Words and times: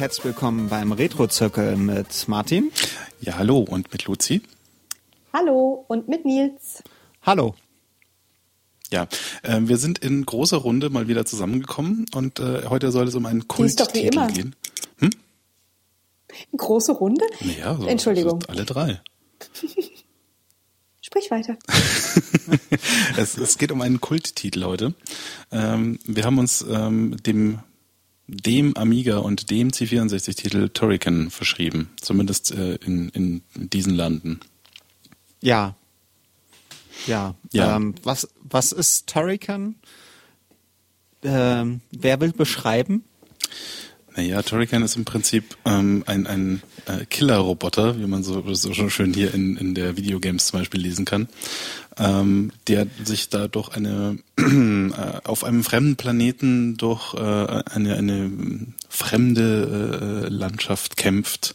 Herzlich 0.00 0.24
willkommen 0.24 0.70
beim 0.70 0.92
Retro-Zirkel 0.92 1.76
mit 1.76 2.26
Martin. 2.26 2.72
Ja, 3.20 3.36
hallo 3.36 3.58
und 3.58 3.92
mit 3.92 4.06
Luzi. 4.06 4.40
Hallo 5.30 5.84
und 5.88 6.08
mit 6.08 6.24
Nils. 6.24 6.82
Hallo. 7.20 7.54
Ja, 8.90 9.08
äh, 9.42 9.60
wir 9.60 9.76
sind 9.76 9.98
in 9.98 10.24
großer 10.24 10.56
Runde 10.56 10.88
mal 10.88 11.06
wieder 11.06 11.26
zusammengekommen 11.26 12.06
und 12.14 12.40
äh, 12.40 12.62
heute 12.70 12.92
soll 12.92 13.08
es 13.08 13.14
um 13.14 13.26
einen 13.26 13.46
Kulttitel 13.46 14.26
gehen. 14.28 14.56
Hm? 15.00 15.10
Große 16.56 16.92
Runde? 16.92 17.26
Ja, 17.60 17.76
so, 17.76 17.84
Entschuldigung. 17.84 18.42
Alle 18.48 18.64
drei. 18.64 19.02
Sprich 21.02 21.30
weiter. 21.30 21.58
es, 23.18 23.36
es, 23.36 23.58
geht 23.58 23.70
um 23.70 23.82
einen 23.82 24.00
Kulttitel 24.00 24.64
heute. 24.64 24.94
Ähm, 25.52 25.98
wir 26.06 26.24
haben 26.24 26.38
uns 26.38 26.64
ähm, 26.66 27.18
dem 27.18 27.58
dem 28.30 28.76
Amiga 28.76 29.18
und 29.18 29.50
dem 29.50 29.70
C64-Titel 29.70 30.68
Turrican 30.68 31.30
verschrieben, 31.30 31.90
zumindest 32.00 32.52
äh, 32.52 32.76
in, 32.76 33.08
in 33.10 33.42
diesen 33.54 33.94
Landen. 33.94 34.40
Ja. 35.40 35.74
Ja. 37.06 37.34
ja. 37.52 37.76
Ähm, 37.76 37.94
was, 38.02 38.28
was 38.42 38.72
ist 38.72 39.08
Turrican? 39.08 39.74
Ähm, 41.22 41.80
wer 41.90 42.20
will 42.20 42.32
beschreiben? 42.32 43.04
Naja, 44.16 44.42
Turrican 44.42 44.82
ist 44.82 44.96
im 44.96 45.04
Prinzip 45.04 45.56
ähm, 45.64 46.02
ein, 46.06 46.26
ein 46.26 46.62
äh, 46.86 47.04
Killer-Roboter, 47.04 47.98
wie 47.98 48.06
man 48.06 48.22
so, 48.22 48.42
so 48.54 48.88
schön 48.88 49.14
hier 49.14 49.32
in, 49.32 49.56
in 49.56 49.74
der 49.74 49.96
Videogames 49.96 50.46
zum 50.46 50.58
Beispiel 50.58 50.80
lesen 50.80 51.04
kann, 51.04 51.28
ähm, 51.96 52.50
der 52.66 52.86
sich 53.04 53.28
da 53.28 53.46
durch 53.46 53.70
eine 53.70 54.18
äh, 54.36 54.92
auf 55.24 55.44
einem 55.44 55.62
fremden 55.62 55.96
Planeten 55.96 56.76
durch 56.76 57.14
äh, 57.14 57.18
eine, 57.18 57.96
eine 57.96 58.30
fremde 58.88 60.24
äh, 60.24 60.28
Landschaft 60.28 60.96
kämpft 60.96 61.54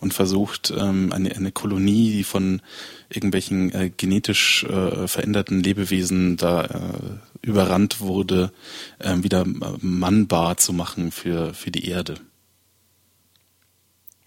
und 0.00 0.14
versucht, 0.14 0.72
ähm, 0.76 1.12
eine, 1.12 1.34
eine 1.34 1.52
Kolonie, 1.52 2.12
die 2.12 2.24
von 2.24 2.62
irgendwelchen 3.08 3.72
äh, 3.72 3.90
genetisch 3.90 4.64
äh, 4.64 5.08
veränderten 5.08 5.62
Lebewesen 5.62 6.36
da 6.36 6.64
äh, 6.64 7.46
überrannt 7.46 8.00
wurde, 8.00 8.52
äh, 8.98 9.16
wieder 9.22 9.44
mannbar 9.46 10.56
zu 10.56 10.72
machen 10.72 11.10
für, 11.10 11.54
für 11.54 11.70
die 11.70 11.88
Erde. 11.88 12.16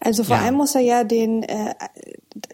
Also 0.04 0.24
vor 0.24 0.38
ja. 0.38 0.44
allem 0.44 0.56
muss 0.56 0.74
er 0.74 0.82
ja 0.82 1.04
den, 1.04 1.44
äh, 1.44 1.76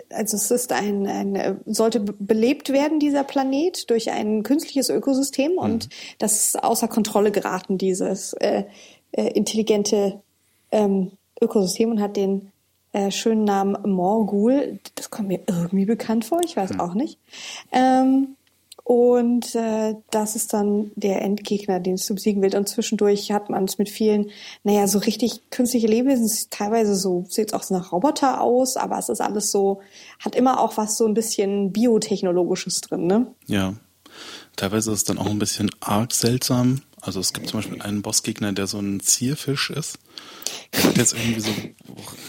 also 0.10 0.36
es 0.36 0.52
ist 0.52 0.73
ein, 0.73 1.08
ein, 1.08 1.62
sollte 1.66 2.02
belebt 2.02 2.70
werden, 2.73 3.00
dieser 3.00 3.23
Planet, 3.23 3.90
durch 3.90 4.12
ein 4.12 4.44
künstliches 4.44 4.90
Ökosystem 4.90 5.54
mhm. 5.54 5.58
und 5.58 5.90
das 6.20 6.48
ist 6.48 6.64
außer 6.64 6.90
Kontrolle 6.90 7.32
geraten, 7.32 7.78
dieses 7.78 8.34
äh, 8.34 8.66
äh, 9.14 9.28
intelligente 9.30 10.22
ähm, 10.72 11.12
Ökosystem 11.42 11.92
und 11.92 12.02
hat 12.02 12.18
den 12.18 12.52
äh, 12.93 13.11
schönen 13.11 13.43
Namen 13.43 13.77
Morgul. 13.89 14.80
Das 14.95 15.09
kommt 15.09 15.27
mir 15.27 15.41
irgendwie 15.47 15.85
bekannt 15.85 16.25
vor, 16.25 16.41
ich 16.43 16.57
weiß 16.57 16.73
mhm. 16.73 16.80
auch 16.80 16.93
nicht. 16.93 17.19
Ähm, 17.71 18.35
und 18.88 19.53
äh, 19.53 19.95
das 20.11 20.38
ist 20.38 20.53
dann 20.53 20.91
der 20.95 21.21
Endgegner, 21.21 21.81
den 21.81 21.95
es 21.95 22.05
zu 22.05 22.15
besiegen 22.15 22.41
wird. 22.41 22.55
Und 22.55 22.69
zwischendurch 22.69 23.33
hat 23.33 23.49
man 23.49 23.65
es 23.65 23.77
mit 23.77 23.89
vielen, 23.89 24.31
naja, 24.64 24.87
so 24.87 24.99
richtig 24.99 25.49
künstliche 25.49 25.87
Lebewesen, 25.87 26.31
teilweise 26.52 26.95
so, 26.95 27.26
sieht 27.27 27.47
es 27.47 27.53
auch 27.53 27.64
so 27.64 27.76
nach 27.76 27.92
Roboter 27.92 28.39
aus, 28.39 28.77
aber 28.77 28.97
es 28.97 29.09
ist 29.09 29.20
alles 29.20 29.52
so, 29.52 29.81
hat 30.20 30.36
immer 30.36 30.61
auch 30.61 30.77
was 30.77 30.95
so 30.95 31.05
ein 31.05 31.14
bisschen 31.14 31.73
Biotechnologisches 31.73 32.80
drin, 32.80 33.08
ne? 33.08 33.27
Ja. 33.47 33.73
Teilweise 34.55 34.92
ist 34.92 34.99
es 34.99 35.03
dann 35.03 35.17
auch 35.17 35.30
ein 35.30 35.37
bisschen 35.37 35.70
arg 35.81 36.14
seltsam. 36.14 36.81
Also 37.02 37.19
es 37.19 37.31
gibt 37.31 37.47
zum 37.47 37.59
Beispiel 37.59 37.81
einen 37.81 38.02
Bossgegner, 38.02 38.53
der 38.53 38.65
so 38.65 38.80
ein 38.80 38.99
Zierfisch 38.99 39.69
ist. 39.69 39.99
Der 40.73 40.83
hat 40.83 40.97
jetzt 40.97 41.13
irgendwie 41.13 41.39
so 41.39 41.52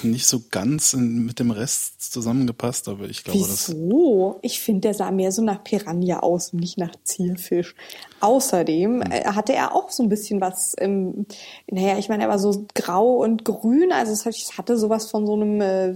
nicht 0.03 0.27
so 0.27 0.43
ganz 0.51 0.93
in, 0.93 1.25
mit 1.25 1.39
dem 1.41 1.51
Rest 1.51 2.13
zusammengepasst, 2.13 2.89
aber 2.89 3.09
ich 3.09 3.25
glaube, 3.25 3.41
das. 3.41 3.71
Wieso? 3.71 4.39
Ich 4.43 4.61
finde, 4.61 4.83
der 4.83 4.95
sah 4.95 5.11
mehr 5.11 5.33
so 5.33 5.43
nach 5.43 5.65
Piranha 5.65 6.21
aus 6.21 6.53
und 6.53 6.61
nicht 6.61 6.79
nach 6.79 6.93
Zierfisch. 7.05 7.75
Außerdem 8.21 9.03
hm. 9.03 9.11
Äh, 9.11 9.25
hatte 9.25 9.55
er 9.55 9.75
auch 9.75 9.91
so 9.91 10.03
ein 10.03 10.09
bisschen 10.09 10.41
was 10.41 10.75
im, 10.75 11.27
naja, 11.69 11.99
ich 11.99 12.09
meine, 12.09 12.25
er 12.25 12.29
war 12.29 12.39
so 12.39 12.67
grau 12.75 13.23
und 13.23 13.45
grün, 13.45 13.93
also 13.93 14.13
es 14.13 14.59
hatte 14.59 14.79
sowas 14.79 15.11
von 15.11 15.27
so 15.27 15.35
einem 15.35 15.61
äh, 15.61 15.95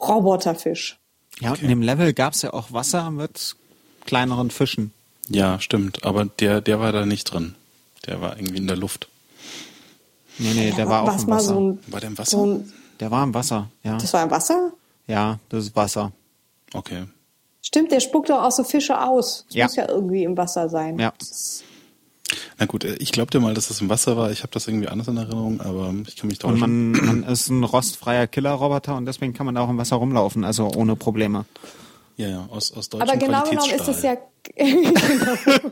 Roboterfisch. 0.00 0.98
Ja, 1.40 1.50
okay. 1.50 1.58
und 1.58 1.64
in 1.64 1.68
dem 1.70 1.82
Level 1.82 2.14
gab 2.14 2.32
es 2.32 2.42
ja 2.42 2.52
auch 2.52 2.72
Wasser 2.72 3.10
mit 3.10 3.56
kleineren 4.06 4.50
Fischen. 4.50 4.92
Ja, 5.28 5.60
stimmt, 5.60 6.04
aber 6.04 6.24
der, 6.24 6.60
der 6.60 6.80
war 6.80 6.92
da 6.92 7.04
nicht 7.04 7.24
drin. 7.24 7.54
Der 8.06 8.20
war 8.20 8.36
irgendwie 8.36 8.58
in 8.58 8.66
der 8.66 8.76
Luft. 8.76 9.08
Nee, 10.38 10.52
nee, 10.54 10.70
der 10.70 10.88
war 10.88 11.02
auch 11.02 11.22
im 11.22 11.28
Wasser. 11.28 11.54
So 11.54 11.60
ein, 11.60 11.78
war 11.86 12.00
der 12.00 12.10
im 12.10 12.18
Wasser? 12.18 12.30
So 12.30 12.46
ein, 12.46 12.72
der 13.00 13.10
war 13.10 13.24
im 13.24 13.34
Wasser, 13.34 13.70
ja. 13.82 13.96
Das 13.98 14.12
war 14.12 14.22
im 14.22 14.30
Wasser? 14.30 14.72
Ja, 15.06 15.38
das 15.48 15.64
ist 15.64 15.76
Wasser. 15.76 16.12
Okay. 16.74 17.04
Stimmt, 17.62 17.90
der 17.90 18.00
spuckt 18.00 18.30
doch 18.30 18.42
auch 18.42 18.52
so 18.52 18.64
Fische 18.64 19.00
aus. 19.00 19.44
Das 19.48 19.56
ja. 19.56 19.64
muss 19.64 19.76
ja 19.76 19.88
irgendwie 19.88 20.24
im 20.24 20.36
Wasser 20.36 20.68
sein. 20.68 20.98
Ja. 20.98 21.12
Na 22.58 22.66
gut, 22.66 22.84
ich 22.84 23.12
glaube 23.12 23.30
dir 23.30 23.40
mal, 23.40 23.54
dass 23.54 23.68
das 23.68 23.80
im 23.80 23.88
Wasser 23.88 24.16
war. 24.16 24.30
Ich 24.30 24.42
habe 24.42 24.52
das 24.52 24.66
irgendwie 24.66 24.88
anders 24.88 25.08
in 25.08 25.16
Erinnerung, 25.16 25.60
aber 25.60 25.94
ich 26.06 26.16
kann 26.16 26.28
mich 26.28 26.38
da 26.38 26.48
Und 26.48 26.58
man, 26.58 26.92
man 26.92 27.22
ist 27.24 27.48
ein 27.48 27.64
rostfreier 27.64 28.26
Killerroboter 28.26 28.96
und 28.96 29.06
deswegen 29.06 29.32
kann 29.32 29.46
man 29.46 29.56
auch 29.56 29.68
im 29.68 29.78
Wasser 29.78 29.96
rumlaufen, 29.96 30.44
also 30.44 30.70
ohne 30.74 30.96
Probleme. 30.96 31.44
Ja, 32.16 32.28
ja, 32.28 32.48
aus, 32.50 32.72
aus 32.72 32.88
deutschem 32.88 33.08
Aber 33.08 33.18
genau 33.18 33.42
genommen 33.42 33.70
ist 33.70 33.88
es 33.88 34.02
ja. 34.02 34.16
genau. 34.54 35.70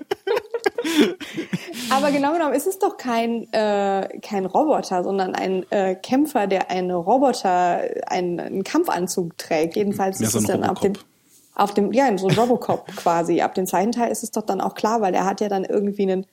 Aber 1.90 2.10
genau 2.10 2.32
genommen 2.32 2.54
ist 2.54 2.66
es 2.66 2.78
doch 2.78 2.96
kein, 2.96 3.52
äh, 3.52 4.18
kein 4.20 4.46
Roboter, 4.46 5.04
sondern 5.04 5.34
ein 5.34 5.70
äh, 5.70 5.94
Kämpfer, 5.94 6.46
der 6.46 6.70
einen 6.70 6.90
Roboter, 6.90 7.82
einen, 8.06 8.40
einen 8.40 8.64
Kampfanzug 8.64 9.36
trägt. 9.38 9.76
Jedenfalls 9.76 10.20
ja, 10.20 10.26
ist 10.26 10.32
so 10.32 10.38
es 10.38 10.46
dann 10.46 10.62
Robocop. 10.64 10.76
auf 10.76 10.82
dem, 10.82 10.92
auf 11.54 11.74
dem, 11.74 11.92
ja, 11.92 12.16
so 12.18 12.28
ein 12.28 12.36
Robocop 12.36 12.86
quasi. 12.96 13.40
Ab 13.40 13.54
dem 13.54 13.66
zweiten 13.66 13.92
Teil 13.92 14.10
ist 14.10 14.22
es 14.22 14.30
doch 14.30 14.42
dann 14.42 14.60
auch 14.60 14.74
klar, 14.74 15.00
weil 15.00 15.14
er 15.14 15.24
hat 15.24 15.40
ja 15.40 15.48
dann 15.48 15.64
irgendwie 15.64 16.02
einen, 16.02 16.26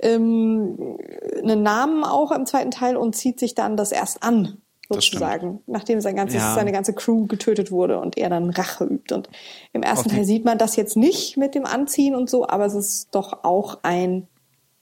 ähm, 0.00 0.96
einen 1.42 1.62
Namen 1.62 2.04
auch 2.04 2.32
im 2.32 2.46
zweiten 2.46 2.70
Teil 2.70 2.96
und 2.96 3.16
zieht 3.16 3.38
sich 3.40 3.54
dann 3.54 3.76
das 3.76 3.92
erst 3.92 4.22
an 4.22 4.60
sozusagen, 4.94 5.62
nachdem 5.66 6.00
sein 6.00 6.16
ganzes, 6.16 6.40
ja. 6.40 6.54
seine 6.54 6.72
ganze 6.72 6.92
Crew 6.92 7.26
getötet 7.26 7.70
wurde 7.70 8.00
und 8.00 8.18
er 8.18 8.28
dann 8.28 8.50
Rache 8.50 8.84
übt. 8.84 9.14
Und 9.14 9.28
im 9.72 9.82
ersten. 9.82 10.10
Teil 10.10 10.24
sieht 10.24 10.44
man 10.44 10.58
das 10.58 10.76
jetzt 10.76 10.96
nicht 10.96 11.36
mit 11.36 11.54
dem 11.54 11.64
Anziehen 11.64 12.14
und 12.14 12.28
so, 12.28 12.48
aber 12.48 12.66
es 12.66 12.74
ist 12.74 13.08
doch 13.12 13.44
auch 13.44 13.78
ein 13.82 14.26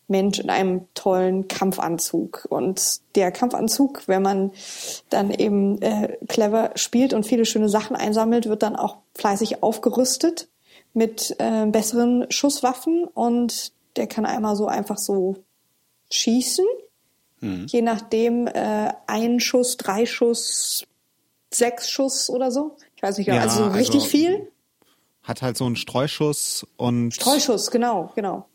Mensch 0.09 0.39
in 0.39 0.49
einem 0.49 0.87
tollen 0.95 1.49
Kampfanzug. 1.49 2.47
Und 2.49 3.01
der 3.15 3.31
Kampfanzug, 3.31 4.09
wenn 4.09 4.23
man 4.23 4.53
dann 5.11 5.31
eben 5.31 5.81
äh, 5.83 6.17
clever 6.29 6.71
spielt 6.77 7.13
und 7.13 7.27
viele 7.27 7.45
schöne 7.45 7.69
Sachen 7.69 7.95
einsammelt, 7.95 8.49
wird 8.49 8.63
dann 8.63 8.77
auch 8.77 8.97
fleißig 9.15 9.63
aufgerüstet 9.63 10.49
mit 10.95 11.37
äh, 11.39 11.67
besseren 11.67 12.27
Schusswaffen 12.31 13.05
und 13.05 13.73
der 13.97 14.07
kann 14.07 14.25
einmal 14.25 14.57
so 14.57 14.67
einfach 14.67 14.97
so 14.97 15.37
schießen 16.11 16.65
Mhm. 17.41 17.66
Je 17.66 17.82
nachdem, 17.82 18.47
äh, 18.47 18.93
ein 19.06 19.41
Schuss, 19.41 19.76
drei 19.76 20.06
Schuss, 20.06 20.84
sechs 21.53 21.91
Schuss 21.91 22.31
oder 22.31 22.50
so. 22.50 22.76
Ich 22.97 23.03
weiß 23.03 23.19
nicht, 23.19 23.26
genau. 23.26 23.38
ja, 23.38 23.44
also 23.44 23.66
richtig 23.69 24.03
also 24.03 24.06
viel. 24.06 24.53
Hat 25.22 25.42
halt 25.42 25.57
so 25.57 25.66
einen 25.66 25.77
Streuschuss 25.77 26.66
und. 26.77 27.15
Streuschuss, 27.15 27.71
genau, 27.71 28.13
genau. 28.15 28.47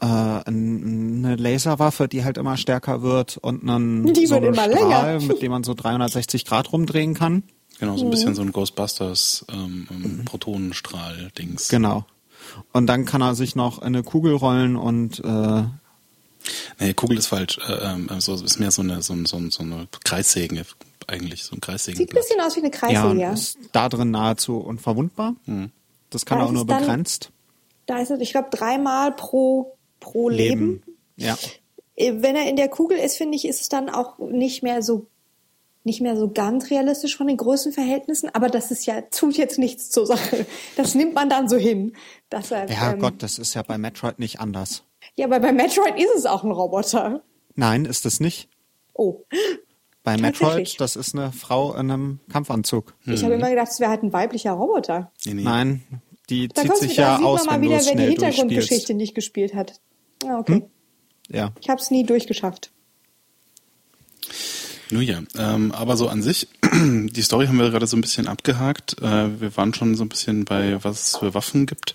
Äh, 0.00 0.06
eine 0.06 1.36
Laserwaffe, 1.36 2.08
die 2.08 2.24
halt 2.24 2.36
immer 2.36 2.56
stärker 2.56 3.02
wird 3.02 3.38
und 3.38 3.68
einen 3.68 4.12
die 4.12 4.26
so 4.26 4.34
wird 4.34 4.54
immer 4.54 4.70
Strahl, 4.70 5.18
länger. 5.18 5.20
mit 5.26 5.40
dem 5.40 5.50
man 5.50 5.64
so 5.64 5.72
360 5.72 6.44
Grad 6.44 6.72
rumdrehen 6.72 7.14
kann. 7.14 7.44
Genau, 7.78 7.96
so 7.96 8.04
ein 8.04 8.10
bisschen 8.10 8.30
mhm. 8.30 8.34
so 8.34 8.42
ein 8.42 8.52
Ghostbusters 8.52 9.46
ähm, 9.52 9.88
mhm. 9.90 10.24
Protonenstrahl-Dings. 10.24 11.68
Genau. 11.68 12.04
Und 12.72 12.86
dann 12.86 13.04
kann 13.04 13.20
er 13.20 13.34
sich 13.34 13.56
noch 13.56 13.78
in 13.78 13.86
eine 13.86 14.02
Kugel 14.02 14.34
rollen 14.34 14.76
und 14.76 15.20
äh, 15.20 15.64
Nee, 16.78 16.94
Kugel 16.94 17.18
ist 17.18 17.26
falsch. 17.26 17.58
Äh, 17.66 17.72
ähm, 17.72 18.08
also 18.10 18.34
ist 18.34 18.58
mehr 18.58 18.70
so 18.70 18.82
eine, 18.82 19.02
so, 19.02 19.14
so, 19.24 19.50
so 19.50 19.62
eine 19.62 19.88
Kreissäge 20.04 20.64
eigentlich, 21.06 21.44
so 21.44 21.54
ein 21.54 21.60
Kreissägen. 21.60 21.98
Sieht 21.98 22.10
ein 22.10 22.14
bisschen 22.14 22.40
aus 22.40 22.56
wie 22.56 22.60
eine 22.60 22.70
Kreissäge, 22.70 23.20
ja. 23.20 23.32
Ist 23.32 23.58
da 23.72 23.88
drin 23.88 24.10
nahezu 24.10 24.58
unverwundbar. 24.58 25.34
Hm. 25.46 25.70
Das 26.10 26.24
kann 26.26 26.38
da 26.38 26.46
auch 26.46 26.52
nur 26.52 26.66
dann, 26.66 26.80
begrenzt. 26.80 27.30
Da 27.86 27.98
ist 27.98 28.10
es, 28.10 28.20
ich 28.20 28.32
glaube, 28.32 28.48
dreimal 28.50 29.12
pro, 29.12 29.76
pro 30.00 30.28
Leben. 30.28 30.60
Leben. 30.60 30.82
Ja. 31.16 31.36
Äh, 31.96 32.14
wenn 32.18 32.36
er 32.36 32.48
in 32.48 32.56
der 32.56 32.68
Kugel 32.68 32.98
ist, 32.98 33.16
finde 33.16 33.36
ich, 33.36 33.46
ist 33.46 33.60
es 33.60 33.68
dann 33.68 33.88
auch 33.88 34.18
nicht 34.18 34.62
mehr 34.62 34.82
so 34.82 35.06
nicht 35.86 36.00
mehr 36.00 36.16
so 36.16 36.30
ganz 36.30 36.70
realistisch 36.70 37.14
von 37.14 37.26
den 37.26 37.36
Größenverhältnissen, 37.36 38.34
aber 38.34 38.48
das 38.48 38.70
ist 38.70 38.86
ja, 38.86 39.02
tut 39.02 39.36
jetzt 39.36 39.58
nichts 39.58 39.90
zur 39.90 40.06
Sache. 40.06 40.46
Das 40.76 40.94
nimmt 40.94 41.14
man 41.14 41.28
dann 41.28 41.46
so 41.46 41.56
hin. 41.56 41.94
Dass 42.30 42.50
er, 42.50 42.70
ja 42.70 42.92
ähm, 42.92 43.00
Gott, 43.00 43.14
das 43.18 43.38
ist 43.38 43.52
ja 43.52 43.62
bei 43.62 43.76
Metroid 43.76 44.18
nicht 44.18 44.40
anders. 44.40 44.82
Ja, 45.16 45.26
aber 45.26 45.40
bei 45.40 45.52
Metroid 45.52 45.98
ist 45.98 46.14
es 46.16 46.26
auch 46.26 46.42
ein 46.42 46.50
Roboter. 46.50 47.22
Nein, 47.54 47.84
ist 47.84 48.04
es 48.04 48.20
nicht. 48.20 48.48
Oh. 48.94 49.20
Bei 50.02 50.16
Metroid, 50.16 50.80
das 50.80 50.96
ist 50.96 51.14
eine 51.14 51.32
Frau 51.32 51.72
in 51.74 51.90
einem 51.90 52.20
Kampfanzug. 52.30 52.94
Ich 53.06 53.22
habe 53.22 53.34
immer 53.34 53.48
gedacht, 53.48 53.68
es 53.70 53.80
wäre 53.80 53.90
halt 53.90 54.02
ein 54.02 54.12
weiblicher 54.12 54.52
Roboter. 54.52 55.12
Nee, 55.24 55.34
nee. 55.34 55.42
Nein, 55.42 55.82
die 56.28 56.48
da 56.48 56.62
zieht 56.62 56.76
sich 56.76 56.96
ja 56.96 57.20
aus, 57.20 57.46
wenn 57.48 57.62
wieder, 57.62 57.78
du 57.78 57.86
wenn 57.86 57.98
die 57.98 58.04
Hintergrundgeschichte 58.04 58.94
nicht 58.94 59.14
gespielt 59.14 59.54
hat. 59.54 59.80
Ah, 60.26 60.38
okay. 60.38 60.54
Hm? 60.54 60.64
Ja. 61.28 61.52
Ich 61.60 61.68
habe 61.68 61.80
es 61.80 61.90
nie 61.90 62.04
durchgeschafft. 62.04 62.70
Nun 64.90 65.02
ja, 65.02 65.22
ähm, 65.38 65.72
aber 65.72 65.96
so 65.96 66.08
an 66.08 66.22
sich, 66.22 66.48
die 66.74 67.22
Story 67.22 67.46
haben 67.46 67.58
wir 67.58 67.70
gerade 67.70 67.86
so 67.86 67.96
ein 67.96 68.00
bisschen 68.00 68.26
abgehakt. 68.26 69.00
Äh, 69.00 69.40
wir 69.40 69.56
waren 69.56 69.74
schon 69.74 69.94
so 69.94 70.04
ein 70.04 70.08
bisschen 70.08 70.44
bei, 70.44 70.82
was 70.82 71.08
es 71.08 71.16
für 71.16 71.34
Waffen 71.34 71.66
gibt. 71.66 71.94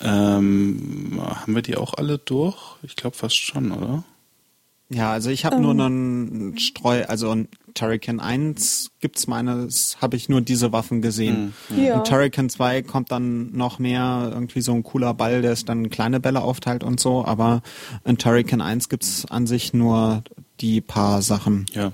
Ähm, 0.00 1.20
haben 1.22 1.54
wir 1.54 1.62
die 1.62 1.76
auch 1.76 1.94
alle 1.94 2.18
durch? 2.18 2.56
Ich 2.82 2.96
glaube 2.96 3.16
fast 3.16 3.36
schon, 3.36 3.70
oder? 3.70 4.04
Ja, 4.90 5.12
also 5.12 5.30
ich 5.30 5.44
habe 5.44 5.56
um. 5.56 5.62
nur 5.62 5.72
ähm. 5.72 5.80
einen 5.80 6.58
Streu, 6.58 7.04
also 7.04 7.30
ein 7.30 7.48
Turrican 7.74 8.18
1 8.18 8.90
gibt's 9.00 9.26
meines, 9.26 9.98
habe 10.00 10.16
ich 10.16 10.28
nur 10.28 10.40
diese 10.40 10.72
Waffen 10.72 11.02
gesehen. 11.02 11.54
Mhm. 11.68 11.84
Ja. 11.84 11.98
Und 11.98 12.06
Turrican 12.06 12.48
2 12.48 12.82
kommt 12.82 13.12
dann 13.12 13.52
noch 13.52 13.78
mehr, 13.78 14.30
irgendwie 14.32 14.62
so 14.62 14.72
ein 14.72 14.82
cooler 14.82 15.14
Ball, 15.14 15.42
der 15.42 15.52
es 15.52 15.64
dann 15.64 15.90
kleine 15.90 16.18
Bälle 16.20 16.40
aufteilt 16.40 16.82
und 16.82 16.98
so, 16.98 17.24
aber 17.24 17.62
in 18.04 18.18
Turrican 18.18 18.60
1 18.60 18.88
gibt's 18.88 19.26
an 19.26 19.46
sich 19.46 19.74
nur 19.74 20.24
die 20.60 20.80
paar 20.80 21.22
Sachen. 21.22 21.66
Ja. 21.72 21.92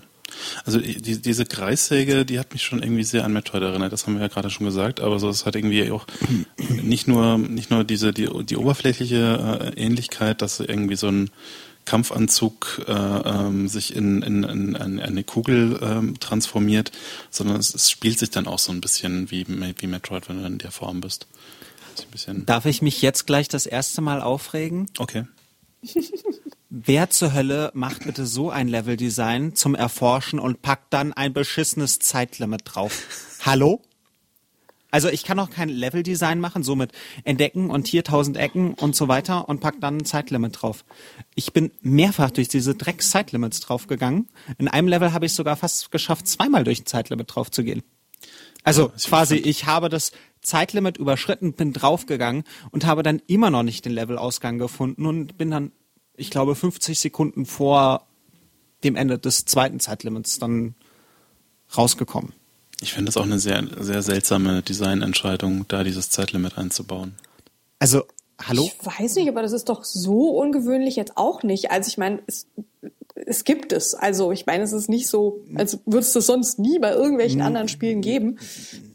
Also 0.65 0.79
die, 0.79 1.21
diese 1.21 1.45
Kreissäge, 1.45 2.25
die 2.25 2.39
hat 2.39 2.53
mich 2.53 2.63
schon 2.63 2.83
irgendwie 2.83 3.05
sehr 3.05 3.25
an 3.25 3.33
Metroid 3.33 3.63
erinnert, 3.63 3.93
das 3.93 4.07
haben 4.07 4.15
wir 4.15 4.23
ja 4.23 4.29
gerade 4.29 4.51
schon 4.51 4.67
gesagt, 4.67 5.01
aber 5.01 5.19
so 5.19 5.29
es 5.29 5.47
hat 5.47 5.57
irgendwie 5.57 5.91
auch 5.91 6.07
nicht 6.83 7.09
nur 7.09 7.39
nicht 7.39 7.71
nur 7.71 7.85
diese 7.85 8.13
die, 8.13 8.29
die 8.45 8.57
oberflächliche 8.57 9.73
äh, 9.77 9.81
Ähnlichkeit, 9.81 10.43
dass 10.43 10.61
irgendwie 10.61 10.97
so 10.97 11.09
ein 11.09 11.31
Kampfanzug 11.85 12.83
äh, 12.87 12.93
ähm, 12.93 13.69
sich 13.69 13.95
in, 13.95 14.23
in, 14.23 14.43
in, 14.43 14.75
in 14.75 15.01
eine 15.01 15.25
Kugel 15.25 15.79
ähm, 15.83 16.19
transformiert, 16.19 16.93
sondern 17.31 17.59
es, 17.59 17.75
es, 17.75 17.91
spielt 17.91 18.19
sich 18.19 18.31
dann 18.31 18.47
auch 18.47 18.59
so 18.59 18.73
ein 18.73 18.81
bisschen 18.81 19.31
wie, 19.31 19.47
wie 19.47 19.87
Metroid, 19.87 20.29
wenn 20.29 20.41
du 20.41 20.47
in 20.47 20.59
der 20.59 20.71
Form 20.71 21.01
bist. 21.01 21.27
Darf 22.47 22.67
ich 22.67 22.83
mich 22.83 23.03
jetzt 23.03 23.27
gleich 23.27 23.49
das 23.49 23.67
erste 23.67 24.01
Mal 24.01 24.21
aufregen? 24.21 24.89
Okay. 24.99 25.25
Wer 26.77 27.09
zur 27.09 27.33
Hölle 27.33 27.71
macht 27.75 28.05
bitte 28.05 28.27
so 28.27 28.51
ein 28.51 28.67
Leveldesign 28.67 29.55
zum 29.55 29.77
Erforschen 29.77 30.41
und 30.41 30.61
packt 30.61 30.93
dann 30.93 31.13
ein 31.13 31.33
beschissenes 31.33 32.01
Zeitlimit 32.01 32.63
drauf? 32.65 33.39
Hallo? 33.43 33.81
Also 34.91 35.09
ich 35.09 35.23
kann 35.23 35.39
auch 35.39 35.51
kein 35.51 35.69
Leveldesign 35.69 36.41
machen, 36.41 36.65
so 36.65 36.75
mit 36.75 36.91
entdecken 37.23 37.71
und 37.71 37.87
hier 37.87 38.03
tausend 38.03 38.37
Ecken 38.37 38.75
und 38.75 38.97
so 38.97 39.07
weiter 39.07 39.49
und 39.49 39.61
pack 39.61 39.77
dann 39.81 39.99
ein 39.99 40.05
Zeitlimit 40.05 40.63
drauf. 40.63 40.85
Ich 41.37 41.53
bin 41.53 41.71
mehrfach 41.81 42.33
durch 42.33 42.49
diese 42.49 42.75
Drecks-Zeitlimits 42.75 43.61
draufgegangen. 43.61 44.29
In 44.59 44.67
einem 44.67 44.89
Level 44.89 45.13
habe 45.13 45.27
ich 45.27 45.33
sogar 45.33 45.55
fast 45.55 45.93
geschafft, 45.93 46.27
zweimal 46.27 46.65
durch 46.65 46.81
ein 46.81 46.87
Zeitlimit 46.87 47.37
drauf 47.37 47.53
zu 47.53 47.63
gehen. 47.63 47.85
Also 48.65 48.89
ja, 48.89 49.09
quasi, 49.11 49.37
ich 49.37 49.67
habe 49.67 49.89
das 49.89 50.11
Zeitlimit 50.41 50.97
überschritten, 50.97 51.53
bin 51.53 51.73
draufgegangen 51.73 52.43
und 52.73 52.85
habe 52.85 53.05
dann 53.05 53.23
immer 53.29 53.51
noch 53.51 53.63
nicht 53.63 53.85
den 53.85 53.93
Levelausgang 53.93 54.59
gefunden 54.59 55.07
und 55.07 55.39
bin 55.39 55.53
dann 55.53 55.71
ich 56.17 56.31
glaube, 56.31 56.55
50 56.55 56.99
Sekunden 56.99 57.47
vor 57.47 58.07
dem 58.83 58.97
Ende 58.97 59.19
des 59.19 59.45
zweiten 59.45 59.81
Zeitlimits 59.81 60.39
dann 60.39 60.75
rausgekommen. 61.77 62.33
Ich 62.81 62.93
finde 62.93 63.07
das 63.07 63.17
auch 63.17 63.25
eine 63.25 63.39
sehr, 63.39 63.67
sehr 63.81 64.03
seltsame 64.03 64.63
Designentscheidung, 64.63 65.67
da 65.69 65.85
dieses 65.85 66.11
Zeitlimit 66.11 66.59
einzubauen. 66.59 67.15
Also, 67.79 68.03
hallo? 68.41 68.65
Ich 68.65 68.87
weiß 68.87 69.17
nicht, 69.17 69.29
aber 69.29 69.43
das 69.43 69.53
ist 69.53 69.69
doch 69.69 69.85
so 69.85 70.31
ungewöhnlich 70.31 70.97
jetzt 70.97 71.17
auch 71.17 71.43
nicht. 71.43 71.71
Also 71.71 71.89
ich 71.89 71.99
meine, 71.99 72.23
es, 72.27 72.47
es 73.15 73.45
gibt 73.45 73.73
es. 73.73 73.95
Also 73.95 74.33
ich 74.33 74.47
meine, 74.47 74.65
es 74.65 74.73
ist 74.73 74.89
nicht 74.89 75.09
so, 75.09 75.41
als 75.55 75.79
würde 75.87 76.01
es 76.01 76.13
das 76.13 76.27
sonst 76.27 76.59
nie 76.59 76.79
bei 76.79 76.93
irgendwelchen 76.93 77.41
anderen 77.41 77.69
Spielen 77.69 78.01
geben. 78.01 78.39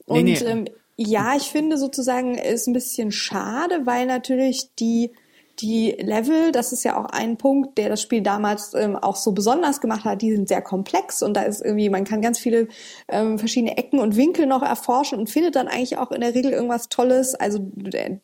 Und 0.06 0.26
nee, 0.26 0.38
nee. 0.40 0.46
Ähm, 0.46 0.66
ja, 0.98 1.36
ich 1.36 1.44
finde 1.44 1.78
sozusagen, 1.78 2.38
ist 2.38 2.68
ein 2.68 2.74
bisschen 2.74 3.12
schade, 3.12 3.86
weil 3.86 4.06
natürlich 4.06 4.70
die 4.78 5.12
die 5.62 5.92
Level, 5.92 6.52
das 6.52 6.72
ist 6.72 6.84
ja 6.84 6.98
auch 6.98 7.06
ein 7.06 7.38
Punkt, 7.38 7.78
der 7.78 7.90
das 7.90 8.02
Spiel 8.02 8.22
damals 8.22 8.74
ähm, 8.74 8.96
auch 8.96 9.16
so 9.16 9.34
besonders 9.34 9.82
gemacht 9.82 10.06
hat, 10.06 10.22
die 10.22 10.32
sind 10.32 10.48
sehr 10.48 10.62
komplex 10.62 11.22
und 11.22 11.36
da 11.36 11.42
ist 11.42 11.62
irgendwie, 11.62 11.90
man 11.90 12.06
kann 12.06 12.22
ganz 12.22 12.40
viele 12.40 12.68
ähm, 13.08 13.38
verschiedene 13.38 13.78
Ecken 13.78 14.00
und 14.00 14.16
Winkel 14.16 14.46
noch 14.46 14.64
erforschen 14.64 15.20
und 15.20 15.30
findet 15.30 15.56
dann 15.56 15.68
eigentlich 15.68 15.98
auch 15.98 16.12
in 16.12 16.22
der 16.22 16.34
Regel 16.34 16.52
irgendwas 16.52 16.90
Tolles. 16.90 17.36
Also 17.36 17.60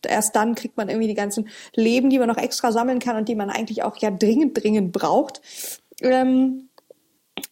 erst 0.07 0.35
dann 0.35 0.55
kriegt 0.55 0.77
man 0.77 0.89
irgendwie 0.89 1.07
die 1.07 1.13
ganzen 1.13 1.49
Leben, 1.75 2.09
die 2.09 2.19
man 2.19 2.27
noch 2.27 2.37
extra 2.37 2.71
sammeln 2.71 2.99
kann 2.99 3.17
und 3.17 3.27
die 3.27 3.35
man 3.35 3.49
eigentlich 3.49 3.83
auch 3.83 3.97
ja 3.97 4.11
dringend, 4.11 4.61
dringend 4.61 4.91
braucht. 4.91 5.41
Ähm, 6.01 6.69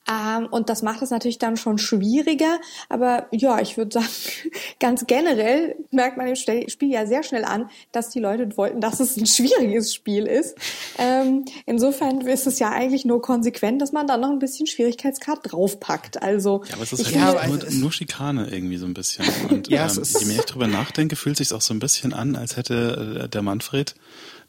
ähm, 0.09 0.47
und 0.47 0.69
das 0.69 0.81
macht 0.81 1.01
es 1.01 1.11
natürlich 1.11 1.37
dann 1.37 1.55
schon 1.55 1.77
schwieriger. 1.77 2.59
Aber 2.89 3.27
ja, 3.31 3.59
ich 3.59 3.77
würde 3.77 3.93
sagen, 3.93 4.07
ganz 4.79 5.05
generell 5.07 5.75
merkt 5.91 6.17
man 6.17 6.27
im 6.27 6.35
Spiel 6.35 6.89
ja 6.89 7.05
sehr 7.05 7.23
schnell 7.23 7.45
an, 7.45 7.69
dass 7.91 8.09
die 8.09 8.19
Leute 8.19 8.57
wollten, 8.57 8.81
dass 8.81 8.99
es 8.99 9.15
ein 9.17 9.25
schwieriges 9.25 9.93
Spiel 9.93 10.25
ist. 10.25 10.57
Ähm, 10.97 11.45
insofern 11.65 12.21
ist 12.21 12.47
es 12.47 12.59
ja 12.59 12.71
eigentlich 12.71 13.05
nur 13.05 13.21
konsequent, 13.21 13.81
dass 13.81 13.91
man 13.91 14.07
dann 14.07 14.21
noch 14.21 14.31
ein 14.31 14.39
bisschen 14.39 14.67
Schwierigkeitsgrad 14.67 15.39
draufpackt. 15.43 16.21
Also, 16.21 16.63
ja, 16.67 16.75
aber 16.75 16.83
es 16.83 16.93
ist 16.93 17.05
halt 17.05 17.15
ja, 17.15 17.47
nur, 17.47 17.59
nur, 17.71 17.91
Schikane 17.91 18.49
irgendwie 18.49 18.77
so 18.77 18.85
ein 18.85 18.93
bisschen. 18.93 19.25
Und 19.49 19.69
ja, 19.69 19.87
ähm, 19.87 20.03
je 20.19 20.25
mehr 20.25 20.39
ich 20.39 20.45
drüber 20.45 20.67
nachdenke, 20.67 21.15
fühlt 21.15 21.37
sich 21.37 21.53
auch 21.53 21.61
so 21.61 21.73
ein 21.73 21.79
bisschen 21.79 22.13
an, 22.13 22.35
als 22.35 22.57
hätte 22.57 23.23
äh, 23.23 23.29
der 23.29 23.41
Manfred 23.41 23.95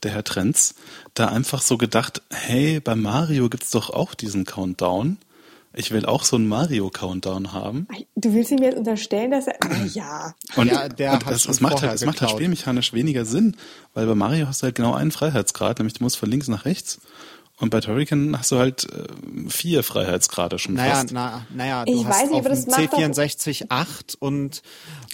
der 0.03 0.12
Herr 0.12 0.25
Trenz, 0.25 0.75
da 1.15 1.29
einfach 1.29 1.62
so 1.62 1.79
gedacht, 1.79 2.23
hey, 2.31 2.81
bei 2.81 2.95
Mario 2.95 3.49
gibt's 3.49 3.71
doch 3.71 3.91
auch 3.91 4.15
diesen 4.15 4.45
Countdown. 4.45 5.19
Ich 5.76 5.91
will 5.91 6.06
auch 6.06 6.25
so 6.25 6.37
einen 6.37 6.47
Mario-Countdown 6.47 7.53
haben. 7.53 7.88
Du 8.15 8.32
willst 8.32 8.50
ihm 8.53 8.62
jetzt 8.62 8.76
unterstellen, 8.76 9.32
dass 9.32 9.47
er. 9.47 9.56
ja. 9.93 10.35
Und, 10.56 10.69
ja, 10.69 10.88
der 10.88 11.15
und 11.15 11.26
das, 11.29 11.44
das 11.44 11.61
macht 11.61 11.82
halt, 11.82 11.94
das 11.94 12.05
macht 12.05 12.21
halt 12.21 12.31
spielmechanisch 12.31 12.93
weniger 12.93 13.25
Sinn, 13.25 13.56
weil 13.93 14.06
bei 14.06 14.15
Mario 14.15 14.47
hast 14.47 14.62
du 14.62 14.65
halt 14.65 14.76
genau 14.76 14.94
einen 14.94 15.11
Freiheitsgrad, 15.11 15.79
nämlich 15.79 15.94
du 15.94 16.05
musst 16.05 16.17
von 16.17 16.31
links 16.31 16.49
nach 16.49 16.65
rechts. 16.65 17.00
Und 17.61 17.71
bei 17.71 17.81
Turrican 17.81 18.37
hast 18.37 18.51
du 18.51 18.59
halt 18.59 18.85
äh, 18.93 19.49
vier 19.49 19.85
Freiheitsgrade 19.85 20.59
schon 20.59 20.75
naja, 20.75 20.95
fast. 20.95 21.12
Na, 21.12 21.47
naja, 21.55 21.85
du 21.85 21.93
ich 21.93 22.05
hast 22.05 22.23
weiß 22.23 22.31
nicht, 22.31 22.41
auf 22.41 22.91
dem 22.91 23.12
C64 23.12 23.67
8 23.69 24.17
und 24.19 24.62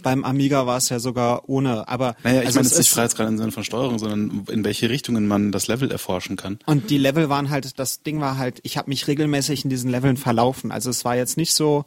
beim 0.02 0.24
Amiga 0.24 0.66
war 0.66 0.78
es 0.78 0.88
ja 0.88 1.00
sogar 1.00 1.50
ohne. 1.50 1.86
Aber 1.86 2.16
naja, 2.22 2.40
ich 2.40 2.46
also 2.46 2.60
meine 2.60 2.68
jetzt 2.68 2.78
nicht 2.78 2.90
Freiheitsgrad 2.90 3.28
im 3.28 3.36
Sinne 3.36 3.52
von 3.52 3.62
Steuerung, 3.62 3.98
sondern 3.98 4.46
in 4.48 4.64
welche 4.64 4.88
Richtungen 4.88 5.28
man 5.28 5.52
das 5.52 5.68
Level 5.68 5.90
erforschen 5.90 6.36
kann. 6.36 6.58
Und 6.64 6.88
die 6.88 6.96
Level 6.96 7.28
waren 7.28 7.50
halt, 7.50 7.78
das 7.78 8.02
Ding 8.02 8.20
war 8.20 8.38
halt, 8.38 8.60
ich 8.62 8.78
habe 8.78 8.88
mich 8.88 9.06
regelmäßig 9.06 9.64
in 9.64 9.70
diesen 9.70 9.90
Leveln 9.90 10.16
verlaufen. 10.16 10.72
Also 10.72 10.88
es 10.88 11.04
war 11.04 11.16
jetzt 11.16 11.36
nicht 11.36 11.52
so, 11.52 11.84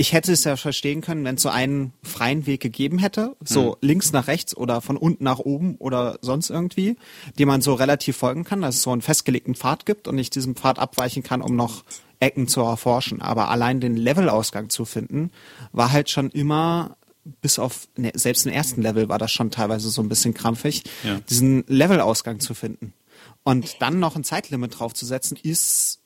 ich 0.00 0.12
hätte 0.12 0.32
es 0.32 0.44
ja 0.44 0.56
verstehen 0.56 1.00
können, 1.00 1.24
wenn 1.24 1.34
es 1.34 1.42
so 1.42 1.48
einen 1.48 1.92
freien 2.04 2.46
Weg 2.46 2.60
gegeben 2.60 2.98
hätte, 2.98 3.36
so 3.44 3.72
hm. 3.72 3.78
links 3.80 4.12
nach 4.12 4.28
rechts 4.28 4.56
oder 4.56 4.80
von 4.80 4.96
unten 4.96 5.24
nach 5.24 5.40
oben 5.40 5.74
oder 5.76 6.18
sonst 6.22 6.50
irgendwie, 6.50 6.96
die 7.36 7.44
man 7.44 7.60
so 7.60 7.74
relativ 7.74 8.16
folgen 8.16 8.44
kann, 8.44 8.62
dass 8.62 8.76
es 8.76 8.82
so 8.82 8.92
einen 8.92 9.02
festgelegten 9.02 9.56
Pfad 9.56 9.86
gibt 9.86 10.06
und 10.06 10.16
ich 10.16 10.30
diesem 10.30 10.54
Pfad 10.54 10.78
abweichen 10.78 11.24
kann, 11.24 11.42
um 11.42 11.56
noch 11.56 11.84
Ecken 12.20 12.46
zu 12.46 12.60
erforschen. 12.60 13.20
Aber 13.20 13.50
allein 13.50 13.80
den 13.80 13.96
Levelausgang 13.96 14.70
zu 14.70 14.84
finden, 14.84 15.32
war 15.72 15.90
halt 15.90 16.10
schon 16.10 16.30
immer 16.30 16.96
bis 17.40 17.58
auf, 17.58 17.88
ne, 17.96 18.12
selbst 18.14 18.46
im 18.46 18.52
ersten 18.52 18.80
Level 18.80 19.08
war 19.08 19.18
das 19.18 19.32
schon 19.32 19.50
teilweise 19.50 19.90
so 19.90 20.00
ein 20.00 20.08
bisschen 20.08 20.32
krampfig, 20.32 20.84
ja. 21.02 21.18
diesen 21.28 21.64
Levelausgang 21.66 22.38
zu 22.38 22.54
finden. 22.54 22.94
Und 23.42 23.82
dann 23.82 23.98
noch 23.98 24.14
ein 24.14 24.24
Zeitlimit 24.24 24.78
draufzusetzen, 24.78 25.36
ist 25.42 26.00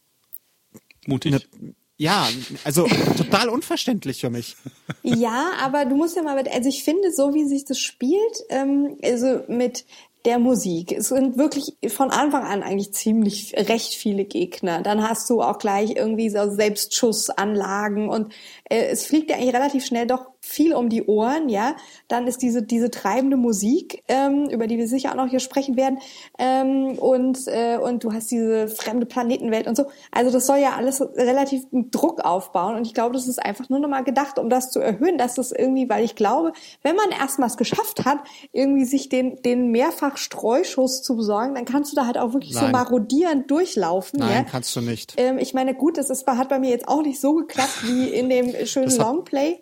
mutig. 1.06 1.32
Ne, 1.32 1.74
ja, 2.02 2.28
also 2.64 2.88
total 3.16 3.48
unverständlich 3.48 4.20
für 4.20 4.30
mich. 4.30 4.56
Ja, 5.04 5.52
aber 5.60 5.84
du 5.84 5.94
musst 5.94 6.16
ja 6.16 6.22
mal, 6.22 6.36
also 6.36 6.68
ich 6.68 6.82
finde, 6.82 7.12
so 7.12 7.32
wie 7.32 7.46
sich 7.46 7.64
das 7.64 7.78
spielt, 7.78 8.42
ähm, 8.48 8.96
also 9.04 9.44
mit 9.46 9.84
der 10.24 10.40
Musik. 10.40 10.92
Es 10.92 11.08
sind 11.08 11.36
wirklich 11.36 11.76
von 11.88 12.10
Anfang 12.10 12.44
an 12.44 12.64
eigentlich 12.64 12.92
ziemlich 12.92 13.54
recht 13.56 13.94
viele 13.94 14.24
Gegner. 14.24 14.82
Dann 14.82 15.08
hast 15.08 15.30
du 15.30 15.42
auch 15.42 15.58
gleich 15.58 15.94
irgendwie 15.96 16.28
so 16.28 16.50
Selbstschussanlagen 16.50 18.08
und 18.08 18.32
es 18.72 19.06
fliegt 19.06 19.30
ja 19.30 19.36
eigentlich 19.36 19.54
relativ 19.54 19.84
schnell 19.84 20.06
doch 20.06 20.32
viel 20.40 20.74
um 20.74 20.88
die 20.88 21.04
Ohren, 21.04 21.48
ja. 21.48 21.76
Dann 22.08 22.26
ist 22.26 22.42
diese 22.42 22.62
diese 22.62 22.90
treibende 22.90 23.36
Musik, 23.36 24.02
ähm, 24.08 24.48
über 24.50 24.66
die 24.66 24.78
wir 24.78 24.88
sicher 24.88 25.12
auch 25.12 25.16
noch 25.16 25.28
hier 25.28 25.40
sprechen 25.40 25.76
werden, 25.76 25.98
ähm, 26.38 26.98
und 26.98 27.38
äh, 27.46 27.76
und 27.76 28.02
du 28.02 28.12
hast 28.12 28.30
diese 28.30 28.68
fremde 28.68 29.06
Planetenwelt 29.06 29.66
und 29.66 29.76
so. 29.76 29.86
Also 30.10 30.32
das 30.32 30.46
soll 30.46 30.58
ja 30.58 30.72
alles 30.76 31.00
relativ 31.00 31.64
Druck 31.70 32.20
aufbauen 32.20 32.76
und 32.76 32.86
ich 32.86 32.94
glaube, 32.94 33.14
das 33.14 33.28
ist 33.28 33.38
einfach 33.38 33.68
nur 33.68 33.78
nochmal 33.78 34.04
gedacht, 34.04 34.38
um 34.38 34.50
das 34.50 34.70
zu 34.70 34.80
erhöhen, 34.80 35.18
dass 35.18 35.34
das 35.34 35.52
irgendwie, 35.52 35.88
weil 35.88 36.04
ich 36.04 36.16
glaube, 36.16 36.52
wenn 36.82 36.96
man 36.96 37.10
erstmal 37.10 37.48
es 37.48 37.56
geschafft 37.56 38.04
hat, 38.04 38.18
irgendwie 38.52 38.84
sich 38.84 39.08
den 39.08 39.42
den 39.42 39.70
mehrfach 39.70 40.16
Streuschuss 40.16 41.02
zu 41.02 41.16
besorgen, 41.16 41.54
dann 41.54 41.64
kannst 41.64 41.92
du 41.92 41.96
da 41.96 42.06
halt 42.06 42.18
auch 42.18 42.32
wirklich 42.32 42.54
Nein. 42.54 42.66
so 42.66 42.70
marodierend 42.70 43.50
durchlaufen. 43.50 44.18
Nein, 44.20 44.30
ja? 44.30 44.42
kannst 44.44 44.74
du 44.74 44.80
nicht. 44.80 45.14
Ähm, 45.18 45.38
ich 45.38 45.54
meine, 45.54 45.74
gut, 45.74 45.98
das 45.98 46.10
ist, 46.10 46.26
hat 46.26 46.48
bei 46.48 46.58
mir 46.58 46.70
jetzt 46.70 46.88
auch 46.88 47.02
nicht 47.02 47.20
so 47.20 47.34
geklappt 47.34 47.86
wie 47.86 48.08
in 48.08 48.28
dem 48.28 48.61
schönen 48.66 48.96
Longplay 48.96 49.60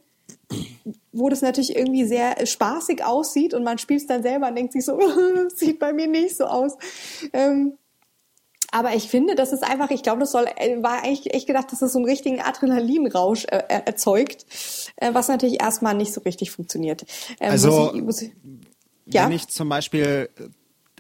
wo 1.13 1.29
das 1.29 1.43
natürlich 1.43 1.77
irgendwie 1.77 2.05
sehr 2.05 2.47
spaßig 2.47 3.05
aussieht 3.05 3.55
und 3.55 3.65
man 3.65 3.79
spielt 3.79 4.03
es 4.03 4.07
dann 4.07 4.23
selber 4.23 4.49
und 4.49 4.55
denkt 4.55 4.73
sich 4.73 4.85
so, 4.85 4.99
sieht 5.55 5.79
bei 5.79 5.93
mir 5.93 6.07
nicht 6.07 6.37
so 6.37 6.45
aus. 6.45 6.77
Ähm, 7.33 7.75
aber 8.73 8.95
ich 8.95 9.09
finde, 9.09 9.35
das 9.35 9.53
ist 9.53 9.65
einfach, 9.65 9.91
ich 9.91 10.05
glaube, 10.05 10.21
das 10.21 10.31
soll, 10.31 10.47
äh, 10.57 10.81
war 10.81 11.03
eigentlich 11.03 11.35
echt 11.35 11.49
gedacht, 11.49 11.73
dass 11.73 11.81
das 11.81 11.93
so 11.93 11.99
einen 11.99 12.09
richtigen 12.09 12.41
Adrenalinrausch 12.41 13.45
äh, 13.47 13.63
erzeugt, 13.69 14.47
äh, 14.97 15.13
was 15.13 15.27
natürlich 15.27 15.61
erstmal 15.61 15.95
nicht 15.95 16.13
so 16.13 16.21
richtig 16.21 16.53
funktioniert. 16.53 17.05
Ähm, 17.41 17.51
also, 17.51 17.93
ich, 17.93 18.23
ich, 18.23 18.33
ja? 19.15 19.25
wenn 19.25 19.33
ich 19.33 19.49
zum 19.49 19.69
Beispiel, 19.69 20.29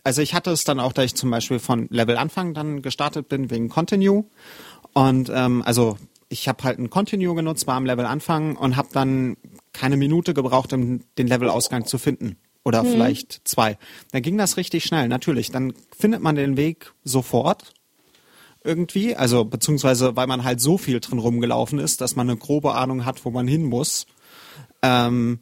also 0.02 0.20
ich 0.20 0.34
hatte 0.34 0.50
es 0.50 0.64
dann 0.64 0.80
auch, 0.80 0.92
da 0.92 1.04
ich 1.04 1.14
zum 1.14 1.30
Beispiel 1.30 1.60
von 1.60 1.86
Level 1.90 2.16
Anfang 2.16 2.54
dann 2.54 2.82
gestartet 2.82 3.28
bin 3.28 3.50
wegen 3.50 3.68
Continue 3.68 4.24
und 4.92 5.30
ähm, 5.32 5.62
also 5.64 5.96
ich 6.30 6.48
habe 6.48 6.62
halt 6.62 6.78
ein 6.78 6.90
Continue 6.90 7.34
genutzt, 7.34 7.66
war 7.66 7.74
am 7.74 7.84
Level 7.84 8.06
Anfang 8.06 8.56
und 8.56 8.76
habe 8.76 8.88
dann 8.92 9.36
keine 9.72 9.96
Minute 9.96 10.32
gebraucht, 10.32 10.72
um 10.72 11.00
den 11.18 11.26
Levelausgang 11.26 11.86
zu 11.86 11.98
finden. 11.98 12.36
Oder 12.64 12.82
hm. 12.82 12.92
vielleicht 12.92 13.40
zwei. 13.44 13.76
Dann 14.12 14.22
ging 14.22 14.38
das 14.38 14.56
richtig 14.56 14.84
schnell, 14.84 15.08
natürlich. 15.08 15.50
Dann 15.50 15.74
findet 15.96 16.22
man 16.22 16.36
den 16.36 16.56
Weg 16.56 16.92
sofort 17.02 17.74
irgendwie. 18.62 19.16
Also 19.16 19.44
beziehungsweise, 19.44 20.14
weil 20.14 20.28
man 20.28 20.44
halt 20.44 20.60
so 20.60 20.78
viel 20.78 21.00
drin 21.00 21.18
rumgelaufen 21.18 21.80
ist, 21.80 22.00
dass 22.00 22.14
man 22.14 22.30
eine 22.30 22.38
grobe 22.38 22.74
Ahnung 22.74 23.04
hat, 23.04 23.24
wo 23.24 23.30
man 23.30 23.48
hin 23.48 23.64
muss. 23.64 24.06
Ähm, 24.82 25.40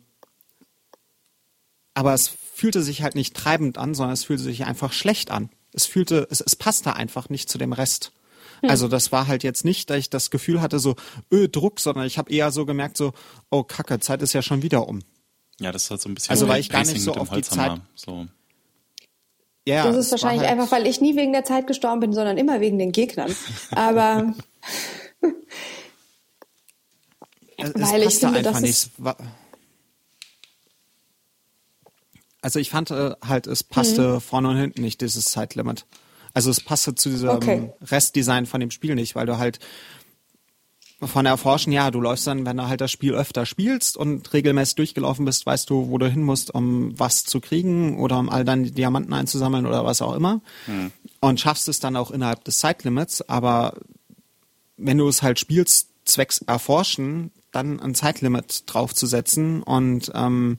aber 1.92 2.14
es 2.14 2.28
fühlte 2.28 2.82
sich 2.82 3.02
halt 3.02 3.14
nicht 3.14 3.36
treibend 3.36 3.76
an, 3.76 3.94
sondern 3.94 4.14
es 4.14 4.24
fühlte 4.24 4.42
sich 4.42 4.64
einfach 4.64 4.92
schlecht 4.92 5.30
an. 5.30 5.50
Es 5.74 5.84
fühlte, 5.84 6.26
es, 6.30 6.40
es 6.40 6.56
passte 6.56 6.96
einfach 6.96 7.28
nicht 7.28 7.50
zu 7.50 7.58
dem 7.58 7.74
Rest. 7.74 8.12
Hm. 8.60 8.70
Also 8.70 8.88
das 8.88 9.12
war 9.12 9.26
halt 9.26 9.42
jetzt 9.42 9.64
nicht, 9.64 9.90
dass 9.90 9.98
ich 9.98 10.10
das 10.10 10.30
Gefühl 10.30 10.60
hatte, 10.60 10.78
so 10.78 10.96
öh, 11.32 11.48
Druck, 11.48 11.80
sondern 11.80 12.06
ich 12.06 12.18
habe 12.18 12.30
eher 12.30 12.50
so 12.50 12.66
gemerkt, 12.66 12.96
so, 12.96 13.12
oh 13.50 13.62
Kacke, 13.62 14.00
Zeit 14.00 14.22
ist 14.22 14.32
ja 14.32 14.42
schon 14.42 14.62
wieder 14.62 14.88
um. 14.88 15.00
Ja, 15.60 15.72
das 15.72 15.84
ist 15.84 15.90
halt 15.90 16.00
so 16.00 16.08
ein 16.08 16.14
bisschen 16.14 16.30
also 16.30 16.48
weil 16.48 16.60
ich 16.60 16.70
gar 16.70 16.84
nicht 16.84 17.00
so 17.00 17.14
auf 17.14 17.30
die 17.30 17.42
Zeit 17.42 17.80
so. 17.94 18.26
Ja, 19.66 19.84
das 19.84 19.96
ist 19.96 20.10
wahrscheinlich 20.12 20.48
halt 20.48 20.58
einfach, 20.58 20.72
weil 20.72 20.86
ich 20.86 21.00
nie 21.00 21.16
wegen 21.16 21.32
der 21.32 21.44
Zeit 21.44 21.66
gestorben 21.66 22.00
bin, 22.00 22.12
sondern 22.14 22.38
immer 22.38 22.60
wegen 22.60 22.78
den 22.78 22.92
Gegnern. 22.92 23.34
Aber 23.72 24.32
es, 27.58 27.74
weil 27.74 28.02
ich 28.02 28.14
finde, 28.14 28.42
das 28.42 28.62
ist 28.62 28.92
also 32.40 32.58
ich 32.58 32.70
fand 32.70 32.90
äh, 32.90 33.14
halt, 33.26 33.46
es 33.46 33.62
passte 33.62 34.14
mhm. 34.14 34.20
vorne 34.20 34.48
und 34.48 34.56
hinten 34.56 34.82
nicht, 34.82 35.00
dieses 35.00 35.26
Zeitlimit. 35.26 35.86
Also 36.38 36.52
es 36.52 36.60
passte 36.60 36.94
zu 36.94 37.08
diesem 37.08 37.30
okay. 37.30 37.72
Restdesign 37.82 38.46
von 38.46 38.60
dem 38.60 38.70
Spiel 38.70 38.94
nicht, 38.94 39.16
weil 39.16 39.26
du 39.26 39.38
halt 39.38 39.58
von 41.00 41.26
Erforschen, 41.26 41.72
ja, 41.72 41.90
du 41.90 42.00
läufst 42.00 42.28
dann, 42.28 42.46
wenn 42.46 42.56
du 42.56 42.68
halt 42.68 42.80
das 42.80 42.92
Spiel 42.92 43.12
öfter 43.12 43.44
spielst 43.44 43.96
und 43.96 44.32
regelmäßig 44.32 44.76
durchgelaufen 44.76 45.24
bist, 45.24 45.46
weißt 45.46 45.68
du, 45.68 45.88
wo 45.88 45.98
du 45.98 46.08
hin 46.08 46.22
musst, 46.22 46.54
um 46.54 46.96
was 46.96 47.24
zu 47.24 47.40
kriegen 47.40 47.98
oder 47.98 48.20
um 48.20 48.30
all 48.30 48.44
deine 48.44 48.70
Diamanten 48.70 49.12
einzusammeln 49.14 49.66
oder 49.66 49.84
was 49.84 50.00
auch 50.00 50.14
immer. 50.14 50.40
Mhm. 50.68 50.92
Und 51.18 51.40
schaffst 51.40 51.66
es 51.66 51.80
dann 51.80 51.96
auch 51.96 52.12
innerhalb 52.12 52.44
des 52.44 52.60
Zeitlimits, 52.60 53.28
aber 53.28 53.74
wenn 54.76 54.98
du 54.98 55.08
es 55.08 55.22
halt 55.22 55.40
spielst, 55.40 55.88
zwecks 56.04 56.38
Erforschen, 56.42 57.32
dann 57.50 57.80
ein 57.80 57.96
Zeitlimit 57.96 58.62
draufzusetzen 58.66 59.64
und 59.64 60.12
ähm, 60.14 60.58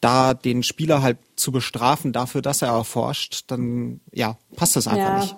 da 0.00 0.34
den 0.34 0.64
Spieler 0.64 1.00
halt 1.00 1.18
zu 1.36 1.52
bestrafen 1.52 2.12
dafür, 2.12 2.42
dass 2.42 2.62
er 2.62 2.68
erforscht, 2.68 3.44
dann 3.48 4.00
ja, 4.12 4.36
passt 4.56 4.76
das 4.76 4.88
einfach 4.88 4.98
ja. 4.98 5.20
nicht. 5.20 5.36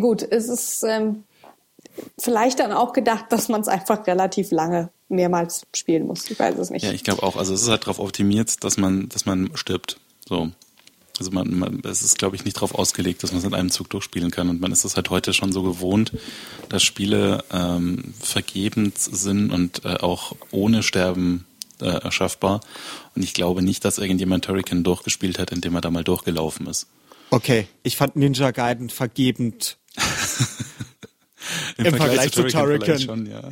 Gut, 0.00 0.22
es 0.22 0.48
ist 0.48 0.84
ähm, 0.84 1.24
vielleicht 2.18 2.60
dann 2.60 2.72
auch 2.72 2.92
gedacht, 2.92 3.26
dass 3.30 3.48
man 3.48 3.60
es 3.60 3.68
einfach 3.68 4.06
relativ 4.06 4.52
lange 4.52 4.90
mehrmals 5.08 5.66
spielen 5.74 6.06
muss. 6.06 6.30
Ich 6.30 6.38
weiß 6.38 6.56
es 6.58 6.70
nicht. 6.70 6.84
Ja, 6.84 6.92
ich 6.92 7.02
glaube 7.02 7.22
auch. 7.24 7.36
Also 7.36 7.52
es 7.52 7.62
ist 7.62 7.68
halt 7.68 7.82
darauf 7.82 7.98
optimiert, 7.98 8.62
dass 8.62 8.76
man, 8.76 9.08
dass 9.08 9.26
man 9.26 9.50
stirbt. 9.54 9.98
So. 10.28 10.50
Also 11.18 11.32
man, 11.32 11.58
man 11.58 11.82
es 11.84 12.02
ist, 12.02 12.16
glaube 12.16 12.36
ich, 12.36 12.44
nicht 12.44 12.56
darauf 12.56 12.74
ausgelegt, 12.74 13.22
dass 13.22 13.32
man 13.32 13.40
es 13.40 13.44
in 13.44 13.52
einem 13.52 13.70
Zug 13.70 13.90
durchspielen 13.90 14.30
kann. 14.30 14.48
Und 14.48 14.60
man 14.60 14.72
ist 14.72 14.84
es 14.84 14.96
halt 14.96 15.10
heute 15.10 15.34
schon 15.34 15.52
so 15.52 15.62
gewohnt, 15.62 16.12
dass 16.68 16.82
Spiele 16.82 17.44
ähm, 17.52 18.14
vergebend 18.18 18.96
sind 18.96 19.52
und 19.52 19.84
äh, 19.84 19.96
auch 19.96 20.34
ohne 20.50 20.82
Sterben 20.82 21.44
äh, 21.82 21.86
erschaffbar. 21.86 22.60
Und 23.14 23.22
ich 23.22 23.34
glaube 23.34 23.62
nicht, 23.62 23.84
dass 23.84 23.98
irgendjemand 23.98 24.44
Turrican 24.44 24.84
durchgespielt 24.84 25.38
hat, 25.38 25.52
indem 25.52 25.74
er 25.74 25.80
da 25.80 25.90
mal 25.90 26.04
durchgelaufen 26.04 26.66
ist. 26.66 26.86
Okay, 27.30 27.68
ich 27.82 27.96
fand 27.96 28.16
Ninja 28.16 28.50
Gaiden 28.50 28.90
vergebend. 28.90 29.78
Im, 31.76 31.86
Im 31.86 31.94
Vergleich, 31.94 32.32
Vergleich, 32.32 32.32
zu 32.32 32.46
Turrican. 32.46 33.00
Schon, 33.00 33.26
ja. 33.26 33.42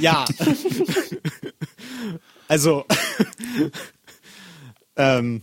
ja. 0.00 0.24
also 2.48 2.84
ähm, 4.96 5.42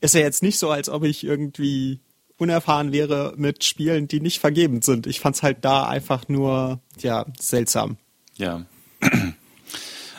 ist 0.00 0.14
ja 0.14 0.20
jetzt 0.20 0.42
nicht 0.42 0.58
so, 0.58 0.70
als 0.70 0.88
ob 0.88 1.04
ich 1.04 1.24
irgendwie 1.24 2.00
unerfahren 2.38 2.92
wäre 2.92 3.34
mit 3.36 3.64
Spielen, 3.64 4.08
die 4.08 4.20
nicht 4.20 4.40
vergebend 4.40 4.84
sind. 4.84 5.06
Ich 5.06 5.20
fand's 5.20 5.42
halt 5.42 5.64
da 5.64 5.86
einfach 5.86 6.28
nur 6.28 6.80
ja 6.98 7.26
seltsam. 7.40 7.96
Ja. 8.36 8.66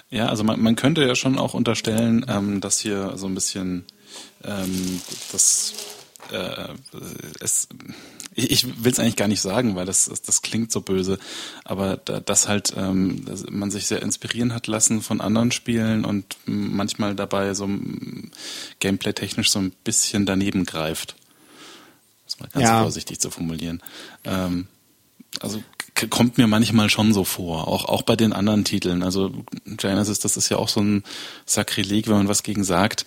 Ja, 0.10 0.28
also 0.28 0.44
man, 0.44 0.62
man 0.62 0.76
könnte 0.76 1.06
ja 1.06 1.16
schon 1.16 1.38
auch 1.38 1.54
unterstellen, 1.54 2.26
ähm, 2.30 2.62
dass 2.62 2.80
hier 2.80 3.18
so 3.18 3.28
ein 3.28 3.36
bisschen 3.36 3.86
ähm, 4.44 5.02
das 5.32 5.74
äh, 6.32 6.70
es 7.40 7.68
ich, 8.34 8.52
ich 8.52 8.84
will 8.84 8.92
es 8.92 9.00
eigentlich 9.00 9.16
gar 9.16 9.28
nicht 9.28 9.42
sagen, 9.42 9.76
weil 9.76 9.86
das, 9.86 10.06
das 10.26 10.42
klingt 10.42 10.72
so 10.72 10.82
böse, 10.82 11.18
aber 11.66 11.98
da, 11.98 12.20
das 12.20 12.48
halt 12.48 12.74
ähm, 12.78 13.26
dass 13.26 13.46
man 13.50 13.72
sich 13.72 13.88
sehr 13.88 14.02
inspirieren 14.02 14.54
hat 14.54 14.68
lassen 14.68 15.02
von 15.02 15.20
anderen 15.20 15.52
Spielen 15.52 16.06
und 16.06 16.38
manchmal 16.46 17.16
dabei 17.16 17.54
so 17.54 17.68
gameplay-technisch 18.80 19.50
so 19.50 19.60
ein 19.60 19.72
bisschen 19.84 20.26
daneben 20.26 20.66
greift. 20.66 21.16
Das 22.26 22.40
mal 22.40 22.50
ganz 22.50 22.64
ja. 22.64 22.82
vorsichtig 22.82 23.20
zu 23.20 23.30
formulieren. 23.30 23.82
Ähm, 24.24 24.68
also 25.40 25.64
kommt 26.10 26.38
mir 26.38 26.48
manchmal 26.48 26.90
schon 26.90 27.14
so 27.14 27.24
vor, 27.24 27.68
auch, 27.68 27.86
auch 27.86 28.02
bei 28.02 28.16
den 28.16 28.34
anderen 28.34 28.64
Titeln. 28.64 29.04
Also 29.04 29.32
Genesis, 29.66 30.20
das 30.20 30.38
ist 30.38 30.50
ja 30.50 30.58
auch 30.58 30.70
so 30.70 30.82
ein 30.82 31.04
Sakrileg, 31.46 32.08
wenn 32.08 32.18
man 32.18 32.28
was 32.28 32.44
gegen 32.44 32.64
sagt, 32.64 33.06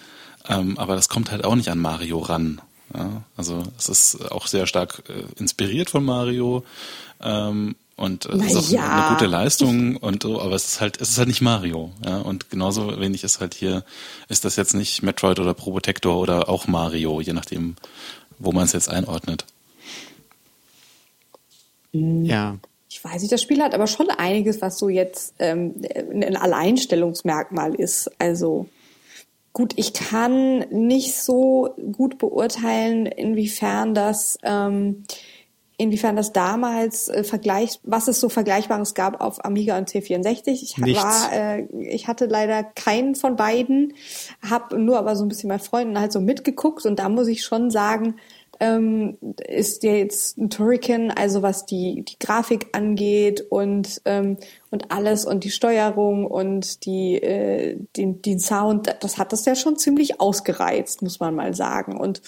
ähm, 0.49 0.79
aber 0.79 0.97
das 0.97 1.09
kommt 1.09 1.31
halt 1.31 1.45
auch 1.45 1.55
nicht 1.55 1.69
an 1.69 1.79
Mario 1.79 2.19
ran. 2.19 2.61
Ja? 2.95 3.23
Also 3.37 3.63
es 3.79 3.89
ist 3.89 4.33
auch 4.33 4.47
sehr 4.47 4.67
stark 4.67 5.05
äh, 5.09 5.41
inspiriert 5.41 5.91
von 5.91 6.05
Mario 6.05 6.65
ähm, 7.21 7.77
und 7.97 8.25
es 8.27 8.53
ist 8.53 8.57
auch 8.57 8.71
ja. 8.71 9.09
eine 9.09 9.15
gute 9.15 9.27
Leistung 9.27 9.97
und 9.97 10.23
so, 10.23 10.41
aber 10.41 10.55
es 10.55 10.67
ist 10.67 10.81
halt, 10.81 11.01
es 11.01 11.11
ist 11.11 11.19
halt 11.19 11.29
nicht 11.29 11.43
Mario. 11.43 11.93
Ja? 12.05 12.19
Und 12.19 12.51
genauso 12.51 12.99
wenig 12.99 13.25
ist 13.25 13.41
halt 13.41 13.55
hier, 13.55 13.85
ist 14.29 14.45
das 14.45 14.57
jetzt 14.57 14.75
nicht 14.75 15.03
Metroid 15.03 15.39
oder 15.39 15.55
Probotector 15.55 16.17
oder 16.17 16.49
auch 16.49 16.67
Mario, 16.67 17.21
je 17.21 17.35
nachdem, 17.35 17.77
wo 18.39 18.53
man 18.53 18.65
es 18.65 18.73
jetzt 18.73 18.89
einordnet. 18.89 19.45
Ja 21.93 22.57
ich 23.01 23.05
weiß 23.05 23.23
nicht, 23.23 23.33
das 23.33 23.41
Spiel 23.41 23.63
hat 23.63 23.75
aber 23.75 23.87
schon 23.87 24.11
einiges, 24.11 24.61
was 24.61 24.79
so 24.79 24.91
jetzt 24.91 25.35
ähm, 25.39 25.75
ein 25.95 26.37
Alleinstellungsmerkmal 26.37 27.75
ist. 27.75 28.11
Also 28.19 28.67
gut, 29.55 29.73
ich 29.77 29.95
kann 29.95 30.67
nicht 30.71 31.17
so 31.17 31.75
gut 31.93 32.19
beurteilen, 32.19 33.07
inwiefern 33.07 33.95
das 33.95 34.37
ähm, 34.43 35.05
inwiefern 35.79 36.15
das 36.15 36.35
damals 36.35 37.09
äh, 37.09 37.25
vergleich, 37.25 37.81
was 37.85 38.07
es 38.07 38.21
so 38.21 38.29
Vergleichbares 38.29 38.93
gab 38.93 39.23
auf 39.23 39.43
Amiga 39.47 39.79
und 39.79 39.89
C64. 39.89 40.49
Ich 40.49 40.77
Nichts. 40.77 41.03
war, 41.03 41.33
äh, 41.33 41.63
ich 41.79 42.07
hatte 42.07 42.27
leider 42.27 42.65
keinen 42.65 43.15
von 43.15 43.37
beiden, 43.37 43.95
habe 44.47 44.79
nur 44.79 44.99
aber 44.99 45.17
so 45.17 45.25
ein 45.25 45.29
bisschen 45.29 45.49
bei 45.49 45.59
Freunden 45.59 45.99
halt 45.99 46.13
so 46.13 46.21
mitgeguckt 46.21 46.85
und 46.85 46.99
da 46.99 47.09
muss 47.09 47.29
ich 47.29 47.45
schon 47.45 47.71
sagen, 47.71 48.17
ähm, 48.61 49.17
ist 49.49 49.83
jetzt 49.83 50.37
ein 50.39 50.51
Turrican, 50.51 51.11
also 51.11 51.43
was 51.43 51.65
die, 51.65 52.05
die 52.05 52.19
Grafik 52.19 52.69
angeht 52.73 53.47
und, 53.49 54.03
ähm, 54.05 54.37
und 54.71 54.93
alles 54.93 55.25
und 55.25 55.45
die 55.45 55.51
Steuerung 55.51 56.27
und 56.27 56.85
die, 56.85 57.15
äh, 57.15 57.79
den, 57.97 58.21
den 58.21 58.39
Sound, 58.39 58.95
das 59.01 59.17
hat 59.17 59.33
das 59.33 59.47
ja 59.47 59.55
schon 59.57 59.77
ziemlich 59.77 60.21
ausgereizt, 60.21 61.01
muss 61.01 61.21
man 61.21 61.35
mal 61.35 61.55
sagen. 61.55 61.99
Und 61.99 62.21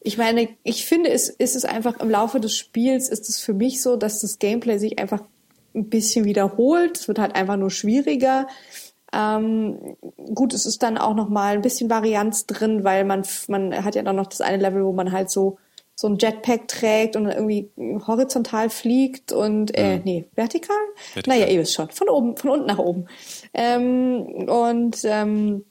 ich 0.00 0.18
meine, 0.18 0.48
ich 0.64 0.84
finde, 0.84 1.10
es 1.10 1.28
ist 1.28 1.54
es 1.54 1.64
einfach 1.64 2.00
im 2.00 2.10
Laufe 2.10 2.40
des 2.40 2.56
Spiels 2.56 3.08
ist 3.08 3.28
es 3.28 3.38
für 3.38 3.54
mich 3.54 3.80
so, 3.82 3.96
dass 3.96 4.20
das 4.20 4.40
Gameplay 4.40 4.78
sich 4.78 4.98
einfach 4.98 5.22
ein 5.74 5.88
bisschen 5.88 6.24
wiederholt. 6.24 6.98
Es 6.98 7.08
wird 7.08 7.20
halt 7.20 7.36
einfach 7.36 7.56
nur 7.56 7.70
schwieriger. 7.70 8.48
Ähm, 9.12 9.96
gut, 10.34 10.54
es 10.54 10.66
ist 10.66 10.82
dann 10.82 10.98
auch 10.98 11.14
noch 11.14 11.28
mal 11.28 11.54
ein 11.54 11.62
bisschen 11.62 11.90
Varianz 11.90 12.46
drin, 12.46 12.84
weil 12.84 13.04
man 13.04 13.24
man 13.48 13.84
hat 13.84 13.94
ja 13.94 14.02
dann 14.02 14.16
noch 14.16 14.26
das 14.26 14.40
eine 14.40 14.56
Level, 14.56 14.84
wo 14.84 14.92
man 14.92 15.12
halt 15.12 15.30
so 15.30 15.58
so 15.94 16.08
ein 16.08 16.18
Jetpack 16.18 16.68
trägt 16.68 17.16
und 17.16 17.26
irgendwie 17.26 17.70
horizontal 18.06 18.70
fliegt 18.70 19.30
und 19.30 19.76
äh, 19.76 19.98
mhm. 19.98 20.02
nee, 20.04 20.24
vertikal? 20.34 20.76
vertikal? 21.14 21.38
Naja, 21.38 21.52
ihr 21.52 21.60
wisst 21.60 21.74
schon, 21.74 21.90
von 21.90 22.08
oben, 22.08 22.36
von 22.36 22.50
unten 22.50 22.66
nach 22.66 22.78
oben. 22.78 23.06
Ähm, 23.54 24.48
und 24.48 24.98
ähm, 25.04 25.64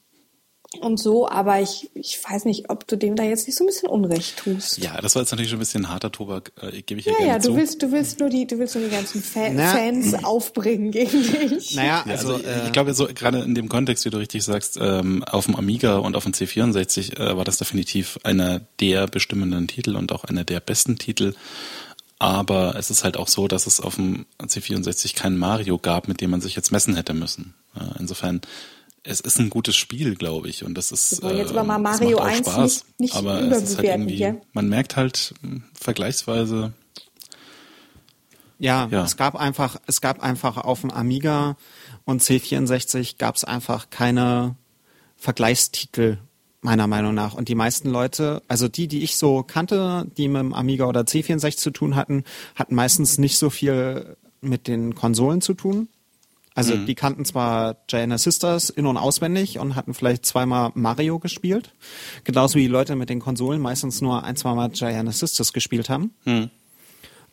und 0.80 0.98
so, 0.98 1.28
aber 1.28 1.60
ich, 1.60 1.90
ich 1.94 2.18
weiß 2.22 2.46
nicht, 2.46 2.70
ob 2.70 2.86
du 2.86 2.96
dem 2.96 3.14
da 3.14 3.22
jetzt 3.22 3.46
nicht 3.46 3.56
so 3.56 3.64
ein 3.64 3.66
bisschen 3.66 3.88
Unrecht 3.88 4.38
tust. 4.38 4.78
Ja, 4.78 5.00
das 5.00 5.14
war 5.14 5.22
jetzt 5.22 5.30
natürlich 5.30 5.50
schon 5.50 5.58
ein 5.58 5.60
bisschen 5.60 5.88
harter 5.90 6.10
Tobak, 6.10 6.52
äh, 6.60 6.82
gebe 6.82 7.00
ich 7.00 7.06
ja, 7.06 7.12
ja 7.12 7.18
gerne 7.18 7.32
ja, 7.32 7.38
du 7.38 7.44
zu. 7.48 7.56
willst, 7.56 7.82
du 7.82 7.92
willst 7.92 8.20
nur 8.20 8.30
die, 8.30 8.46
du 8.46 8.58
willst 8.58 8.74
nur 8.74 8.84
die 8.84 8.90
ganzen 8.90 9.22
Fa 9.22 9.50
naja. 9.50 9.72
Fans 9.72 10.14
aufbringen 10.24 10.90
gegen 10.90 11.22
dich. 11.22 11.74
Naja, 11.74 12.04
also, 12.08 12.34
also 12.34 12.46
äh, 12.46 12.66
ich 12.66 12.72
glaube 12.72 12.94
so 12.94 13.06
gerade 13.06 13.40
in 13.40 13.54
dem 13.54 13.68
Kontext, 13.68 14.04
wie 14.04 14.10
du 14.10 14.18
richtig 14.18 14.42
sagst, 14.44 14.78
ähm, 14.80 15.22
auf 15.24 15.46
dem 15.46 15.56
Amiga 15.56 15.98
und 15.98 16.16
auf 16.16 16.24
dem 16.24 16.32
C64 16.32 17.18
äh, 17.18 17.36
war 17.36 17.44
das 17.44 17.58
definitiv 17.58 18.18
einer 18.22 18.60
der 18.80 19.06
bestimmenden 19.06 19.68
Titel 19.68 19.94
und 19.94 20.10
auch 20.12 20.24
einer 20.24 20.44
der 20.44 20.60
besten 20.60 20.96
Titel. 20.96 21.34
Aber 22.18 22.76
es 22.76 22.88
ist 22.88 23.02
halt 23.02 23.16
auch 23.16 23.26
so, 23.26 23.48
dass 23.48 23.66
es 23.66 23.80
auf 23.80 23.96
dem 23.96 24.26
C64 24.40 25.16
kein 25.16 25.36
Mario 25.36 25.76
gab, 25.76 26.06
mit 26.06 26.20
dem 26.20 26.30
man 26.30 26.40
sich 26.40 26.54
jetzt 26.54 26.70
messen 26.70 26.94
hätte 26.94 27.14
müssen. 27.14 27.54
Insofern 27.98 28.42
es 29.04 29.20
ist 29.20 29.38
ein 29.38 29.50
gutes 29.50 29.76
Spiel, 29.76 30.14
glaube 30.14 30.48
ich. 30.48 30.64
Und 30.64 30.74
das 30.74 30.92
ist. 30.92 31.22
Wir 31.22 31.36
jetzt 31.36 31.50
aber 31.50 31.64
mal 31.64 31.78
Mario 31.78 32.18
1 32.18 32.38
Spaß, 32.38 32.84
nicht, 32.98 33.00
nicht 33.00 33.16
aber 33.16 33.40
es 33.40 33.62
ist 33.62 33.78
halt 33.78 33.88
irgendwie, 33.88 34.16
ja? 34.16 34.36
man 34.52 34.68
merkt 34.68 34.96
halt 34.96 35.34
hm, 35.42 35.64
vergleichsweise. 35.74 36.72
Ja, 38.58 38.86
ja, 38.92 39.02
es 39.02 39.16
gab 39.16 39.34
einfach, 39.34 39.76
es 39.86 40.00
gab 40.00 40.22
einfach 40.22 40.56
auf 40.56 40.82
dem 40.82 40.92
Amiga 40.92 41.56
und 42.04 42.22
C64 42.22 43.18
gab 43.18 43.34
es 43.34 43.42
einfach 43.42 43.90
keine 43.90 44.54
Vergleichstitel 45.16 46.18
meiner 46.60 46.86
Meinung 46.86 47.12
nach. 47.12 47.34
Und 47.34 47.48
die 47.48 47.56
meisten 47.56 47.90
Leute, 47.90 48.40
also 48.46 48.68
die, 48.68 48.86
die 48.86 49.02
ich 49.02 49.16
so 49.16 49.42
kannte, 49.42 50.06
die 50.16 50.28
mit 50.28 50.40
dem 50.40 50.54
Amiga 50.54 50.86
oder 50.86 51.00
C64 51.00 51.56
zu 51.56 51.70
tun 51.72 51.96
hatten, 51.96 52.22
hatten 52.54 52.76
meistens 52.76 53.18
nicht 53.18 53.36
so 53.36 53.50
viel 53.50 54.16
mit 54.40 54.68
den 54.68 54.94
Konsolen 54.94 55.40
zu 55.40 55.54
tun. 55.54 55.88
Also 56.54 56.74
mhm. 56.74 56.86
die 56.86 56.94
kannten 56.94 57.24
zwar 57.24 57.76
Giana 57.86 58.18
Sisters 58.18 58.70
in- 58.70 58.86
und 58.86 58.96
auswendig 58.96 59.58
und 59.58 59.74
hatten 59.74 59.94
vielleicht 59.94 60.26
zweimal 60.26 60.70
Mario 60.74 61.18
gespielt. 61.18 61.72
Genauso 62.24 62.56
wie 62.56 62.62
die 62.62 62.68
Leute 62.68 62.96
mit 62.96 63.08
den 63.08 63.20
Konsolen 63.20 63.60
meistens 63.60 64.00
nur 64.00 64.22
ein, 64.24 64.36
zweimal 64.36 64.70
Giana 64.70 65.12
Sisters 65.12 65.52
gespielt 65.52 65.88
haben. 65.88 66.12
Mhm. 66.24 66.50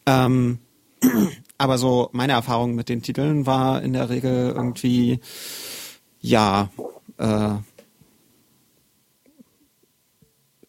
Ähm, 0.06 0.60
aber 1.58 1.78
so 1.78 2.10
meine 2.14 2.34
Erfahrung 2.34 2.76
mit 2.76 2.90
den 2.90 3.02
Titeln 3.02 3.46
war 3.46 3.82
in 3.82 3.94
der 3.94 4.10
Regel 4.10 4.54
irgendwie, 4.56 5.20
ja, 6.22 6.70
äh, 7.18 7.56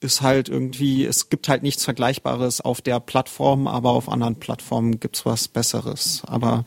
ist 0.01 0.23
halt 0.23 0.49
irgendwie, 0.49 1.05
es 1.05 1.29
gibt 1.29 1.49
halt 1.49 1.63
nichts 1.63 1.85
Vergleichbares 1.85 2.63
auf 2.63 2.81
der 2.81 3.01
Plattform, 3.01 3.67
aber 3.67 3.91
auf 3.91 4.09
anderen 4.09 4.37
Plattformen 4.37 4.99
gibt's 4.99 5.27
was 5.27 5.47
Besseres. 5.47 6.23
Aber 6.27 6.65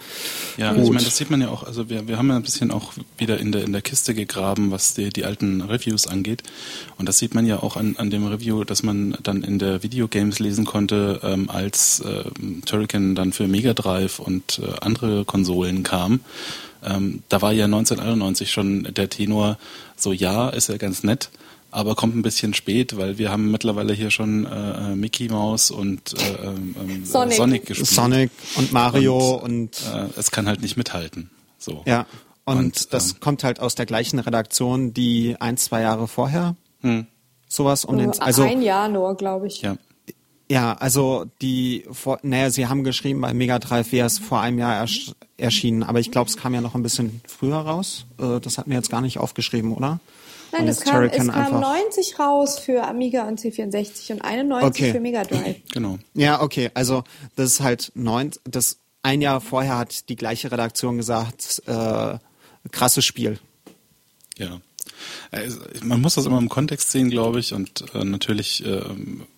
ja, 0.58 0.72
gut. 0.74 0.84
ich 0.84 0.90
meine, 0.92 1.04
das 1.04 1.18
sieht 1.18 1.32
man 1.32 1.42
ja 1.42 1.50
auch. 1.50 1.64
Also 1.64 1.90
wir, 1.90 2.08
wir 2.08 2.20
haben 2.20 2.30
ja 2.30 2.36
ein 2.36 2.44
bisschen 2.44 2.70
auch 2.70 2.94
wieder 3.18 3.40
in 3.40 3.52
der 3.52 3.64
in 3.64 3.72
der 3.72 3.82
Kiste 3.82 4.14
gegraben, 4.14 4.70
was 4.70 4.94
die, 4.94 5.10
die 5.10 5.26
alten 5.26 5.62
Reviews 5.62 6.06
angeht. 6.06 6.44
Und 6.98 7.10
das 7.10 7.18
sieht 7.18 7.34
man 7.34 7.48
ja 7.48 7.64
auch 7.64 7.76
an, 7.76 7.96
an 7.98 8.12
dem 8.12 8.28
Review, 8.28 8.64
dass 8.66 8.84
man 8.84 9.18
dann 9.24 9.44
in 9.44 9.58
der 9.58 9.82
Videogames 9.82 10.38
lesen 10.38 10.66
konnte, 10.66 11.20
ähm, 11.24 11.50
als 11.50 12.02
äh, 12.02 12.26
Turrican 12.66 13.16
dann 13.16 13.34
für 13.34 13.48
Mega 13.48 13.74
Drive 13.74 14.20
und 14.20 14.60
äh, 14.60 14.80
andere 14.82 15.26
Konsolen 15.26 15.82
kam. 15.82 16.20
Ähm, 16.84 17.24
da 17.30 17.42
war 17.42 17.52
ja 17.52 17.66
1991 17.66 18.52
schon 18.52 18.84
der 18.84 19.10
Tenor 19.10 19.58
so, 19.96 20.12
ja, 20.12 20.50
ist 20.50 20.70
ja 20.70 20.78
ganz 20.78 21.04
nett 21.04 21.32
aber 21.74 21.96
kommt 21.96 22.16
ein 22.16 22.22
bisschen 22.22 22.54
spät, 22.54 22.98
weil 22.98 23.18
wir 23.18 23.32
haben 23.32 23.52
mittlerweile 23.52 23.94
hier 23.94 24.12
schon 24.12 24.46
äh, 24.46 24.92
äh 24.92 24.96
Mickey 24.96 25.28
Mouse 25.30 25.72
und 25.72 26.14
äh, 26.14 26.48
ähm, 26.48 26.76
ähm, 26.80 27.06
Sonic. 27.06 27.38
Sonic 27.38 27.66
gespielt. 27.66 27.90
Sonic 27.90 28.32
und 28.56 28.72
Mario 28.72 29.36
und, 29.36 29.44
und 29.44 29.82
äh, 29.94 30.20
es 30.20 30.32
kann 30.32 30.48
halt 30.48 30.62
nicht 30.62 30.78
mithalten. 30.78 31.30
So. 31.58 31.84
Ja. 31.86 32.06
Und, 32.46 32.58
und 32.58 32.94
das 32.94 33.14
ähm, 33.14 33.20
kommt 33.20 33.44
halt 33.44 33.60
aus 33.60 33.76
der 33.76 33.86
gleichen 33.86 34.20
Redaktion, 34.20 34.94
die 34.94 35.36
ein, 35.40 35.58
zwei 35.58 35.82
Jahre 35.82 36.08
vorher 36.08 36.56
hm. 36.82 37.08
sowas 37.48 37.86
um 37.86 37.98
den 37.98 38.12
also 38.20 38.44
ein 38.44 38.62
Jahr 38.62 38.90
nur, 38.90 39.16
glaube 39.16 39.48
ich. 39.48 39.62
Ja. 39.62 39.76
Ja, 40.52 40.74
also 40.74 41.26
die, 41.42 41.86
vor, 41.90 42.20
naja, 42.22 42.50
sie 42.52 42.68
haben 42.68 42.84
geschrieben, 42.84 43.22
bei 43.22 43.34
Mega 43.34 43.58
Drive 43.60 43.92
wäre 43.92 44.06
es 44.06 44.20
vor 44.20 44.42
einem 44.42 44.60
Jahr 44.60 44.76
ersch 44.76 45.14
erschienen, 45.38 45.82
aber 45.82 46.00
ich 46.00 46.12
glaube, 46.12 46.30
es 46.30 46.38
kam 46.38 46.54
ja 46.54 46.62
noch 46.62 46.76
ein 46.76 46.84
bisschen 46.84 47.22
früher 47.26 47.58
raus. 47.58 48.06
Äh, 48.20 48.40
das 48.40 48.58
hat 48.58 48.68
mir 48.68 48.76
jetzt 48.76 48.92
gar 48.92 49.02
nicht 49.02 49.18
aufgeschrieben, 49.18 49.74
oder? 49.74 50.00
Nein, 50.54 50.68
es 50.68 50.82
kam, 50.82 51.04
es 51.04 51.28
kam 51.28 51.60
90 51.60 52.20
raus 52.20 52.60
für 52.60 52.84
Amiga 52.84 53.28
und 53.28 53.40
C64 53.40 54.14
und 54.14 54.22
91 54.22 54.68
okay. 54.68 54.92
für 54.92 55.00
Mega 55.00 55.24
Drive. 55.24 55.58
Genau. 55.74 55.98
Ja, 56.14 56.42
okay. 56.42 56.70
Also 56.74 57.04
das 57.36 57.54
ist 57.54 57.62
halt 57.62 57.92
neun, 57.96 58.32
das 58.44 58.78
ein 59.02 59.22
Jahr 59.22 59.42
vorher 59.42 59.78
hat 59.78 60.08
die 60.10 60.16
gleiche 60.16 60.52
Redaktion 60.52 60.98
gesagt, 60.98 61.64
äh, 61.66 62.18
krasses 62.72 63.06
Spiel. 63.06 63.40
Ja. 64.38 64.62
Man 65.84 66.02
muss 66.02 66.16
das 66.16 66.26
immer 66.26 66.38
im 66.38 66.50
Kontext 66.50 66.92
sehen, 66.92 67.10
glaube 67.10 67.40
ich. 67.40 67.54
Und 67.54 67.86
äh, 67.94 68.04
natürlich, 68.04 68.66
äh, 68.66 68.82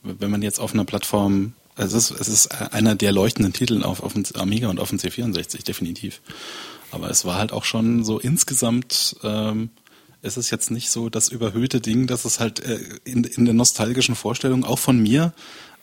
wenn 0.04 0.30
man 0.30 0.42
jetzt 0.42 0.60
auf 0.60 0.74
einer 0.74 0.86
Plattform, 0.86 1.54
also 1.76 1.98
es 1.98 2.12
ist, 2.12 2.20
es 2.20 2.28
ist 2.28 2.48
einer 2.74 2.96
der 2.96 3.12
leuchtenden 3.12 3.54
Titel 3.54 3.84
auf, 3.84 4.04
auf 4.04 4.14
dem 4.14 4.24
Amiga 4.36 4.70
und 4.70 4.80
auf 4.80 4.90
dem 4.90 5.00
C64, 5.00 5.64
definitiv. 5.64 6.22
Aber 6.92 7.10
es 7.10 7.26
war 7.26 7.38
halt 7.38 7.52
auch 7.52 7.66
schon 7.66 8.04
so 8.04 8.20
insgesamt 8.20 9.18
ähm, 9.24 9.70
es 10.26 10.38
ist 10.38 10.50
jetzt 10.50 10.72
nicht 10.72 10.90
so 10.90 11.10
das 11.10 11.30
überhöhte 11.30 11.80
Ding, 11.80 12.08
dass 12.08 12.26
es 12.26 12.40
halt 12.40 12.60
äh, 12.60 12.80
in, 13.04 13.24
in 13.24 13.46
der 13.46 13.54
nostalgischen 13.54 14.16
Vorstellung 14.16 14.66
auch 14.66 14.80
von 14.80 15.00
mir 15.00 15.34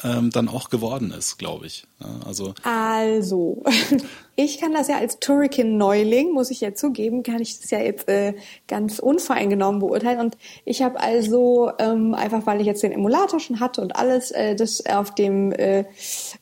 ähm, 0.04 0.30
dann 0.30 0.48
auch 0.48 0.68
geworden 0.68 1.12
ist, 1.16 1.38
glaube 1.38 1.66
ich. 1.66 1.86
Ja, 2.00 2.26
also, 2.26 2.54
also, 2.64 3.62
ich 4.36 4.58
kann 4.58 4.72
das 4.72 4.88
ja 4.88 4.98
als 4.98 5.20
Turrican-Neuling, 5.20 6.32
muss 6.32 6.50
ich 6.50 6.60
ja 6.60 6.74
zugeben, 6.74 7.22
kann 7.22 7.40
ich 7.40 7.60
das 7.60 7.70
ja 7.70 7.78
jetzt 7.78 8.08
äh, 8.08 8.34
ganz 8.66 8.98
unvoreingenommen 8.98 9.80
beurteilen. 9.80 10.18
Und 10.18 10.36
ich 10.64 10.82
habe 10.82 10.98
also, 11.00 11.70
ähm, 11.78 12.14
einfach 12.14 12.44
weil 12.46 12.60
ich 12.60 12.66
jetzt 12.66 12.82
den 12.82 12.92
Emulator 12.92 13.38
schon 13.38 13.60
hatte 13.60 13.80
und 13.80 13.94
alles, 13.94 14.32
äh, 14.32 14.56
das 14.56 14.84
auf 14.86 15.14
dem, 15.14 15.52
äh, 15.52 15.84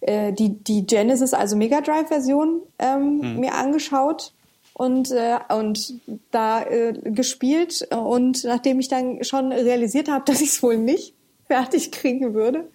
äh, 0.01 0.33
die, 0.33 0.55
die 0.63 0.87
Genesis, 0.87 1.35
also 1.35 1.57
Mega 1.57 1.83
Drive-Version 1.83 2.63
ähm, 2.79 3.23
hm. 3.23 3.41
mir 3.41 3.55
angeschaut 3.55 4.33
und, 4.81 5.11
äh, 5.11 5.37
und 5.51 6.01
da 6.31 6.63
äh, 6.63 6.95
gespielt. 7.05 7.87
Und 7.91 8.45
nachdem 8.45 8.81
ich 8.81 8.89
dann 8.89 9.23
schon 9.25 9.53
realisiert 9.53 10.11
habe, 10.11 10.25
dass 10.27 10.41
ich 10.41 10.49
es 10.49 10.63
wohl 10.63 10.79
nicht 10.79 11.13
fertig 11.47 11.93
kriegen 11.93 12.33
würde, 12.33 12.71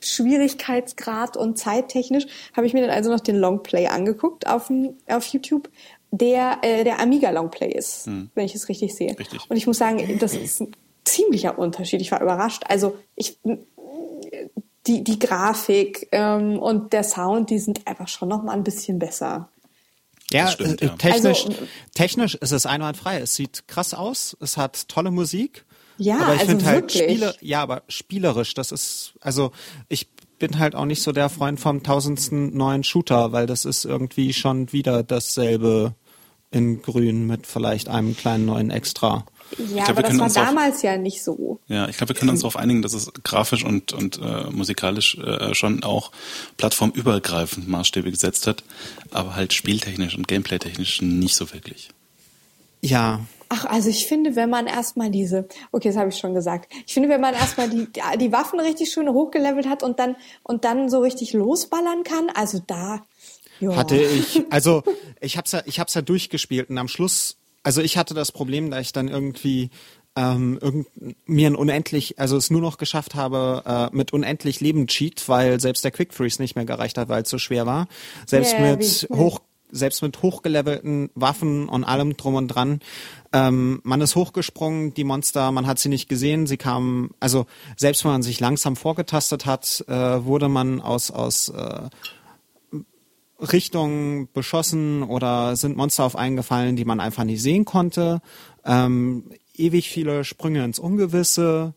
Schwierigkeitsgrad 0.00 1.38
und 1.38 1.56
zeittechnisch, 1.56 2.26
habe 2.54 2.66
ich 2.66 2.74
mir 2.74 2.82
dann 2.82 2.90
also 2.90 3.10
noch 3.10 3.20
den 3.20 3.36
Longplay 3.36 3.86
angeguckt 3.86 4.46
auf, 4.46 4.70
auf 5.08 5.26
YouTube, 5.28 5.70
der 6.10 6.58
äh, 6.60 6.84
der 6.84 7.00
Amiga 7.00 7.30
Longplay 7.30 7.72
ist, 7.72 8.04
hm. 8.04 8.30
wenn 8.34 8.44
ich 8.44 8.54
es 8.54 8.68
richtig 8.68 8.94
sehe. 8.94 9.18
Richtig. 9.18 9.48
Und 9.48 9.56
ich 9.56 9.66
muss 9.66 9.78
sagen, 9.78 10.18
das 10.18 10.34
ist 10.34 10.60
ein 10.60 10.72
ziemlicher 11.04 11.58
Unterschied. 11.58 12.02
Ich 12.02 12.12
war 12.12 12.20
überrascht. 12.20 12.64
Also 12.68 12.98
ich 13.14 13.38
die, 14.86 15.02
die 15.02 15.18
Grafik 15.18 16.08
ähm, 16.12 16.58
und 16.58 16.92
der 16.92 17.02
Sound, 17.02 17.50
die 17.50 17.58
sind 17.58 17.86
einfach 17.86 18.08
schon 18.08 18.28
noch 18.28 18.42
mal 18.42 18.52
ein 18.52 18.64
bisschen 18.64 18.98
besser. 18.98 19.48
Ja, 20.30 20.48
stimmt, 20.48 20.82
äh, 20.82 20.86
ja. 20.86 20.96
technisch, 20.96 21.46
also, 21.46 21.66
technisch 21.94 22.34
ist 22.34 22.52
es 22.52 22.66
einwandfrei. 22.66 23.20
Es 23.20 23.34
sieht 23.34 23.68
krass 23.68 23.94
aus, 23.94 24.36
es 24.40 24.56
hat 24.56 24.88
tolle 24.88 25.10
Musik. 25.10 25.64
Ja, 25.98 26.18
aber 26.18 26.34
ich 26.34 26.40
also 26.40 26.50
finde 26.50 26.64
halt 26.66 26.92
Spiele, 26.92 27.34
ja, 27.40 27.62
aber 27.62 27.82
spielerisch, 27.88 28.54
das 28.54 28.70
ist, 28.72 29.14
also 29.20 29.52
ich 29.88 30.08
bin 30.38 30.58
halt 30.58 30.74
auch 30.74 30.84
nicht 30.84 31.02
so 31.02 31.12
der 31.12 31.30
Freund 31.30 31.58
vom 31.58 31.82
tausendsten 31.82 32.54
neuen 32.56 32.84
Shooter, 32.84 33.32
weil 33.32 33.46
das 33.46 33.64
ist 33.64 33.84
irgendwie 33.84 34.32
schon 34.32 34.72
wieder 34.72 35.02
dasselbe 35.02 35.94
in 36.50 36.82
grün 36.82 37.26
mit 37.26 37.46
vielleicht 37.46 37.88
einem 37.88 38.16
kleinen 38.16 38.46
neuen 38.46 38.70
Extra. 38.70 39.24
Ja, 39.58 39.84
glaub, 39.84 39.90
aber 39.90 40.02
das 40.02 40.18
war 40.18 40.28
damals 40.28 40.76
auf, 40.76 40.82
ja 40.82 40.96
nicht 40.96 41.22
so. 41.22 41.60
Ja, 41.68 41.88
ich 41.88 41.96
glaube, 41.96 42.14
wir 42.14 42.18
können 42.18 42.30
uns 42.30 42.40
darauf 42.40 42.56
einigen, 42.56 42.82
dass 42.82 42.94
es 42.94 43.12
grafisch 43.22 43.64
und, 43.64 43.92
und 43.92 44.20
äh, 44.20 44.50
musikalisch 44.50 45.16
äh, 45.18 45.54
schon 45.54 45.84
auch 45.84 46.10
plattformübergreifend 46.56 47.68
Maßstäbe 47.68 48.10
gesetzt 48.10 48.46
hat, 48.46 48.64
aber 49.10 49.36
halt 49.36 49.52
spieltechnisch 49.52 50.16
und 50.16 50.28
gameplaytechnisch 50.28 51.02
nicht 51.02 51.36
so 51.36 51.52
wirklich. 51.52 51.90
Ja. 52.80 53.20
Ach, 53.48 53.64
also 53.64 53.88
ich 53.88 54.06
finde, 54.06 54.34
wenn 54.34 54.50
man 54.50 54.66
erstmal 54.66 55.10
diese, 55.10 55.46
okay, 55.70 55.88
das 55.88 55.96
habe 55.96 56.08
ich 56.08 56.18
schon 56.18 56.34
gesagt. 56.34 56.72
Ich 56.84 56.94
finde, 56.94 57.08
wenn 57.08 57.20
man 57.20 57.34
erstmal 57.34 57.70
die, 57.70 57.86
die 58.18 58.32
Waffen 58.32 58.58
richtig 58.58 58.90
schön 58.90 59.08
hochgelevelt 59.08 59.68
hat 59.68 59.84
und 59.84 60.00
dann, 60.00 60.16
und 60.42 60.64
dann 60.64 60.90
so 60.90 60.98
richtig 60.98 61.32
losballern 61.32 62.02
kann, 62.02 62.28
also 62.34 62.60
da, 62.66 63.04
ja. 63.60 63.74
Hatte 63.74 63.96
ich, 63.96 64.42
also 64.50 64.82
ich 65.20 65.36
hab's 65.36 65.52
ja, 65.52 65.62
ich 65.64 65.80
hab's 65.80 65.94
ja 65.94 66.02
durchgespielt 66.02 66.70
und 66.70 66.78
am 66.78 66.88
Schluss 66.88 67.36
also 67.66 67.82
ich 67.82 67.96
hatte 67.96 68.14
das 68.14 68.30
Problem, 68.30 68.70
da 68.70 68.78
ich 68.78 68.92
dann 68.92 69.08
irgendwie 69.08 69.70
ähm, 70.14 70.56
irgend, 70.62 70.86
mir 71.26 71.50
ein 71.50 71.56
unendlich, 71.56 72.16
also 72.16 72.36
es 72.36 72.48
nur 72.48 72.60
noch 72.60 72.78
geschafft 72.78 73.16
habe 73.16 73.64
äh, 73.66 73.96
mit 73.96 74.12
unendlich 74.12 74.60
Leben 74.60 74.86
Cheat, 74.86 75.28
weil 75.28 75.60
selbst 75.60 75.82
der 75.82 75.90
Quick 75.90 76.14
Freeze 76.14 76.40
nicht 76.40 76.54
mehr 76.54 76.64
gereicht 76.64 76.96
hat, 76.96 77.08
weil 77.08 77.24
es 77.24 77.28
so 77.28 77.38
schwer 77.38 77.66
war. 77.66 77.88
Selbst 78.24 78.52
yeah, 78.52 78.76
mit 78.76 79.08
hoch 79.12 79.40
selbst 79.72 80.00
mit 80.00 80.22
hochgelevelten 80.22 81.10
Waffen 81.16 81.68
und 81.68 81.82
allem 81.82 82.16
drum 82.16 82.36
und 82.36 82.46
dran. 82.46 82.78
Ähm, 83.32 83.80
man 83.82 84.00
ist 84.00 84.14
hochgesprungen, 84.14 84.94
die 84.94 85.02
Monster, 85.02 85.50
man 85.50 85.66
hat 85.66 85.80
sie 85.80 85.88
nicht 85.88 86.08
gesehen, 86.08 86.46
sie 86.46 86.56
kamen, 86.56 87.10
also 87.18 87.46
selbst 87.76 88.04
wenn 88.04 88.12
man 88.12 88.22
sich 88.22 88.38
langsam 88.38 88.76
vorgetastet 88.76 89.44
hat, 89.44 89.84
äh, 89.88 90.24
wurde 90.24 90.48
man 90.48 90.80
aus, 90.80 91.10
aus 91.10 91.48
äh, 91.48 91.88
Richtungen 93.40 94.28
beschossen 94.32 95.02
oder 95.02 95.56
sind 95.56 95.76
Monster 95.76 96.04
auf 96.04 96.16
eingefallen, 96.16 96.76
die 96.76 96.84
man 96.84 97.00
einfach 97.00 97.24
nicht 97.24 97.42
sehen 97.42 97.64
konnte. 97.64 98.20
Ähm, 98.64 99.24
ewig 99.54 99.88
viele 99.90 100.24
Sprünge 100.24 100.64
ins 100.64 100.78
Ungewisse. 100.78 101.74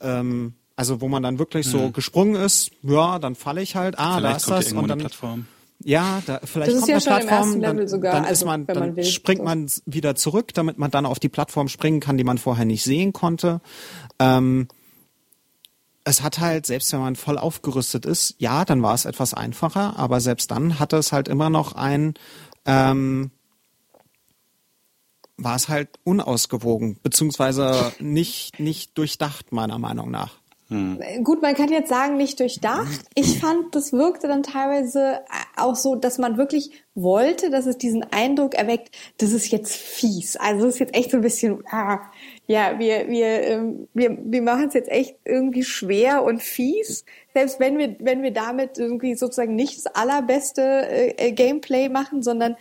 Ähm, 0.00 0.54
also 0.76 1.00
wo 1.00 1.08
man 1.08 1.22
dann 1.22 1.38
wirklich 1.38 1.66
so 1.66 1.78
mhm. 1.78 1.92
gesprungen 1.92 2.34
ist, 2.34 2.70
ja, 2.82 3.18
dann 3.18 3.34
falle 3.34 3.62
ich 3.62 3.76
halt, 3.76 3.98
ah, 3.98 4.16
vielleicht 4.16 4.48
da 4.48 4.58
ist 4.58 4.68
das 4.68 4.72
und 4.72 4.88
dann 4.88 4.98
Plattform. 4.98 5.46
Ja, 5.84 6.22
da, 6.26 6.40
vielleicht 6.44 6.72
das 6.72 6.78
kommt 6.78 6.88
ja 6.88 6.94
eine 6.96 7.24
Plattform, 7.24 7.60
dann, 7.60 7.88
sogar, 7.88 8.14
dann, 8.14 8.24
also, 8.24 8.46
man, 8.46 8.66
dann 8.66 8.94
man 8.94 9.04
springt 9.04 9.40
so. 9.40 9.44
man 9.44 9.70
wieder 9.84 10.14
zurück, 10.14 10.54
damit 10.54 10.78
man 10.78 10.90
dann 10.90 11.06
auf 11.06 11.18
die 11.18 11.28
Plattform 11.28 11.68
springen 11.68 12.00
kann, 12.00 12.16
die 12.16 12.24
man 12.24 12.38
vorher 12.38 12.64
nicht 12.64 12.84
sehen 12.84 13.12
konnte. 13.12 13.60
Ähm, 14.18 14.68
es 16.04 16.22
hat 16.22 16.40
halt, 16.40 16.66
selbst 16.66 16.92
wenn 16.92 17.00
man 17.00 17.16
voll 17.16 17.38
aufgerüstet 17.38 18.06
ist, 18.06 18.34
ja, 18.38 18.64
dann 18.64 18.82
war 18.82 18.94
es 18.94 19.04
etwas 19.04 19.34
einfacher, 19.34 19.98
aber 19.98 20.20
selbst 20.20 20.50
dann 20.50 20.78
hatte 20.78 20.96
es 20.96 21.12
halt 21.12 21.28
immer 21.28 21.50
noch 21.50 21.74
ein, 21.74 22.14
ähm, 22.66 23.30
war 25.36 25.56
es 25.56 25.68
halt 25.68 25.88
unausgewogen, 26.04 26.98
beziehungsweise 27.02 27.92
nicht, 28.00 28.58
nicht 28.58 28.96
durchdacht, 28.98 29.52
meiner 29.52 29.78
Meinung 29.78 30.10
nach. 30.10 30.36
hm. 30.68 31.24
Gut, 31.24 31.42
man 31.42 31.54
kann 31.54 31.70
jetzt 31.70 31.88
sagen, 31.88 32.16
nicht 32.16 32.40
durchdacht. 32.40 33.04
Ich 33.14 33.38
fand, 33.38 33.74
das 33.74 33.92
wirkte 33.92 34.26
dann 34.26 34.42
teilweise 34.42 35.20
auch 35.56 35.76
so, 35.76 35.96
dass 35.96 36.18
man 36.18 36.36
wirklich 36.36 36.70
wollte, 36.94 37.50
dass 37.50 37.66
es 37.66 37.78
diesen 37.78 38.04
Eindruck 38.12 38.54
erweckt, 38.54 38.94
das 39.18 39.32
ist 39.32 39.50
jetzt 39.50 39.74
fies. 39.74 40.36
Also 40.36 40.66
es 40.66 40.74
ist 40.74 40.80
jetzt 40.80 40.96
echt 40.96 41.10
so 41.10 41.18
ein 41.18 41.22
bisschen, 41.22 41.62
ah, 41.70 42.00
ja, 42.52 42.78
wir, 42.78 43.08
wir, 43.08 43.42
ähm, 43.44 43.88
wir, 43.94 44.18
wir 44.22 44.42
machen 44.42 44.68
es 44.68 44.74
jetzt 44.74 44.90
echt 44.90 45.16
irgendwie 45.24 45.62
schwer 45.62 46.22
und 46.22 46.42
fies. 46.42 47.06
Selbst 47.32 47.60
wenn 47.60 47.78
wir, 47.78 47.96
wenn 47.98 48.22
wir 48.22 48.30
damit 48.30 48.76
irgendwie 48.76 49.14
sozusagen 49.14 49.54
nicht 49.54 49.78
das 49.78 49.86
allerbeste 49.86 51.16
äh, 51.16 51.32
Gameplay 51.32 51.88
machen, 51.88 52.22
sondern 52.22 52.56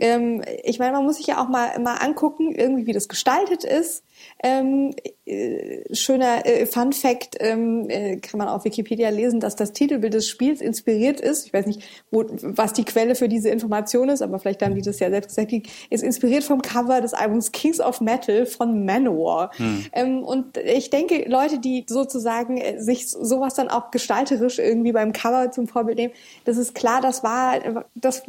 ähm, 0.00 0.42
ich 0.64 0.78
meine, 0.78 0.92
man 0.92 1.04
muss 1.04 1.18
sich 1.18 1.26
ja 1.26 1.42
auch 1.42 1.48
mal, 1.50 1.78
mal 1.78 1.96
angucken, 1.96 2.54
irgendwie 2.54 2.86
wie 2.86 2.94
das 2.94 3.06
gestaltet 3.06 3.64
ist. 3.64 4.02
Ähm, 4.42 4.94
äh, 5.28 5.94
schöner 5.94 6.46
äh, 6.46 6.66
Fun 6.66 6.92
Fact 6.92 7.36
ähm, 7.40 7.88
äh, 7.88 8.16
kann 8.16 8.38
man 8.38 8.48
auf 8.48 8.64
Wikipedia 8.64 9.10
lesen, 9.10 9.40
dass 9.40 9.56
das 9.56 9.72
Titelbild 9.72 10.14
des 10.14 10.28
Spiels 10.28 10.60
inspiriert 10.60 11.20
ist. 11.20 11.46
Ich 11.46 11.52
weiß 11.52 11.66
nicht, 11.66 11.82
wo, 12.10 12.24
was 12.42 12.72
die 12.72 12.84
Quelle 12.84 13.14
für 13.14 13.28
diese 13.28 13.50
Information 13.50 14.08
ist, 14.08 14.22
aber 14.22 14.38
vielleicht 14.38 14.62
haben 14.62 14.74
die 14.74 14.82
das 14.82 14.98
ja 15.00 15.10
selbst 15.10 15.28
gesagt. 15.28 15.52
Die 15.52 15.62
ist 15.90 16.02
inspiriert 16.02 16.44
vom 16.44 16.62
Cover 16.62 17.00
des 17.00 17.14
Albums 17.14 17.52
Kings 17.52 17.80
of 17.80 18.00
Metal 18.00 18.46
von 18.46 18.84
Manowar. 18.84 19.50
Hm. 19.56 19.84
Ähm, 19.92 20.22
und 20.22 20.56
ich 20.56 20.90
denke, 20.90 21.24
Leute, 21.28 21.58
die 21.58 21.84
sozusagen 21.88 22.58
äh, 22.58 22.80
sich 22.80 23.10
sowas 23.10 23.54
dann 23.54 23.68
auch 23.68 23.90
gestalterisch 23.90 24.58
irgendwie 24.58 24.92
beim 24.92 25.12
Cover 25.12 25.50
zum 25.50 25.68
Vorbild 25.68 25.98
nehmen, 25.98 26.14
das 26.44 26.56
ist 26.56 26.74
klar, 26.74 27.00
das 27.00 27.22
war, 27.22 27.84
das 27.94 28.22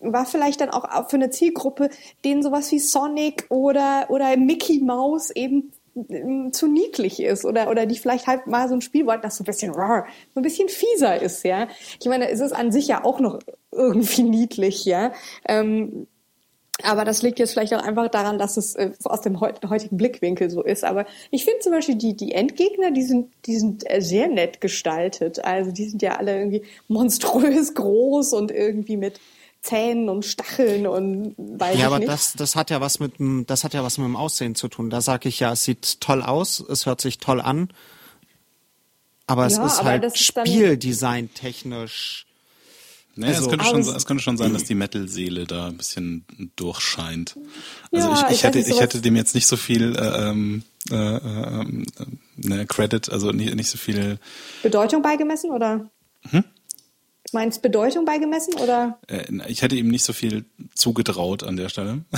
war 0.00 0.26
vielleicht 0.26 0.60
dann 0.60 0.70
auch 0.70 1.08
für 1.08 1.16
eine 1.16 1.30
Zielgruppe, 1.30 1.90
denen 2.24 2.42
sowas 2.42 2.70
wie 2.72 2.78
Sonic 2.78 3.46
oder, 3.48 4.06
oder 4.08 4.36
Mickey 4.36 4.80
Mouse 4.80 5.30
eben 5.30 5.72
zu 6.52 6.68
niedlich 6.68 7.20
ist 7.20 7.44
oder 7.44 7.70
oder 7.70 7.86
die 7.86 7.98
vielleicht 7.98 8.26
halt 8.26 8.46
mal 8.46 8.68
so 8.68 8.74
ein 8.74 8.80
Spiel 8.80 9.06
wollten, 9.06 9.22
das 9.22 9.36
so 9.36 9.42
ein 9.42 9.46
bisschen 9.46 9.72
rar, 9.72 10.06
so 10.34 10.40
ein 10.40 10.42
bisschen 10.42 10.68
fieser 10.68 11.20
ist, 11.20 11.44
ja. 11.44 11.68
Ich 12.00 12.06
meine, 12.06 12.30
es 12.30 12.40
ist 12.40 12.52
an 12.52 12.72
sich 12.72 12.88
ja 12.88 13.04
auch 13.04 13.20
noch 13.20 13.40
irgendwie 13.70 14.22
niedlich, 14.24 14.84
ja. 14.84 15.12
Ähm, 15.46 16.06
aber 16.82 17.04
das 17.04 17.22
liegt 17.22 17.38
jetzt 17.38 17.52
vielleicht 17.52 17.74
auch 17.74 17.82
einfach 17.82 18.08
daran, 18.08 18.38
dass 18.38 18.56
es 18.56 18.74
äh, 18.74 18.92
aus 19.04 19.20
dem 19.20 19.40
heutigen 19.40 19.96
Blickwinkel 19.96 20.50
so 20.50 20.62
ist. 20.62 20.84
Aber 20.84 21.06
ich 21.30 21.44
finde 21.44 21.60
zum 21.60 21.72
Beispiel 21.72 21.94
die, 21.94 22.16
die 22.16 22.32
Endgegner, 22.32 22.90
die 22.90 23.02
sind, 23.02 23.30
die 23.46 23.56
sind 23.56 23.84
äh, 23.88 24.00
sehr 24.00 24.28
nett 24.28 24.60
gestaltet. 24.60 25.44
Also 25.44 25.70
die 25.70 25.84
sind 25.84 26.02
ja 26.02 26.16
alle 26.16 26.36
irgendwie 26.36 26.62
monströs 26.88 27.74
groß 27.74 28.32
und 28.32 28.50
irgendwie 28.50 28.96
mit 28.96 29.20
Zähnen 29.62 30.08
und 30.08 30.24
Stacheln 30.24 30.86
und 30.86 31.34
weiß 31.38 31.78
ja, 31.78 31.86
aber 31.86 32.00
nicht. 32.00 32.10
das 32.10 32.32
das 32.34 32.56
hat 32.56 32.70
ja 32.70 32.80
was 32.80 32.98
mit 32.98 33.18
dem 33.20 33.46
das 33.46 33.62
hat 33.62 33.74
ja 33.74 33.84
was 33.84 33.96
mit 33.96 34.06
dem 34.06 34.16
Aussehen 34.16 34.54
zu 34.56 34.68
tun. 34.68 34.90
Da 34.90 35.00
sage 35.00 35.28
ich 35.28 35.38
ja, 35.38 35.52
es 35.52 35.62
sieht 35.62 36.00
toll 36.00 36.22
aus, 36.22 36.60
es 36.60 36.84
hört 36.86 37.00
sich 37.00 37.18
toll 37.18 37.40
an, 37.40 37.68
aber 39.26 39.46
es 39.46 39.56
ja, 39.56 39.66
ist 39.66 39.78
aber 39.78 39.90
halt 39.90 40.18
Spieldesign 40.18 41.32
technisch. 41.32 42.26
Naja, 43.14 43.34
also, 43.34 43.44
es, 43.44 43.50
könnte 43.50 43.64
schon, 43.66 43.80
es 43.80 44.06
könnte 44.06 44.22
schon 44.22 44.36
sein, 44.38 44.54
dass 44.54 44.64
die 44.64 44.74
Metal-Seele 44.74 45.44
da 45.46 45.66
ein 45.66 45.76
bisschen 45.76 46.24
durchscheint. 46.56 47.36
Also 47.90 48.08
ja, 48.08 48.26
ich, 48.28 48.36
ich, 48.36 48.42
hätte, 48.42 48.58
ich 48.58 48.80
hätte 48.80 49.02
dem 49.02 49.16
jetzt 49.16 49.34
nicht 49.34 49.46
so 49.46 49.56
viel 49.56 49.94
äh, 49.96 50.30
ähm, 50.30 50.62
äh, 50.90 50.94
äh, 50.96 51.66
ne, 52.36 52.66
Credit, 52.66 53.10
also 53.10 53.30
nicht, 53.30 53.54
nicht 53.54 53.68
so 53.68 53.76
viel 53.76 54.18
Bedeutung 54.62 55.02
beigemessen 55.02 55.50
oder? 55.50 55.90
Hm? 56.30 56.44
Meinst 57.32 57.62
Bedeutung 57.62 58.04
beigemessen 58.04 58.54
oder? 58.54 58.98
Äh, 59.08 59.24
ich 59.48 59.62
hätte 59.62 59.76
ihm 59.76 59.88
nicht 59.88 60.04
so 60.04 60.12
viel 60.12 60.44
zugetraut 60.74 61.42
an 61.42 61.56
der 61.56 61.68
Stelle. 61.68 62.04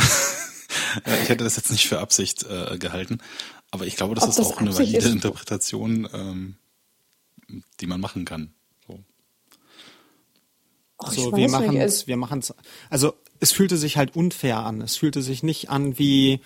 Äh, 1.04 1.22
ich 1.22 1.28
hätte 1.28 1.44
das 1.44 1.56
jetzt 1.56 1.70
nicht 1.70 1.88
für 1.88 2.00
Absicht 2.00 2.44
äh, 2.44 2.78
gehalten, 2.78 3.18
aber 3.70 3.86
ich 3.86 3.96
glaube, 3.96 4.14
das 4.14 4.24
Ob 4.24 4.30
ist 4.30 4.38
das 4.38 4.46
auch 4.52 4.58
eine 4.58 4.76
valide 4.76 4.98
ist? 4.98 5.06
Interpretation, 5.06 6.08
ähm, 6.12 6.56
die 7.80 7.86
man 7.86 8.00
machen 8.00 8.24
kann. 8.24 8.52
So, 8.86 9.00
Ach, 10.98 11.12
so 11.12 11.36
wir 11.36 11.48
machen 11.48 11.76
es, 11.76 12.06
wir 12.06 12.16
machen 12.16 12.38
es. 12.40 12.54
Also 12.90 13.14
es 13.40 13.52
fühlte 13.52 13.76
sich 13.76 13.96
halt 13.96 14.16
unfair 14.16 14.58
an. 14.58 14.80
Es 14.80 14.96
fühlte 14.96 15.22
sich 15.22 15.42
nicht 15.42 15.70
an 15.70 15.98
wie, 15.98 16.40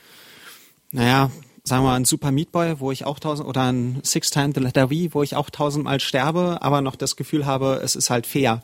naja, 0.90 1.30
sagen 1.68 1.84
wir 1.84 1.90
mal, 1.90 1.96
ein 1.96 2.04
Super 2.04 2.32
Meat 2.32 2.50
Boy, 2.50 2.80
wo 2.80 2.90
ich 2.90 3.04
auch 3.04 3.18
tausend, 3.18 3.48
oder 3.48 3.70
ein 3.70 4.00
Six 4.02 4.30
Time 4.30 4.52
the 4.54 4.60
Letter 4.60 4.88
V, 4.88 4.94
wo 5.12 5.22
ich 5.22 5.36
auch 5.36 5.50
tausendmal 5.50 6.00
sterbe, 6.00 6.58
aber 6.60 6.80
noch 6.80 6.96
das 6.96 7.16
Gefühl 7.16 7.46
habe, 7.46 7.80
es 7.82 7.94
ist 7.94 8.10
halt 8.10 8.26
fair. 8.26 8.62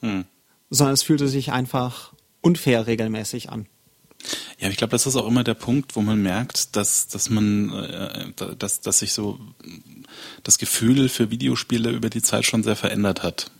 Hm. 0.00 0.24
Sondern 0.70 0.94
es 0.94 1.02
fühlte 1.02 1.28
sich 1.28 1.52
einfach 1.52 2.12
unfair 2.40 2.86
regelmäßig 2.86 3.50
an. 3.50 3.66
Ja, 4.58 4.68
ich 4.68 4.76
glaube, 4.76 4.92
das 4.92 5.06
ist 5.06 5.16
auch 5.16 5.26
immer 5.26 5.44
der 5.44 5.54
Punkt, 5.54 5.96
wo 5.96 6.00
man 6.00 6.22
merkt, 6.22 6.76
dass, 6.76 7.08
dass 7.08 7.30
man, 7.30 7.72
äh, 7.72 8.54
dass, 8.58 8.80
dass 8.80 8.98
sich 8.98 9.12
so 9.12 9.38
das 10.42 10.58
Gefühl 10.58 11.08
für 11.08 11.30
Videospiele 11.30 11.90
über 11.90 12.10
die 12.10 12.22
Zeit 12.22 12.44
schon 12.44 12.62
sehr 12.62 12.76
verändert 12.76 13.22
hat. 13.22 13.50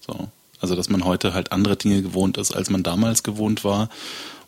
So. 0.00 0.28
Also, 0.60 0.76
dass 0.76 0.88
man 0.88 1.04
heute 1.04 1.34
halt 1.34 1.52
andere 1.52 1.76
Dinge 1.76 2.00
gewohnt 2.00 2.38
ist, 2.38 2.52
als 2.52 2.70
man 2.70 2.82
damals 2.82 3.22
gewohnt 3.22 3.64
war 3.64 3.90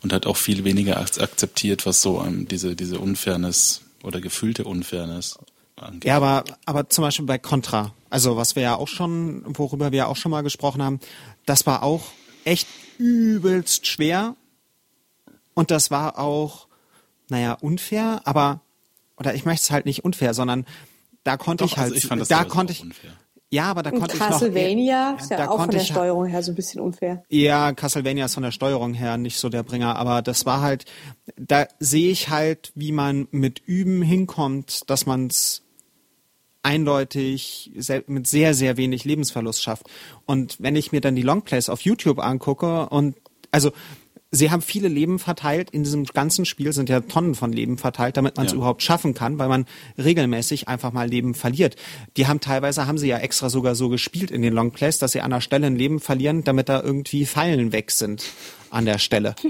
und 0.07 0.13
hat 0.13 0.27
auch 0.27 0.37
viel 0.37 0.63
weniger 0.63 0.99
akzeptiert, 0.99 1.85
was 1.85 2.01
so 2.01 2.21
um, 2.21 2.47
diese, 2.47 2.77
diese 2.77 3.01
Unfairness 3.01 3.81
oder 4.05 4.21
gefühlte 4.21 4.63
Unfairness 4.63 5.37
angeht. 5.75 6.05
Ja, 6.05 6.17
aber, 6.17 6.45
aber 6.65 6.89
zum 6.89 7.03
Beispiel 7.03 7.27
bei 7.27 7.39
Contra, 7.39 7.93
also 8.09 8.37
was 8.37 8.55
wir 8.55 8.63
ja 8.63 8.77
auch 8.77 8.87
schon, 8.87 9.43
worüber 9.59 9.91
wir 9.91 9.99
ja 9.99 10.07
auch 10.07 10.15
schon 10.15 10.31
mal 10.31 10.43
gesprochen 10.43 10.81
haben, 10.81 11.01
das 11.45 11.67
war 11.67 11.83
auch 11.83 12.05
echt 12.45 12.69
übelst 12.99 13.89
schwer 13.89 14.37
und 15.55 15.73
das 15.73 15.91
war 15.91 16.21
auch, 16.21 16.69
naja, 17.29 17.55
unfair, 17.55 18.21
aber, 18.27 18.61
oder 19.17 19.35
ich 19.35 19.45
möchte 19.45 19.65
es 19.65 19.71
halt 19.73 19.87
nicht 19.87 20.05
unfair, 20.05 20.35
sondern 20.35 20.67
da 21.25 21.37
konnte 21.37 21.65
Doch, 21.65 21.73
ich 21.73 21.79
halt, 21.79 21.95
also 21.95 22.15
ich 22.23 22.29
da 22.29 22.45
konnte 22.45 22.75
ich, 22.75 22.81
unfair. 22.81 23.11
Ja, 23.51 23.65
aber 23.65 23.83
da 23.83 23.91
und 23.91 24.01
konnte 24.01 24.17
Castlevania 24.17 25.11
ich 25.11 25.17
noch, 25.17 25.21
ist 25.21 25.31
ja 25.31 25.49
auch 25.49 25.61
von 25.61 25.71
der 25.71 25.81
Steuerung 25.81 26.27
her 26.27 26.43
so 26.43 26.51
ein 26.53 26.57
bisschen 26.57 26.81
unfair. 26.81 27.23
Ja, 27.29 27.73
Castlevania 27.73 28.25
ist 28.25 28.35
von 28.35 28.43
der 28.43 28.51
Steuerung 28.51 28.93
her 28.93 29.17
nicht 29.19 29.39
so 29.39 29.49
der 29.49 29.63
Bringer, 29.63 29.97
aber 29.97 30.21
das 30.21 30.47
war 30.47 30.63
halt, 30.63 30.85
da 31.37 31.67
sehe 31.79 32.11
ich 32.11 32.29
halt, 32.29 32.73
wie 32.75 32.93
man 32.93 33.29
mit 33.31 33.63
Üben 33.65 34.03
hinkommt, 34.03 34.91
dass 34.91 35.07
man 35.07 35.29
es 35.29 35.63
eindeutig 36.67 37.71
mit 38.09 38.27
sehr, 38.27 38.53
sehr 38.53 38.77
wenig 38.77 39.05
Lebensverlust 39.05 39.63
schafft. 39.63 39.89
Und 40.25 40.57
wenn 40.59 40.75
ich 40.75 40.91
mir 40.91 41.01
dann 41.01 41.15
die 41.15 41.23
Longplays 41.23 41.69
auf 41.69 41.83
YouTube 41.83 42.19
angucke 42.19 42.89
und 42.89 43.15
also 43.53 43.71
sie 44.31 44.51
haben 44.51 44.63
viele 44.63 44.89
Leben 44.89 45.19
verteilt. 45.19 45.71
In 45.71 45.85
diesem 45.85 46.05
ganzen 46.05 46.45
Spiel 46.45 46.73
sind 46.73 46.89
ja 46.89 47.01
Tonnen 47.01 47.35
von 47.35 47.53
Leben 47.53 47.79
verteilt, 47.79 48.17
damit 48.17 48.37
man 48.37 48.47
es 48.47 48.53
ja. 48.53 48.57
überhaupt 48.57 48.83
schaffen 48.83 49.15
kann, 49.15 49.39
weil 49.39 49.49
man 49.49 49.67
regelmäßig 49.99 50.69
einfach 50.69 50.93
mal 50.93 51.09
Leben 51.09 51.35
verliert. 51.35 51.77
Die 52.17 52.27
haben 52.27 52.41
teilweise, 52.41 52.87
haben 52.87 52.99
sie 52.99 53.09
ja 53.09 53.19
extra 53.19 53.51
sogar 53.51 53.75
so 53.75 53.89
gespielt 53.89 54.31
in 54.31 54.43
den 54.43 54.53
Longplays, 54.53 54.99
dass 54.99 55.13
sie 55.13 55.21
an 55.21 55.31
der 55.31 55.41
Stelle 55.41 55.67
ein 55.67 55.77
Leben 55.77 56.01
verlieren, 56.01 56.45
damit 56.45 56.69
da 56.69 56.83
irgendwie 56.83 57.27
Fallen 57.27 57.73
weg 57.73 57.91
sind 57.91 58.25
an 58.71 58.85
der 58.85 58.99
Stelle. 58.99 59.35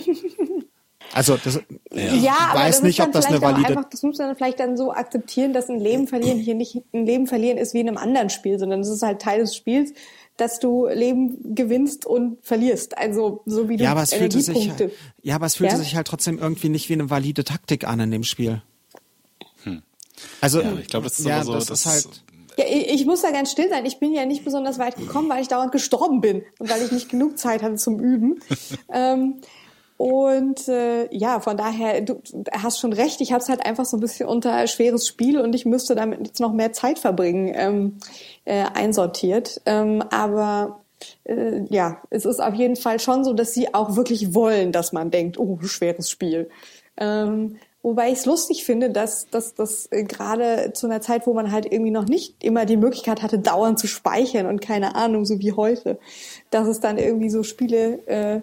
Also 1.13 1.39
das, 1.43 1.61
ja, 1.93 2.03
ja 2.15 2.35
ich 2.53 2.55
weiß 2.55 2.83
nicht, 2.83 3.01
ob 3.01 3.13
das 3.13 3.27
eine 3.27 3.41
valide. 3.41 3.69
Einfach, 3.69 3.89
das 3.89 4.03
muss 4.03 4.19
man 4.19 4.35
vielleicht 4.37 4.61
dann 4.61 4.77
so 4.77 4.93
akzeptieren, 4.93 5.53
dass 5.53 5.69
ein 5.69 5.81
Leben 5.81 6.09
verlieren 6.09 6.39
hier 6.39 6.55
nicht 6.55 6.83
ein 6.93 7.07
Leben 7.07 7.27
verlieren 7.27 7.59
ist 7.59 7.75
wie 7.75 7.81
in 7.81 7.89
einem 7.89 7.97
anderen 7.97 8.29
Spiel, 8.29 8.59
sondern 8.59 8.81
es 8.81 8.89
ist 8.89 9.03
halt 9.03 9.23
Teil 9.23 9.41
des 9.41 9.55
Spiels 9.55 9.93
dass 10.37 10.59
du 10.59 10.87
Leben 10.87 11.55
gewinnst 11.55 12.07
und 12.07 12.39
verlierst. 12.43 12.99
Also 12.99 13.43
so 13.47 13.69
wie 13.69 13.77
du 13.77 13.85
ja, 13.85 13.93
aber 13.93 14.03
es 14.03 14.13
fühlte 14.13 14.41
sich, 14.41 14.71
ja, 15.23 15.37
aber 15.37 15.47
es 15.47 15.57
fühlte 15.57 15.75
ja? 15.75 15.79
sich 15.79 15.97
halt 15.97 16.07
trotzdem 16.07 16.39
irgendwie 16.39 16.69
nicht 16.69 16.89
wie 16.89 16.95
eine 16.95 17.09
valide 17.11 17.45
Taktik 17.45 17.87
an 17.87 18.01
in 18.01 18.11
dem 18.11 18.25
Spiel. 18.25 18.63
Hm. 19.63 19.83
Also 20.41 20.61
ja, 20.61 20.73
ich 20.81 20.89
glaube, 20.89 21.05
das 21.05 21.19
ist 21.19 21.27
ja, 21.27 21.43
so, 21.43 21.55
das, 21.55 21.67
das 21.67 21.81
ist 21.81 21.87
halt. 21.87 22.23
Ja, 22.59 22.65
ich, 22.69 22.89
ich 22.89 23.07
muss 23.07 23.23
da 23.23 23.31
ganz 23.31 23.51
still 23.51 23.69
sein. 23.69 23.85
Ich 23.87 23.99
bin 23.99 24.13
ja 24.13 24.25
nicht 24.25 24.45
besonders 24.45 24.79
weit 24.79 24.97
gekommen, 24.97 25.29
weil 25.29 25.43
ich 25.43 25.49
dauernd 25.49 25.73
gestorben 25.73 26.21
bin 26.21 26.43
und 26.59 26.71
weil 26.71 26.83
ich 26.83 26.93
nicht 26.93 27.09
genug 27.09 27.39
Zeit 27.39 27.63
hatte 27.63 27.77
zum 27.77 28.01
Üben. 28.01 28.41
ähm, 28.93 29.41
und 29.97 30.69
äh, 30.69 31.15
ja, 31.15 31.41
von 31.41 31.57
daher, 31.57 32.03
du, 32.03 32.21
hast 32.53 32.81
schon 32.81 32.93
recht, 32.93 33.21
ich 33.23 33.33
habe 33.33 33.43
es 33.43 33.49
halt 33.49 33.65
einfach 33.65 33.87
so 33.87 33.97
ein 33.97 34.01
bisschen 34.01 34.29
unter 34.29 34.67
schweres 34.67 35.09
Spiel 35.09 35.41
und 35.41 35.55
ich 35.55 35.65
müsste 35.65 35.95
damit 35.95 36.27
jetzt 36.27 36.41
noch 36.41 36.53
mehr 36.53 36.73
Zeit 36.73 36.99
verbringen, 36.99 37.53
ähm, 37.55 37.99
äh, 38.45 38.65
einsortiert. 38.75 39.63
Ähm, 39.65 40.03
aber 40.11 40.81
äh, 41.25 41.63
ja, 41.71 42.03
es 42.11 42.27
ist 42.27 42.41
auf 42.41 42.55
jeden 42.55 42.77
Fall 42.77 43.01
schon 43.01 43.25
so, 43.25 43.33
dass 43.33 43.55
sie 43.55 43.73
auch 43.73 43.97
wirklich 43.97 44.35
wollen, 44.35 44.71
dass 44.71 44.93
man 44.93 45.11
denkt, 45.11 45.39
oh, 45.39 45.59
schweres 45.63 46.11
Spiel. 46.11 46.51
Ähm, 46.99 47.57
wobei 47.83 48.09
ich 48.09 48.19
es 48.19 48.27
lustig 48.27 48.65
finde, 48.65 48.91
dass 48.91 49.29
dass 49.31 49.55
das 49.55 49.91
äh, 49.93 50.05
gerade 50.05 50.73
zu 50.75 50.87
einer 50.87 51.01
Zeit, 51.01 51.27
wo 51.27 51.33
man 51.33 51.53
halt 51.53 51.71
irgendwie 51.73 51.91
noch 51.91 52.07
nicht 52.07 52.45
immer 52.45 52.67
die 52.67 52.77
Möglichkeit 52.77 53.23
hatte, 53.23 53.39
dauernd 53.39 53.79
zu 53.79 53.87
speichern 53.87 54.47
und 54.47 54.61
keine 54.61 54.95
Ahnung, 54.95 55.25
so 55.25 55.39
wie 55.39 55.53
heute, 55.53 55.99
dass 56.51 56.69
es 56.69 56.81
dann 56.81 56.99
irgendwie 56.99 57.31
so 57.31 57.43
Spiele 57.43 58.07
äh, 58.07 58.41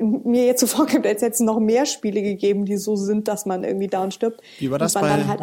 mir 0.00 0.46
jetzt 0.46 0.60
so 0.60 0.66
vorkommt, 0.76 1.06
als 1.06 1.22
hätte 1.22 1.34
es 1.34 1.40
noch 1.40 1.60
mehr 1.60 1.86
Spiele 1.86 2.22
gegeben, 2.22 2.64
die 2.64 2.76
so 2.76 2.96
sind, 2.96 3.28
dass 3.28 3.46
man 3.46 3.64
irgendwie 3.64 3.88
down 3.88 4.10
stirbt. 4.10 4.40
Wie 4.58 4.70
war 4.70 4.78
das 4.78 4.94
bei, 4.94 5.24
halt, 5.24 5.40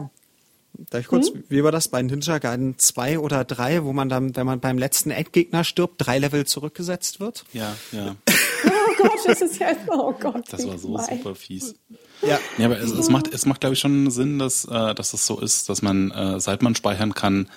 darf 0.89 1.01
ich 1.01 1.07
kurz, 1.07 1.29
hm? 1.29 1.43
wie 1.49 1.63
war 1.63 1.71
das 1.71 1.87
bei 1.87 2.01
Ninja 2.01 2.37
Gaiden 2.39 2.77
2 2.77 3.19
oder 3.19 3.43
3, 3.43 3.83
wo 3.83 3.93
man 3.93 4.09
dann, 4.09 4.35
wenn 4.35 4.45
man 4.45 4.59
beim 4.59 4.77
letzten 4.77 5.11
Endgegner 5.11 5.63
stirbt, 5.63 5.95
drei 5.97 6.19
Level 6.19 6.45
zurückgesetzt 6.45 7.19
wird? 7.19 7.45
Ja, 7.53 7.75
ja. 7.91 8.15
oh 8.65 9.03
Gott, 9.03 9.19
das 9.25 9.41
ist 9.41 9.59
ja, 9.59 9.69
oh 9.89 10.13
Gott. 10.13 10.45
Das 10.51 10.67
war 10.67 10.77
so 10.77 10.93
gemein. 10.93 11.17
super 11.17 11.35
fies. 11.35 11.75
Ja. 12.21 12.39
ja, 12.57 12.65
aber 12.65 12.79
es, 12.79 12.91
es 12.91 13.09
macht, 13.09 13.33
es 13.33 13.45
macht, 13.45 13.61
glaube 13.61 13.73
ich, 13.73 13.79
schon 13.79 14.09
Sinn, 14.09 14.39
dass, 14.39 14.65
äh, 14.65 14.95
dass 14.95 15.13
es 15.13 15.25
so 15.25 15.39
ist, 15.39 15.69
dass 15.69 15.81
man, 15.81 16.11
äh, 16.11 16.39
seit 16.39 16.61
man 16.61 16.75
speichern 16.75 17.13
kann, 17.13 17.49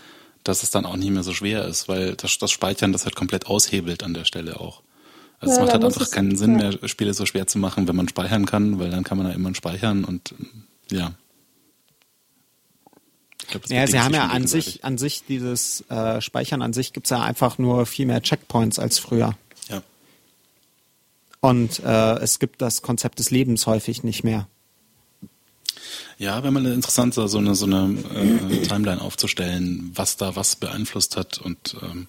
dass 0.45 0.63
es 0.63 0.71
dann 0.71 0.87
auch 0.87 0.97
nicht 0.97 1.11
mehr 1.11 1.23
so 1.23 1.33
schwer 1.33 1.65
ist, 1.67 1.89
weil 1.89 2.15
das, 2.17 2.39
das 2.39 2.51
Speichern 2.51 2.93
das 2.93 3.05
halt 3.05 3.17
komplett 3.17 3.47
aushebelt 3.47 4.03
an 4.03 4.15
der 4.15 4.25
Stelle 4.25 4.61
auch. 4.61 4.83
Also 5.41 5.55
ja, 5.55 5.61
es 5.61 5.65
macht 5.65 5.73
halt 5.73 5.85
einfach 5.85 6.11
keinen 6.11 6.37
Sinn 6.37 6.59
ja. 6.59 6.71
mehr, 6.71 6.89
Spiele 6.89 7.15
so 7.15 7.25
schwer 7.25 7.47
zu 7.47 7.59
machen, 7.59 7.89
wenn 7.89 7.97
man 7.97 8.09
speichern 8.09 8.45
kann, 8.45 8.79
weil 8.79 8.91
dann 8.91 9.05
kann 9.05 9.17
man 9.17 9.27
da 9.27 9.33
immer 9.33 9.55
speichern 9.55 10.05
und 10.05 10.35
ja. 10.91 11.15
Glaub, 13.49 13.69
ja, 13.69 13.87
sie 13.87 13.99
haben 13.99 14.15
ja 14.15 14.27
an 14.27 14.47
sich, 14.47 14.85
an 14.85 14.99
sich 14.99 15.25
dieses 15.27 15.83
äh, 15.89 16.21
Speichern 16.21 16.63
an 16.63 16.73
sich 16.73 16.93
gibt's 16.93 17.11
ja 17.11 17.23
einfach 17.23 17.59
nur 17.59 17.87
viel 17.87 18.07
mehr 18.07 18.23
Checkpoints 18.23 18.79
als 18.79 18.99
früher. 18.99 19.37
Ja. 19.69 19.83
Und 21.41 21.81
äh, 21.81 22.19
es 22.19 22.39
gibt 22.39 22.61
das 22.61 22.83
Konzept 22.83 23.19
des 23.19 23.31
Lebens 23.31 23.67
häufig 23.67 24.05
nicht 24.05 24.23
mehr. 24.23 24.47
Ja, 26.19 26.45
wenn 26.45 26.53
man 26.53 26.67
interessant 26.67 27.15
so 27.15 27.23
eine 27.23 27.55
so 27.55 27.65
eine 27.65 27.97
äh, 28.15 28.63
Timeline 28.67 29.01
aufzustellen, 29.01 29.91
was 29.95 30.19
da 30.19 30.37
was 30.37 30.55
beeinflusst 30.55 31.17
hat 31.17 31.39
und 31.39 31.77
ähm, 31.83 32.09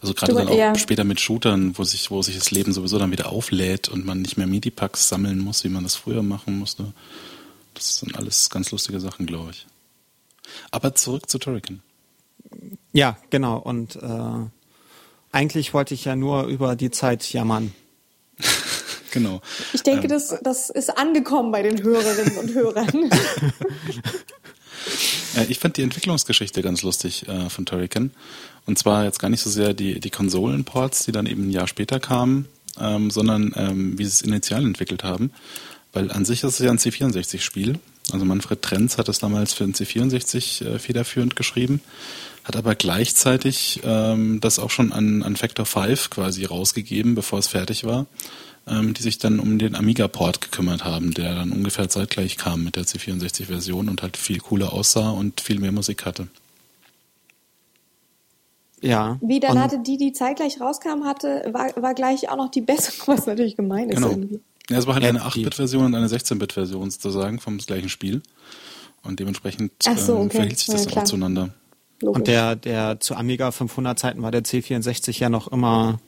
also 0.00 0.14
gerade 0.14 0.34
dann 0.34 0.48
auch 0.48 0.56
ja. 0.56 0.74
später 0.76 1.04
mit 1.04 1.20
Shootern, 1.20 1.76
wo 1.76 1.84
sich 1.84 2.10
wo 2.10 2.22
sich 2.22 2.38
das 2.38 2.50
Leben 2.50 2.72
sowieso 2.72 2.98
dann 2.98 3.10
wieder 3.10 3.30
auflädt 3.30 3.88
und 3.88 4.06
man 4.06 4.22
nicht 4.22 4.36
mehr 4.36 4.46
Midi-Packs 4.46 5.08
sammeln 5.08 5.38
muss, 5.38 5.64
wie 5.64 5.68
man 5.68 5.82
das 5.82 5.96
früher 5.96 6.22
machen 6.22 6.58
musste. 6.58 6.92
Das 7.74 7.96
sind 7.98 8.16
alles 8.16 8.50
ganz 8.50 8.70
lustige 8.70 9.00
Sachen, 9.00 9.26
glaube 9.26 9.50
ich. 9.52 9.66
Aber 10.70 10.94
zurück 10.94 11.28
zu 11.28 11.38
Turrican. 11.38 11.80
Ja, 12.92 13.18
genau. 13.30 13.58
Und 13.58 13.96
äh, 13.96 14.46
eigentlich 15.32 15.74
wollte 15.74 15.94
ich 15.94 16.04
ja 16.04 16.16
nur 16.16 16.44
über 16.44 16.76
die 16.76 16.90
Zeit 16.90 17.32
jammern. 17.32 17.74
genau. 19.10 19.40
Ich 19.72 19.82
denke, 19.82 20.04
ähm, 20.04 20.10
das, 20.10 20.34
das 20.42 20.70
ist 20.70 20.96
angekommen 20.96 21.52
bei 21.52 21.62
den 21.62 21.82
Hörerinnen 21.82 22.38
und 22.38 22.54
Hörern. 22.54 23.10
ich 25.48 25.58
fand 25.58 25.76
die 25.76 25.82
Entwicklungsgeschichte 25.82 26.62
ganz 26.62 26.82
lustig 26.82 27.28
äh, 27.28 27.50
von 27.50 27.66
Turrican. 27.66 28.12
Und 28.68 28.78
zwar 28.78 29.04
jetzt 29.04 29.18
gar 29.18 29.30
nicht 29.30 29.40
so 29.40 29.48
sehr 29.48 29.72
die, 29.72 29.98
die 29.98 30.10
Konsolenports, 30.10 31.06
die 31.06 31.12
dann 31.12 31.24
eben 31.24 31.48
ein 31.48 31.50
Jahr 31.50 31.66
später 31.66 31.98
kamen, 32.00 32.44
ähm, 32.78 33.10
sondern 33.10 33.54
ähm, 33.56 33.98
wie 33.98 34.04
sie 34.04 34.10
es 34.10 34.20
initial 34.20 34.62
entwickelt 34.62 35.04
haben. 35.04 35.30
Weil 35.94 36.12
an 36.12 36.26
sich 36.26 36.44
ist 36.44 36.60
es 36.60 36.66
ja 36.66 36.70
ein 36.70 36.76
C64-Spiel. 36.76 37.78
Also 38.12 38.26
Manfred 38.26 38.60
Trenz 38.60 38.98
hat 38.98 39.08
es 39.08 39.20
damals 39.20 39.54
für 39.54 39.64
den 39.64 39.72
C64 39.72 40.66
äh, 40.66 40.78
federführend 40.78 41.34
geschrieben, 41.34 41.80
hat 42.44 42.56
aber 42.56 42.74
gleichzeitig 42.74 43.80
ähm, 43.84 44.38
das 44.42 44.58
auch 44.58 44.70
schon 44.70 44.92
an, 44.92 45.22
an 45.22 45.36
Factor 45.36 45.64
5 45.64 46.10
quasi 46.10 46.44
rausgegeben, 46.44 47.14
bevor 47.14 47.38
es 47.38 47.48
fertig 47.48 47.84
war, 47.84 48.04
ähm, 48.66 48.92
die 48.92 49.02
sich 49.02 49.16
dann 49.16 49.40
um 49.40 49.58
den 49.58 49.76
Amiga-Port 49.76 50.42
gekümmert 50.42 50.84
haben, 50.84 51.14
der 51.14 51.34
dann 51.34 51.52
ungefähr 51.52 51.88
zeitgleich 51.88 52.36
kam 52.36 52.64
mit 52.64 52.76
der 52.76 52.84
C64-Version 52.84 53.88
und 53.88 54.02
halt 54.02 54.18
viel 54.18 54.40
cooler 54.40 54.74
aussah 54.74 55.08
und 55.08 55.40
viel 55.40 55.58
mehr 55.58 55.72
Musik 55.72 56.04
hatte. 56.04 56.28
Ja. 58.80 59.18
Wie, 59.20 59.40
dann 59.40 59.60
hatte 59.60 59.80
die, 59.80 59.96
die 59.96 60.12
zeitgleich 60.12 60.60
rauskam, 60.60 61.04
hatte, 61.04 61.48
war, 61.52 61.70
war 61.80 61.94
gleich 61.94 62.28
auch 62.28 62.36
noch 62.36 62.50
die 62.50 62.60
bessere, 62.60 63.06
was 63.06 63.26
natürlich 63.26 63.56
gemein 63.56 63.90
ist 63.90 63.96
genau. 63.96 64.10
irgendwie. 64.10 64.40
Ja, 64.70 64.78
es 64.78 64.86
war 64.86 64.94
halt 64.94 65.04
eine 65.04 65.22
8-Bit-Version 65.22 65.86
und 65.86 65.94
eine 65.94 66.08
16-Bit-Version 66.08 66.90
sozusagen 66.90 67.40
vom 67.40 67.58
gleichen 67.58 67.88
Spiel. 67.88 68.22
Und 69.02 69.18
dementsprechend 69.20 69.72
so, 69.82 70.16
ähm, 70.16 70.26
okay. 70.26 70.36
verhielt 70.36 70.58
sich 70.58 70.68
das 70.68 70.84
ja, 70.84 71.00
auch 71.00 71.04
zueinander. 71.04 71.50
Logisch. 72.00 72.18
Und 72.18 72.26
der, 72.28 72.56
der 72.56 73.00
zu 73.00 73.14
Amiga 73.14 73.50
500 73.50 73.98
Zeiten 73.98 74.22
war 74.22 74.30
der 74.30 74.42
C64 74.42 75.18
ja 75.18 75.30
noch 75.30 75.48
immer 75.48 76.00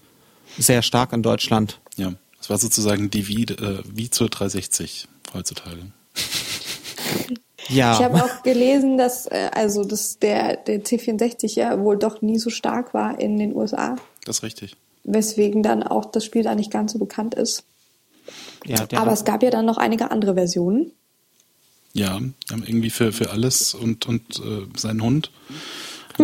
sehr 0.59 0.83
stark 0.83 1.13
in 1.13 1.23
Deutschland. 1.23 1.81
Ja, 1.97 2.13
es 2.41 2.51
war 2.51 2.59
sozusagen 2.59 3.11
die 3.11 3.29
wie, 3.29 3.45
äh, 3.45 3.83
wie 3.87 4.11
zur 4.11 4.29
360 4.29 5.09
heutzutage. 5.33 5.79
Ja. 7.69 7.95
Ich 7.95 8.03
habe 8.03 8.23
auch 8.23 8.43
gelesen, 8.43 8.99
dass 8.99 9.27
äh, 9.27 9.51
also 9.53 9.85
dass 9.85 10.19
der, 10.19 10.57
der 10.57 10.83
C64 10.83 11.57
ja 11.57 11.81
wohl 11.81 11.99
doch 11.99 12.23
nie 12.23 12.39
so 12.39 12.51
stark 12.51 12.95
war 12.95 13.21
in 13.21 13.39
den 13.39 13.55
USA. 13.55 13.97
Das 14.25 14.39
ist 14.39 14.43
richtig. 14.43 14.77
Weswegen 15.05 15.63
dann 15.63 15.83
auch 15.83 16.07
das 16.07 16.25
Spiel 16.25 16.43
da 16.43 16.55
nicht 16.55 16.71
ganz 16.71 16.93
so 16.93 16.99
bekannt 16.99 17.35
ist. 17.35 17.65
Ja, 18.67 18.87
Aber 18.95 19.13
es 19.13 19.25
gab 19.25 19.43
ja 19.43 19.51
dann 19.51 19.65
noch 19.65 19.79
einige 19.79 20.11
andere 20.11 20.35
Versionen. 20.35 20.93
Ja, 21.93 22.15
haben 22.15 22.65
irgendwie 22.65 22.91
für, 22.91 23.13
für 23.13 23.31
alles 23.31 23.75
und, 23.75 24.07
und 24.07 24.39
äh, 24.39 24.79
seinen 24.79 25.03
Hund 25.03 25.31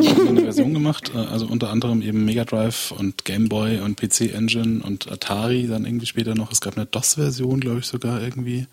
haben 0.04 0.28
eine 0.28 0.40
Version 0.42 0.74
gemacht. 0.74 1.12
Äh, 1.14 1.18
also 1.18 1.46
unter 1.46 1.70
anderem 1.70 2.02
eben 2.02 2.24
Mega 2.24 2.44
Drive 2.44 2.92
und 2.92 3.24
Game 3.24 3.48
Boy 3.48 3.80
und 3.80 3.96
PC 3.96 4.32
Engine 4.32 4.82
und 4.82 5.10
Atari 5.10 5.66
dann 5.66 5.84
irgendwie 5.84 6.06
später 6.06 6.34
noch. 6.34 6.52
Es 6.52 6.60
gab 6.60 6.76
eine 6.76 6.86
DOS-Version, 6.86 7.60
glaube 7.60 7.80
ich, 7.80 7.86
sogar 7.86 8.22
irgendwie. 8.22 8.66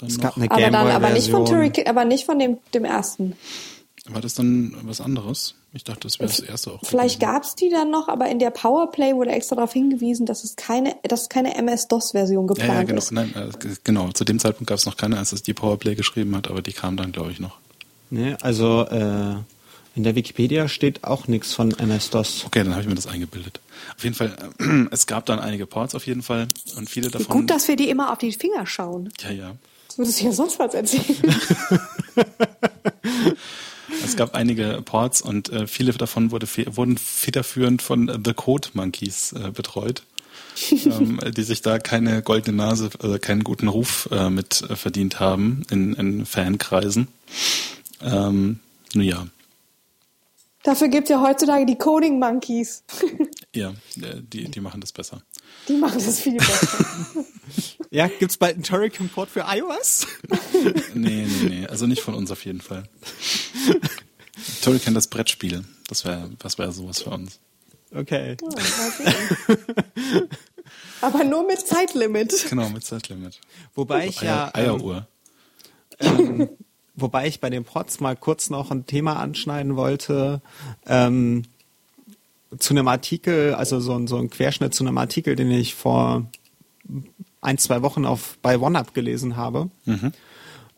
Dann 0.00 0.08
es 0.08 0.18
gab 0.18 0.36
noch. 0.36 0.42
eine 0.42 0.48
Game. 0.48 0.74
Aber, 0.74 0.92
aber 0.92 1.10
nicht 1.10 1.30
von 1.30 1.44
Turrican, 1.44 1.86
aber 1.86 2.04
nicht 2.04 2.24
von 2.24 2.38
dem, 2.38 2.58
dem 2.74 2.84
ersten. 2.84 3.36
War 4.08 4.20
das 4.20 4.34
dann 4.34 4.74
was 4.82 5.00
anderes? 5.00 5.54
Ich 5.72 5.84
dachte, 5.84 6.00
das 6.00 6.18
wäre 6.18 6.28
das 6.28 6.40
erste 6.40 6.72
auch. 6.72 6.80
Vielleicht 6.82 7.20
gab 7.20 7.44
es 7.44 7.54
die 7.54 7.68
dann 7.68 7.90
noch, 7.90 8.08
aber 8.08 8.28
in 8.28 8.40
der 8.40 8.50
Powerplay 8.50 9.14
wurde 9.14 9.30
extra 9.30 9.54
darauf 9.54 9.72
hingewiesen, 9.72 10.26
dass 10.26 10.42
es 10.42 10.56
keine, 10.56 10.96
dass 11.04 11.28
keine 11.28 11.54
MS-DOS-Version 11.54 12.46
geplant 12.48 12.70
ja, 12.70 12.74
ja, 12.76 12.82
genau, 12.82 12.98
ist. 12.98 13.12
Nein, 13.12 13.32
äh, 13.36 13.68
genau. 13.84 14.10
Zu 14.10 14.24
dem 14.24 14.40
Zeitpunkt 14.40 14.68
gab 14.68 14.78
es 14.78 14.86
noch 14.86 14.96
keine, 14.96 15.18
als 15.18 15.32
es 15.32 15.42
die 15.42 15.54
Powerplay 15.54 15.94
geschrieben 15.94 16.34
hat, 16.34 16.48
aber 16.50 16.62
die 16.62 16.72
kam 16.72 16.96
dann, 16.96 17.12
glaube 17.12 17.30
ich, 17.30 17.38
noch. 17.38 17.58
Nee, 18.10 18.34
also 18.40 18.84
äh, 18.86 19.36
in 19.94 20.02
der 20.02 20.16
Wikipedia 20.16 20.66
steht 20.66 21.04
auch 21.04 21.28
nichts 21.28 21.52
von 21.52 21.70
MS-DOS. 21.70 22.46
Okay, 22.46 22.64
dann 22.64 22.72
habe 22.72 22.82
ich 22.82 22.88
mir 22.88 22.96
das 22.96 23.06
eingebildet. 23.06 23.60
Auf 23.96 24.02
jeden 24.02 24.16
Fall, 24.16 24.36
äh, 24.58 24.86
es 24.90 25.06
gab 25.06 25.26
dann 25.26 25.38
einige 25.38 25.66
Ports 25.66 25.94
auf 25.94 26.06
jeden 26.06 26.22
Fall 26.22 26.48
und 26.76 26.90
viele 26.90 27.10
davon. 27.10 27.28
Gut, 27.28 27.50
dass 27.50 27.68
wir 27.68 27.76
die 27.76 27.88
immer 27.88 28.10
auf 28.10 28.18
die 28.18 28.32
Finger 28.32 28.66
schauen. 28.66 29.12
Ja, 29.20 29.30
ja. 29.30 29.54
Das 29.90 29.98
würdest 29.98 30.20
du 30.20 30.24
ja 30.26 30.32
sonst 30.32 30.58
was 30.60 30.72
erzählen. 30.72 31.16
Es 34.04 34.16
gab 34.16 34.34
einige 34.34 34.82
Ports 34.84 35.20
und 35.20 35.50
äh, 35.50 35.66
viele 35.66 35.92
davon 35.92 36.30
wurde, 36.30 36.46
wurden 36.76 36.96
federführend 36.96 37.82
von 37.82 38.22
The 38.24 38.32
Code 38.32 38.68
Monkeys 38.72 39.32
äh, 39.32 39.50
betreut, 39.50 40.04
ähm, 40.70 41.20
die 41.36 41.42
sich 41.42 41.62
da 41.62 41.78
keine 41.78 42.22
goldene 42.22 42.56
Nase, 42.56 42.90
äh, 43.02 43.18
keinen 43.18 43.44
guten 43.44 43.68
Ruf 43.68 44.08
äh, 44.10 44.30
mit 44.30 44.62
äh, 44.62 44.76
verdient 44.76 45.20
haben 45.20 45.64
in, 45.70 45.94
in 45.94 46.24
Fankreisen. 46.24 47.08
Ähm, 48.00 48.60
nun 48.94 49.04
ja. 49.04 49.26
Dafür 50.62 50.88
gibt 50.88 51.04
es 51.04 51.10
ja 51.10 51.20
heutzutage 51.20 51.66
die 51.66 51.76
Coding 51.76 52.18
Monkeys. 52.18 52.84
ja, 53.54 53.70
äh, 54.00 54.22
die, 54.22 54.50
die 54.50 54.60
machen 54.60 54.80
das 54.80 54.92
besser. 54.92 55.22
Die 55.68 55.74
machen 55.74 56.02
das 56.04 56.20
viel 56.20 56.36
besser. 56.36 56.84
ja, 57.90 58.06
gibt 58.06 58.30
es 58.30 58.36
bald 58.36 58.54
einen 58.54 58.62
Turrican-Port 58.62 59.30
für 59.30 59.44
iOS? 59.48 60.06
nee, 60.94 61.26
nee, 61.26 61.48
nee. 61.48 61.66
Also 61.66 61.86
nicht 61.86 62.02
von 62.02 62.14
uns 62.14 62.30
auf 62.30 62.44
jeden 62.44 62.60
Fall. 62.60 62.84
Turrican 64.62 64.94
das 64.94 65.08
Brettspiel. 65.08 65.64
Das 65.88 66.04
wäre 66.04 66.30
das 66.38 66.58
wär 66.58 66.70
sowas 66.70 67.02
für 67.02 67.10
uns. 67.10 67.40
Okay. 67.92 68.36
Aber 71.00 71.24
nur 71.24 71.46
mit 71.46 71.66
Zeitlimit. 71.66 72.46
Genau, 72.48 72.68
mit 72.70 72.84
Zeitlimit. 72.84 73.40
Wobei 73.74 74.06
ich 74.06 74.20
ja. 74.20 74.52
Ähm, 74.54 74.64
Eieruhr. 74.64 75.08
Ähm, 75.98 76.48
wobei 76.94 77.26
ich 77.26 77.40
bei 77.40 77.50
den 77.50 77.64
Pots 77.64 77.98
mal 77.98 78.14
kurz 78.14 78.50
noch 78.50 78.70
ein 78.70 78.86
Thema 78.86 79.16
anschneiden 79.16 79.74
wollte. 79.74 80.40
Ähm, 80.86 81.42
zu 82.58 82.74
einem 82.74 82.86
Artikel, 82.86 83.54
also 83.54 83.80
so, 83.80 83.94
ein 83.94 84.06
so 84.06 84.16
ein 84.16 84.30
Querschnitt 84.30 84.74
zu 84.74 84.84
einem 84.84 84.98
Artikel, 84.98 85.34
den 85.34 85.50
ich 85.50 85.74
vor 85.74 86.26
ein, 87.40 87.58
zwei 87.58 87.82
Wochen 87.82 88.04
auf 88.04 88.38
bei 88.42 88.58
OneUp 88.58 88.94
gelesen 88.94 89.36
habe. 89.36 89.70
Mhm 89.84 90.12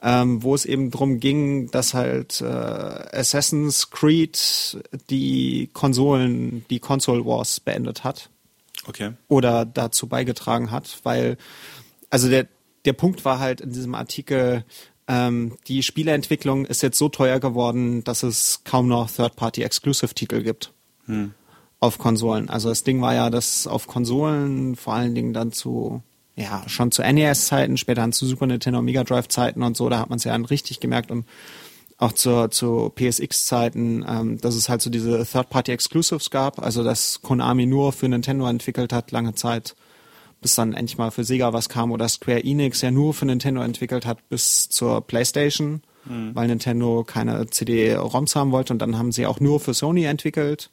ähm, 0.03 0.42
wo 0.42 0.55
es 0.55 0.64
eben 0.64 0.90
drum 0.90 1.20
ging, 1.20 1.70
dass 1.70 1.94
halt 1.94 2.40
äh, 2.40 2.44
Assassin's 2.44 3.90
Creed 3.90 4.83
die 5.09 5.70
Konsolen, 5.72 6.64
die 6.70 6.81
Console 6.81 7.25
Wars 7.25 7.61
beendet 7.61 8.03
hat. 8.03 8.29
Okay. 8.87 9.12
Oder 9.29 9.64
dazu 9.64 10.09
beigetragen 10.09 10.72
hat, 10.72 10.98
weil, 11.05 11.37
also 12.11 12.29
der, 12.29 12.48
der 12.85 12.94
Punkt 12.94 13.25
war 13.25 13.38
halt 13.38 13.61
in 13.61 13.72
diesem 13.72 13.94
Artikel, 13.94 14.64
ähm, 15.07 15.57
die 15.68 15.85
Spieleentwicklung 15.85 16.66
ist 16.66 16.83
jetzt 16.83 16.98
so 16.98 17.09
teuer 17.09 17.38
geworden, 17.38 18.03
dass 18.03 18.25
es 18.25 18.62
kaum 18.64 18.88
noch 18.88 19.09
Third-Party-Exclusive-Titel 19.09 20.42
gibt. 20.42 20.72
Hm. 21.07 21.33
Auf 21.79 21.98
Konsolen. 21.98 22.48
Also 22.48 22.68
das 22.68 22.85
Ding 22.85 23.01
war 23.01 23.14
ja, 23.14 23.31
dass 23.31 23.66
auf 23.66 23.87
Konsolen 23.87 24.77
vor 24.77 24.94
allen 24.94 25.14
Dingen 25.14 25.33
dann 25.33 25.51
zu 25.53 26.03
ja, 26.37 26.62
schon 26.66 26.90
zu 26.90 27.03
NES-Zeiten, 27.03 27.77
später 27.77 28.01
dann 28.01 28.12
zu 28.12 28.27
Super 28.27 28.47
Nintendo, 28.47 28.81
Mega 28.81 29.05
Drive-Zeiten 29.05 29.62
und 29.62 29.77
so, 29.77 29.88
da 29.88 29.99
hat 29.99 30.11
man 30.11 30.16
es 30.16 30.25
ja 30.25 30.33
dann 30.33 30.45
richtig 30.45 30.81
gemerkt 30.81 31.11
und 31.11 31.27
auch 31.99 32.12
zur, 32.12 32.51
zu 32.51 32.90
PSX-Zeiten, 32.95 34.05
ähm, 34.09 34.40
dass 34.40 34.57
es 34.57 34.68
halt 34.68 34.83
so 34.83 34.90
diese 34.90 35.25
Third-Party-Exclusives 35.25 36.31
gab, 36.31 36.61
also 36.61 36.83
dass 36.83 37.23
Konami 37.23 37.66
nur 37.66 37.92
für 37.92 38.09
Nintendo 38.09 38.47
entwickelt 38.49 38.92
hat, 38.92 39.12
lange 39.12 39.35
Zeit, 39.35 39.77
bis 40.40 40.57
dann 40.57 40.73
endlich 40.73 40.99
mal 40.99 41.11
für 41.11 41.23
Sega 41.23 41.53
was 41.53 41.68
kam 41.68 41.92
oder 41.92 42.09
Square 42.09 42.42
Enix 42.42 42.81
ja 42.81 42.90
nur 42.90 43.14
für 43.14 43.27
Nintendo 43.27 43.62
entwickelt 43.62 44.05
hat 44.05 44.29
bis 44.29 44.68
zur 44.68 45.07
PlayStation, 45.07 45.83
mhm. 46.07 46.35
weil 46.35 46.49
Nintendo 46.49 47.05
keine 47.05 47.47
CD-ROMs 47.49 48.35
haben 48.35 48.51
wollte 48.51 48.73
und 48.73 48.81
dann 48.81 48.99
haben 48.99 49.12
sie 49.12 49.27
auch 49.27 49.38
nur 49.38 49.61
für 49.61 49.75
Sony 49.75 50.05
entwickelt 50.05 50.71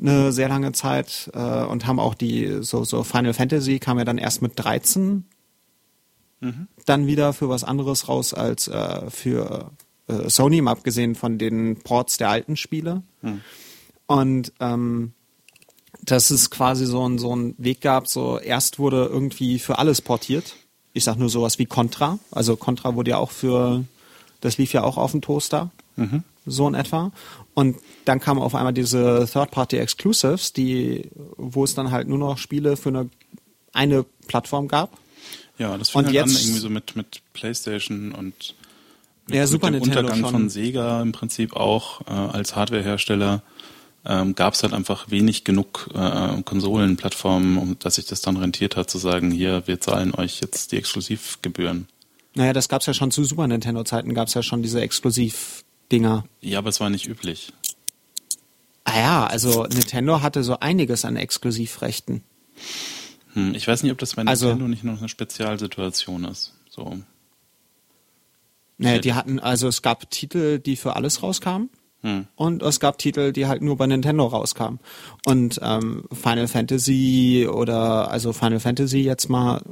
eine 0.00 0.32
sehr 0.32 0.48
lange 0.48 0.72
Zeit 0.72 1.30
äh, 1.34 1.64
und 1.64 1.86
haben 1.86 1.98
auch 1.98 2.14
die, 2.14 2.58
so, 2.60 2.84
so 2.84 3.02
Final 3.02 3.34
Fantasy 3.34 3.78
kam 3.78 3.98
ja 3.98 4.04
dann 4.04 4.18
erst 4.18 4.42
mit 4.42 4.52
13 4.56 5.24
mhm. 6.40 6.68
dann 6.86 7.06
wieder 7.06 7.32
für 7.32 7.48
was 7.48 7.64
anderes 7.64 8.08
raus 8.08 8.34
als 8.34 8.68
äh, 8.68 9.10
für 9.10 9.72
äh, 10.06 10.28
Sony, 10.28 10.60
mal 10.60 10.72
abgesehen 10.72 11.14
von 11.14 11.38
den 11.38 11.80
Ports 11.80 12.16
der 12.16 12.30
alten 12.30 12.56
Spiele. 12.56 13.02
Mhm. 13.22 13.40
Und 14.06 14.52
ähm, 14.60 15.12
dass 16.02 16.30
es 16.30 16.50
quasi 16.50 16.86
so, 16.86 17.06
ein, 17.06 17.18
so 17.18 17.32
einen 17.32 17.54
Weg 17.58 17.80
gab, 17.80 18.08
so 18.08 18.38
erst 18.38 18.78
wurde 18.78 19.06
irgendwie 19.06 19.58
für 19.58 19.78
alles 19.78 20.00
portiert. 20.00 20.56
Ich 20.92 21.04
sag 21.04 21.16
nur 21.16 21.28
sowas 21.28 21.58
wie 21.58 21.66
Contra. 21.66 22.18
Also 22.30 22.56
Contra 22.56 22.94
wurde 22.94 23.10
ja 23.10 23.18
auch 23.18 23.30
für, 23.30 23.84
das 24.40 24.58
lief 24.58 24.72
ja 24.72 24.82
auch 24.82 24.96
auf 24.96 25.12
dem 25.12 25.20
Toaster. 25.20 25.70
Mhm. 25.96 26.22
So 26.46 26.66
in 26.66 26.74
etwa. 26.74 27.12
Und 27.58 27.76
dann 28.04 28.20
kamen 28.20 28.40
auf 28.40 28.54
einmal 28.54 28.72
diese 28.72 29.28
Third-Party-Exclusives, 29.32 30.52
die, 30.52 31.10
wo 31.36 31.64
es 31.64 31.74
dann 31.74 31.90
halt 31.90 32.06
nur 32.06 32.18
noch 32.18 32.38
Spiele 32.38 32.76
für 32.76 32.90
eine, 32.90 33.10
eine 33.72 34.04
Plattform 34.28 34.68
gab. 34.68 34.96
Ja, 35.58 35.76
das 35.76 35.88
fing 35.88 35.98
und 35.98 36.04
halt 36.04 36.14
jetzt, 36.14 36.36
an 36.36 36.40
irgendwie 36.40 36.60
so 36.60 36.70
mit, 36.70 36.94
mit 36.94 37.20
PlayStation 37.32 38.12
und 38.12 38.54
mit, 39.26 39.34
ja, 39.34 39.44
Super 39.48 39.72
mit 39.72 39.80
dem 39.80 39.88
Nintendo 39.88 40.12
Untergang 40.12 40.20
schon. 40.20 40.40
von 40.42 40.48
Sega 40.50 41.02
im 41.02 41.10
Prinzip 41.10 41.56
auch 41.56 42.02
äh, 42.02 42.10
als 42.12 42.54
Hardwarehersteller 42.54 43.42
ähm, 44.06 44.36
gab 44.36 44.54
es 44.54 44.62
halt 44.62 44.72
einfach 44.72 45.10
wenig 45.10 45.42
genug 45.42 45.90
äh, 45.96 46.40
Konsolenplattformen, 46.42 47.58
um 47.58 47.76
dass 47.80 47.96
sich 47.96 48.06
das 48.06 48.20
dann 48.20 48.36
rentiert 48.36 48.76
hat, 48.76 48.88
zu 48.88 48.98
sagen, 48.98 49.32
hier, 49.32 49.64
wir 49.66 49.80
zahlen 49.80 50.14
euch 50.14 50.40
jetzt 50.40 50.70
die 50.70 50.76
Exklusivgebühren. 50.76 51.88
Naja, 52.36 52.52
das 52.52 52.68
gab 52.68 52.82
es 52.82 52.86
ja 52.86 52.94
schon 52.94 53.10
zu 53.10 53.24
Super 53.24 53.48
Nintendo-Zeiten, 53.48 54.14
gab 54.14 54.28
es 54.28 54.34
ja 54.34 54.44
schon 54.44 54.62
diese 54.62 54.80
Exklusiv-Dinger. 55.88 56.24
Ja, 56.40 56.58
aber 56.58 56.68
es 56.68 56.80
war 56.80 56.90
nicht 56.90 57.06
üblich. 57.06 57.52
Ah 58.84 58.98
ja, 58.98 59.26
also 59.26 59.64
Nintendo 59.64 60.22
hatte 60.22 60.42
so 60.42 60.60
einiges 60.60 61.04
an 61.04 61.16
Exklusivrechten. 61.16 62.22
Hm, 63.34 63.54
ich 63.54 63.68
weiß 63.68 63.82
nicht, 63.82 63.92
ob 63.92 63.98
das 63.98 64.14
bei 64.14 64.24
also, 64.24 64.46
Nintendo 64.48 64.68
nicht 64.68 64.84
noch 64.84 64.98
eine 64.98 65.08
Spezialsituation 65.08 66.24
ist. 66.24 66.54
So. 66.70 66.98
Naja, 68.78 68.98
die 68.98 69.14
hatten, 69.14 69.40
also 69.40 69.68
es 69.68 69.82
gab 69.82 70.10
Titel, 70.10 70.58
die 70.58 70.76
für 70.76 70.96
alles 70.96 71.22
rauskamen. 71.22 71.68
Hm. 72.02 72.26
Und 72.36 72.62
es 72.62 72.78
gab 72.78 72.98
Titel, 72.98 73.32
die 73.32 73.46
halt 73.46 73.60
nur 73.60 73.76
bei 73.76 73.86
Nintendo 73.86 74.26
rauskamen. 74.26 74.78
Und 75.26 75.58
ähm, 75.62 76.04
Final 76.12 76.46
Fantasy 76.46 77.48
oder 77.50 78.10
also 78.10 78.32
Final 78.32 78.60
Fantasy 78.60 79.00
jetzt 79.00 79.28
mal 79.28 79.62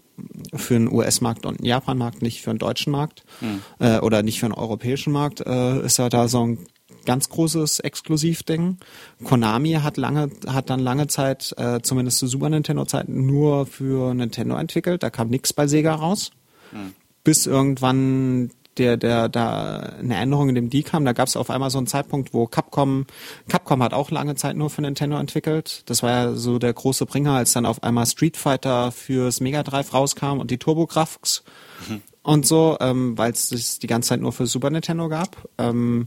für 0.54 0.74
einen 0.74 0.92
US-Markt 0.92 1.46
und 1.46 1.58
einen 1.58 1.66
Japan-Markt, 1.66 2.22
nicht 2.22 2.42
für 2.42 2.50
einen 2.50 2.58
deutschen 2.58 2.90
Markt 2.90 3.24
hm. 3.40 3.62
äh, 3.78 4.00
oder 4.00 4.22
nicht 4.22 4.40
für 4.40 4.46
einen 4.46 4.54
europäischen 4.54 5.12
Markt, 5.12 5.40
äh, 5.40 5.80
ist 5.84 5.98
ja 5.98 6.08
da 6.08 6.26
so 6.26 6.44
ein 6.44 6.58
ganz 7.04 7.28
großes 7.28 7.80
Exklusivding. 7.80 8.78
Konami 9.22 9.72
hat 9.74 9.96
lange, 9.96 10.30
hat 10.48 10.68
dann 10.68 10.80
lange 10.80 11.06
Zeit, 11.06 11.54
äh, 11.56 11.80
zumindest 11.80 12.18
zu 12.18 12.26
Super 12.26 12.48
Nintendo-Zeiten, 12.48 13.24
nur 13.24 13.66
für 13.66 14.12
Nintendo 14.14 14.56
entwickelt. 14.56 15.04
Da 15.04 15.10
kam 15.10 15.28
nichts 15.28 15.52
bei 15.52 15.68
Sega 15.68 15.94
raus. 15.94 16.32
Hm. 16.72 16.92
Bis 17.22 17.46
irgendwann 17.46 18.50
der, 18.78 18.96
der, 18.96 19.28
da 19.28 19.78
eine 19.98 20.16
Änderung 20.16 20.48
in 20.48 20.54
dem 20.54 20.70
D 20.70 20.82
kam, 20.82 21.04
da 21.04 21.12
gab 21.12 21.28
es 21.28 21.36
auf 21.36 21.50
einmal 21.50 21.70
so 21.70 21.78
einen 21.78 21.86
Zeitpunkt, 21.86 22.34
wo 22.34 22.46
Capcom, 22.46 23.06
Capcom 23.48 23.82
hat 23.82 23.94
auch 23.94 24.10
lange 24.10 24.34
Zeit 24.34 24.56
nur 24.56 24.70
für 24.70 24.82
Nintendo 24.82 25.18
entwickelt. 25.18 25.82
Das 25.86 26.02
war 26.02 26.10
ja 26.10 26.34
so 26.34 26.58
der 26.58 26.72
große 26.72 27.06
Bringer, 27.06 27.32
als 27.32 27.52
dann 27.52 27.66
auf 27.66 27.82
einmal 27.82 28.06
Street 28.06 28.36
Fighter 28.36 28.92
fürs 28.92 29.40
Mega 29.40 29.62
Drive 29.62 29.92
rauskam 29.92 30.38
und 30.38 30.50
die 30.50 30.58
TurboGrafx 30.58 31.44
mhm. 31.88 32.02
und 32.22 32.46
so, 32.46 32.76
ähm, 32.80 33.16
weil 33.18 33.32
es 33.32 33.78
die 33.78 33.86
ganze 33.86 34.10
Zeit 34.10 34.20
nur 34.20 34.32
für 34.32 34.46
Super 34.46 34.70
Nintendo 34.70 35.08
gab. 35.08 35.48
Ähm, 35.58 36.06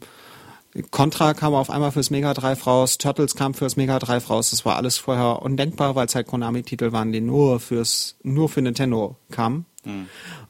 Contra 0.92 1.34
kam 1.34 1.56
auf 1.56 1.72
einmal 1.72 1.92
fürs 1.92 2.12
Mega 2.12 2.34
Drive 2.34 2.68
raus, 2.68 3.00
Turtles 3.00 3.36
kam 3.36 3.54
fürs 3.56 3.76
Mega 3.76 3.98
Drive 3.98 4.30
raus. 4.30 4.52
Das 4.52 4.66
war 4.66 4.76
alles 4.76 4.98
vorher 4.98 5.42
undenkbar, 5.42 5.96
weil 5.96 6.06
es 6.06 6.14
halt 6.14 6.28
Konami-Titel 6.28 6.92
waren, 6.92 7.12
die 7.12 7.22
nur 7.22 7.60
fürs, 7.60 8.18
nur 8.22 8.50
für 8.50 8.62
Nintendo 8.62 9.18
kamen. 9.32 9.66
Mhm. 9.84 10.08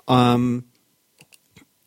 Ähm, 0.08 0.64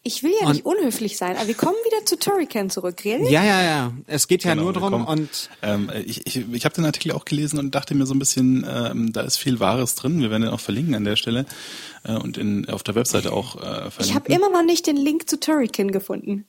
ich 0.04 0.22
will 0.22 0.32
ja 0.40 0.46
und 0.46 0.54
nicht 0.54 0.66
unhöflich 0.66 1.16
sein, 1.16 1.36
aber 1.36 1.46
wir 1.46 1.54
kommen 1.54 1.76
wieder 1.84 2.04
zu 2.04 2.18
Turrican 2.18 2.70
zurück, 2.70 3.04
really? 3.04 3.30
Ja, 3.30 3.44
ja, 3.44 3.62
ja. 3.62 3.92
Es 4.06 4.26
geht 4.26 4.42
ja 4.42 4.54
genau, 4.54 4.64
nur 4.64 4.72
drum 4.72 5.06
und 5.06 5.50
ähm, 5.62 5.90
ich, 6.04 6.26
ich, 6.26 6.52
ich 6.52 6.64
habe 6.64 6.74
den 6.74 6.84
Artikel 6.84 7.12
auch 7.12 7.24
gelesen 7.24 7.58
und 7.58 7.74
dachte 7.74 7.94
mir 7.94 8.06
so 8.06 8.14
ein 8.14 8.18
bisschen, 8.18 8.66
ähm, 8.68 9.12
da 9.12 9.20
ist 9.22 9.36
viel 9.36 9.60
Wahres 9.60 9.94
drin. 9.94 10.20
Wir 10.20 10.30
werden 10.30 10.42
den 10.42 10.50
auch 10.50 10.60
verlinken 10.60 10.94
an 10.94 11.04
der 11.04 11.16
Stelle 11.16 11.46
äh, 12.04 12.14
und 12.14 12.36
in, 12.36 12.68
auf 12.68 12.82
der 12.82 12.94
Webseite 12.94 13.32
auch 13.32 13.56
äh, 13.56 13.90
verlinken. 13.90 13.94
Ich 14.00 14.14
habe 14.14 14.32
immer 14.32 14.50
noch 14.50 14.64
nicht 14.64 14.86
den 14.86 14.96
Link 14.96 15.28
zu 15.28 15.38
Turrican 15.38 15.92
gefunden. 15.92 16.46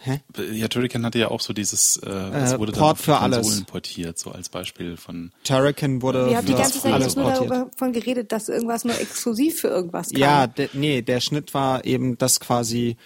Hä? 0.00 0.20
Ja, 0.52 0.68
Turrican 0.68 1.04
hatte 1.04 1.18
ja 1.18 1.30
auch 1.30 1.40
so 1.40 1.52
dieses, 1.52 1.96
äh, 1.96 2.08
es 2.08 2.52
äh, 2.52 2.58
wurde 2.58 2.72
Port 2.72 2.98
dann 2.98 3.04
für 3.04 3.12
Konsolen 3.12 3.44
alles. 3.44 3.64
portiert, 3.64 4.18
so 4.18 4.30
als 4.30 4.48
Beispiel 4.48 4.96
von. 4.96 5.32
Turrican 5.44 6.02
wurde 6.02 6.28
Wir 6.28 6.36
haben 6.36 6.46
die 6.46 6.54
ganze 6.54 6.80
Zeit 6.80 6.92
alles 6.92 7.16
nur 7.16 7.32
portiert. 7.32 7.50
davon 7.50 7.92
geredet, 7.92 8.32
dass 8.32 8.48
irgendwas 8.48 8.84
nur 8.84 8.98
exklusiv 9.00 9.60
für 9.60 9.68
irgendwas 9.68 10.10
kam. 10.10 10.20
Ja, 10.20 10.46
de, 10.46 10.68
nee, 10.74 11.02
der 11.02 11.20
Schnitt 11.20 11.54
war 11.54 11.84
eben, 11.84 12.18
dass 12.18 12.40
quasi 12.40 12.96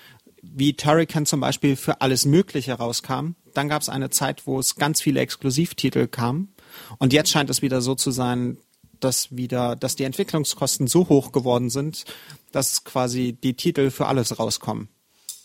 wie 0.42 0.74
Turrican 0.74 1.26
zum 1.26 1.40
Beispiel 1.40 1.76
für 1.76 2.00
alles 2.00 2.24
Mögliche 2.24 2.74
rauskam. 2.74 3.35
Dann 3.55 3.68
gab 3.68 3.83
es 3.83 3.88
eine 3.88 4.11
Zeit, 4.11 4.46
wo 4.46 4.59
es 4.59 4.76
ganz 4.76 5.00
viele 5.00 5.20
Exklusivtitel 5.20 6.07
kamen. 6.07 6.55
Und 6.98 7.12
jetzt 7.12 7.31
scheint 7.31 7.50
es 7.50 7.62
wieder 7.62 7.81
so 7.83 7.94
zu 7.94 8.11
sein, 8.11 8.59
dass 9.00 9.35
wieder, 9.35 9.76
dass 9.76 9.96
die 9.96 10.05
Entwicklungskosten 10.05 10.87
so 10.87 11.09
hoch 11.09 11.33
geworden 11.33 11.70
sind, 11.70 12.05
dass 12.53 12.85
quasi 12.85 13.33
die 13.33 13.55
Titel 13.55 13.90
für 13.90 14.07
alles 14.07 14.38
rauskommen. 14.38 14.88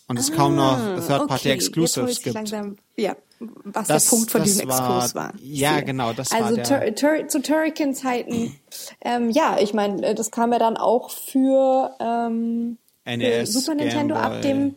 Und 0.08 0.18
es 0.18 0.30
ah, 0.30 0.34
kaum 0.36 0.54
noch 0.54 0.78
ah, 0.78 1.00
Third-Party 1.00 1.52
okay. 1.52 1.58
Gibt. 1.58 2.34
Langsam, 2.34 2.76
ja, 2.96 3.16
was 3.40 3.88
das, 3.88 4.04
der 4.04 4.10
Punkt 4.10 4.30
von 4.30 4.42
diesem 4.44 4.68
Exkurs 4.68 5.14
war. 5.14 5.32
Ja, 5.40 5.80
genau, 5.80 6.12
das 6.12 6.30
also 6.30 6.56
war 6.56 6.62
der. 6.62 6.80
Also 6.80 6.94
Tur 6.94 7.28
zu 7.28 7.42
Turrican-Zeiten, 7.42 8.56
ähm, 9.00 9.30
ja, 9.30 9.58
ich 9.60 9.74
meine, 9.74 10.14
das 10.14 10.30
kam 10.30 10.52
ja 10.52 10.58
dann 10.58 10.76
auch 10.76 11.10
für, 11.10 11.94
ähm, 11.98 12.78
NES, 13.04 13.52
für 13.52 13.58
Super 13.60 13.74
Nintendo 13.74 14.14
ab 14.14 14.42
dem 14.42 14.76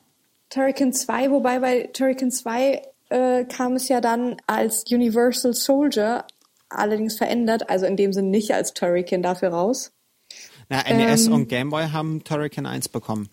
Turrican 0.50 0.94
2, 0.94 1.32
wobei 1.32 1.60
bei 1.60 1.90
Turrican 1.94 2.32
2 2.32 2.82
äh, 3.10 3.46
kam 3.46 3.76
es 3.76 3.88
ja 3.88 4.02
dann 4.02 4.38
als 4.48 4.84
Universal 4.90 5.54
Soldier 5.54 6.26
allerdings 6.70 7.18
verändert, 7.18 7.70
also 7.70 7.86
in 7.86 7.98
dem 7.98 8.14
Sinne 8.14 8.30
nicht 8.30 8.54
als 8.54 8.74
Turrican 8.74 9.22
dafür 9.22 9.50
raus. 9.50 9.92
Na, 10.70 10.84
NES 10.84 11.28
ähm, 11.28 11.34
und 11.34 11.50
Game 11.50 11.70
Boy 11.70 11.90
haben 11.90 12.24
Turrican 12.24 12.66
1 12.66 12.90
bekommen. 12.90 13.30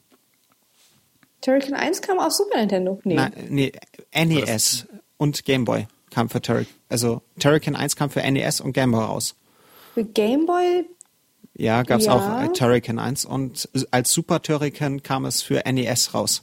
Turrican 1.40 1.74
1 1.74 2.02
kam 2.02 2.18
auf 2.18 2.32
Super 2.32 2.58
Nintendo? 2.58 3.00
Nee. 3.04 3.14
Na, 3.14 3.30
nee, 3.48 3.72
NES 4.14 4.86
und 5.16 5.44
Game 5.44 5.64
Boy 5.64 5.86
kam 6.10 6.28
für 6.28 6.40
Turrican. 6.40 6.74
Also 6.88 7.22
Turrican 7.38 7.76
1 7.76 7.96
kam 7.96 8.10
für 8.10 8.20
NES 8.20 8.60
und 8.60 8.72
Game 8.72 8.92
Boy 8.92 9.04
raus. 9.04 9.34
Für 9.94 10.04
Game 10.04 10.46
Boy? 10.46 10.86
Ja, 11.54 11.82
gab 11.82 12.00
es 12.00 12.06
ja. 12.06 12.14
auch 12.14 12.52
Turrican 12.52 12.98
1 12.98 13.24
und 13.24 13.68
als 13.90 14.12
Super 14.12 14.42
Turrican 14.42 15.02
kam 15.02 15.24
es 15.24 15.42
für 15.42 15.62
NES 15.70 16.14
raus. 16.14 16.42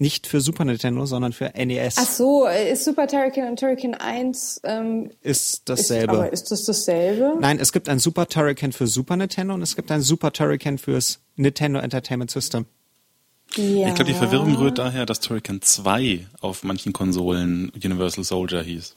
Nicht 0.00 0.26
für 0.26 0.40
Super 0.40 0.64
Nintendo, 0.64 1.06
sondern 1.06 1.32
für 1.32 1.52
NES. 1.54 1.96
Ach 1.98 2.06
so, 2.06 2.46
ist 2.46 2.84
Super 2.84 3.06
Turrican 3.06 3.48
und 3.48 3.60
Turrican 3.60 3.94
1 3.94 4.62
ähm, 4.64 5.10
ist 5.22 5.68
dasselbe. 5.68 6.12
Ist, 6.12 6.18
aber 6.18 6.32
ist 6.32 6.50
das 6.50 6.64
dasselbe? 6.64 7.36
Nein, 7.38 7.60
es 7.60 7.72
gibt 7.72 7.88
ein 7.88 8.00
Super 8.00 8.26
Turrican 8.26 8.72
für 8.72 8.88
Super 8.88 9.16
Nintendo 9.16 9.54
und 9.54 9.62
es 9.62 9.76
gibt 9.76 9.92
ein 9.92 10.00
Super 10.00 10.32
Turrican 10.32 10.78
fürs 10.78 11.20
Nintendo 11.36 11.78
Entertainment 11.78 12.30
System. 12.30 12.66
Ja. 13.56 13.88
Ich 13.88 13.94
glaube, 13.94 14.10
die 14.10 14.14
Verwirrung 14.14 14.56
rührt 14.56 14.78
daher, 14.78 15.06
dass 15.06 15.20
Turrican 15.20 15.62
2 15.62 16.26
auf 16.40 16.64
manchen 16.64 16.92
Konsolen 16.92 17.70
Universal 17.70 18.24
Soldier 18.24 18.62
hieß 18.62 18.94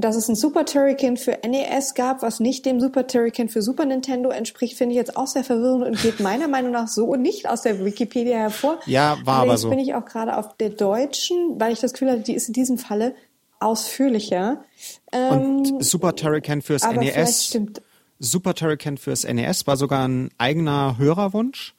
dass 0.00 0.16
es 0.16 0.28
ein 0.28 0.34
Super 0.34 0.64
Turrican 0.64 1.16
für 1.16 1.38
NES 1.46 1.94
gab, 1.94 2.22
was 2.22 2.40
nicht 2.40 2.66
dem 2.66 2.80
Super 2.80 3.06
Turrican 3.06 3.48
für 3.48 3.62
Super 3.62 3.84
Nintendo 3.84 4.30
entspricht, 4.30 4.76
finde 4.76 4.92
ich 4.92 4.96
jetzt 4.96 5.16
auch 5.16 5.26
sehr 5.26 5.44
verwirrend 5.44 5.84
und 5.84 6.02
geht 6.02 6.20
meiner 6.20 6.48
Meinung 6.48 6.72
nach 6.72 6.88
so 6.88 7.16
nicht 7.16 7.48
aus 7.48 7.62
der 7.62 7.84
Wikipedia 7.84 8.38
hervor. 8.38 8.80
Ja, 8.86 9.18
war 9.24 9.36
aber, 9.36 9.50
aber 9.50 9.58
so. 9.58 9.70
bin 9.70 9.78
ich 9.78 9.94
auch 9.94 10.04
gerade 10.04 10.36
auf 10.36 10.56
der 10.56 10.70
deutschen, 10.70 11.60
weil 11.60 11.72
ich 11.72 11.80
das 11.80 11.92
Gefühl 11.92 12.10
hatte, 12.10 12.22
die 12.22 12.34
ist 12.34 12.48
in 12.48 12.54
diesem 12.54 12.78
Falle 12.78 13.14
ausführlicher. 13.58 14.64
Und 15.12 15.68
ähm, 15.68 15.80
Super 15.80 16.16
Turrican 16.16 16.62
fürs 16.62 16.82
NES. 16.82 17.58
Super 18.20 18.54
Turrican 18.54 18.98
fürs 18.98 19.24
NES 19.24 19.66
war 19.66 19.76
sogar 19.76 20.06
ein 20.06 20.30
eigener 20.38 20.98
Hörerwunsch. 20.98 21.74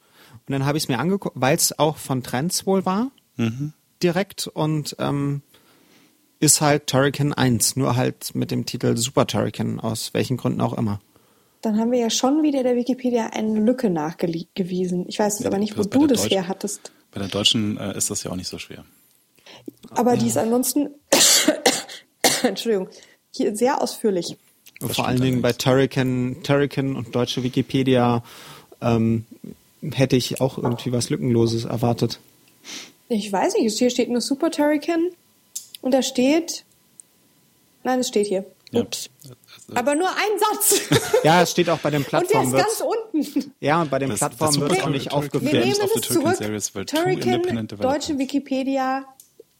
Und 0.46 0.52
dann 0.52 0.66
habe 0.66 0.76
ich 0.76 0.84
es 0.84 0.88
mir 0.88 0.98
angeguckt, 0.98 1.36
weil 1.38 1.56
es 1.56 1.78
auch 1.78 1.96
von 1.96 2.22
Trends 2.22 2.66
wohl 2.66 2.84
war. 2.84 3.10
Mhm. 3.36 3.72
Direkt 4.02 4.48
und 4.48 4.96
ähm, 4.98 5.42
ist 6.40 6.60
halt 6.60 6.88
Turrican 6.88 7.32
1, 7.32 7.76
nur 7.76 7.94
halt 7.94 8.34
mit 8.34 8.50
dem 8.50 8.66
Titel 8.66 8.96
Super 8.96 9.28
Turrican, 9.28 9.78
aus 9.78 10.12
welchen 10.12 10.36
Gründen 10.36 10.60
auch 10.60 10.76
immer. 10.76 11.00
Dann 11.60 11.78
haben 11.78 11.92
wir 11.92 12.00
ja 12.00 12.10
schon 12.10 12.42
wieder 12.42 12.64
der 12.64 12.74
Wikipedia 12.74 13.26
eine 13.26 13.60
Lücke 13.60 13.88
nachgewiesen. 13.88 15.04
Ich 15.08 15.20
weiß 15.20 15.34
jetzt 15.34 15.44
ja, 15.44 15.46
aber 15.50 15.58
nicht, 15.58 15.78
wo 15.78 15.84
du 15.84 16.08
das 16.08 16.22
Deutsch, 16.22 16.32
her 16.32 16.48
hattest. 16.48 16.90
Bei 17.12 17.20
der 17.20 17.28
Deutschen 17.28 17.78
äh, 17.78 17.96
ist 17.96 18.10
das 18.10 18.24
ja 18.24 18.32
auch 18.32 18.36
nicht 18.36 18.48
so 18.48 18.58
schwer. 18.58 18.84
Aber 19.90 20.16
die 20.16 20.26
ist 20.26 20.36
ansonsten, 20.36 20.88
Entschuldigung, 22.42 22.88
hier 23.30 23.54
sehr 23.54 23.80
ausführlich. 23.80 24.36
Das 24.82 24.96
Vor 24.96 25.06
allen 25.06 25.20
Dingen 25.20 25.42
bei 25.42 25.52
Turrican, 25.52 26.42
Turrican 26.42 26.96
und 26.96 27.14
deutsche 27.14 27.42
Wikipedia 27.42 28.22
ähm, 28.80 29.24
hätte 29.92 30.16
ich 30.16 30.40
auch 30.40 30.58
irgendwie 30.58 30.92
was 30.92 31.10
Lückenloses 31.10 31.64
erwartet. 31.64 32.18
Ich 33.08 33.32
weiß 33.32 33.54
nicht, 33.54 33.78
hier 33.78 33.90
steht 33.90 34.08
nur 34.08 34.20
Super 34.20 34.50
Turrican 34.50 35.10
und 35.82 35.92
da 35.92 36.02
steht, 36.02 36.64
nein, 37.84 38.00
es 38.00 38.08
steht 38.08 38.26
hier. 38.26 38.44
Ups. 38.72 39.10
Ja. 39.24 39.76
Aber 39.76 39.94
nur 39.94 40.08
ein 40.08 40.38
Satz. 40.38 40.80
Ja, 41.22 41.42
es 41.42 41.52
steht 41.52 41.68
auch 41.68 41.78
bei 41.78 41.90
den 41.90 42.04
Plattformen. 42.04 42.46
Und 42.46 42.52
der 42.52 42.66
ist 42.66 42.80
ganz 42.80 42.90
unten 43.12 43.52
Ja, 43.60 43.82
und 43.82 43.90
bei 43.90 44.00
den 44.00 44.10
das, 44.10 44.18
Plattformen 44.18 44.60
wird 44.60 44.72
es 44.72 44.80
auch 44.80 44.88
nicht 44.88 45.12
aufgeführt. 45.12 45.52
Wir 45.52 45.60
nehmen 45.60 45.88
es 45.94 46.02
zurück. 46.08 46.36
Series, 46.36 46.72
Turrican, 46.72 47.68
deutsche 47.68 48.18
Wikipedia 48.18 49.04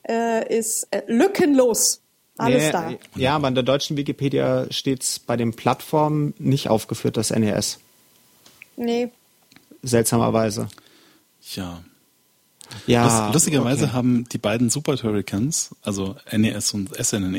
äh, 0.09 0.59
ist 0.59 0.89
äh, 0.91 1.03
lückenlos. 1.07 2.01
Alles 2.39 2.65
nee, 2.65 2.71
da. 2.73 2.93
Ja, 3.15 3.37
aber 3.37 3.49
in 3.49 3.55
der 3.55 3.63
deutschen 3.63 3.97
Wikipedia 3.97 4.67
steht 4.71 5.03
es 5.03 5.19
bei 5.19 5.37
den 5.37 5.55
Plattformen 5.55 6.35
nicht 6.39 6.69
aufgeführt, 6.69 7.17
das 7.17 7.31
NES. 7.31 7.79
Nee. 8.77 9.11
Seltsamerweise. 9.83 10.69
Ja. 11.55 11.83
Ja, 12.87 13.31
lustigerweise 13.33 13.85
okay. 13.85 13.93
haben 13.93 14.27
die 14.33 14.39
beiden 14.39 14.71
Super 14.71 14.97
Turricans, 14.97 15.75
also 15.83 16.17
NES 16.31 16.73
und 16.73 16.91
SNES, 16.97 17.35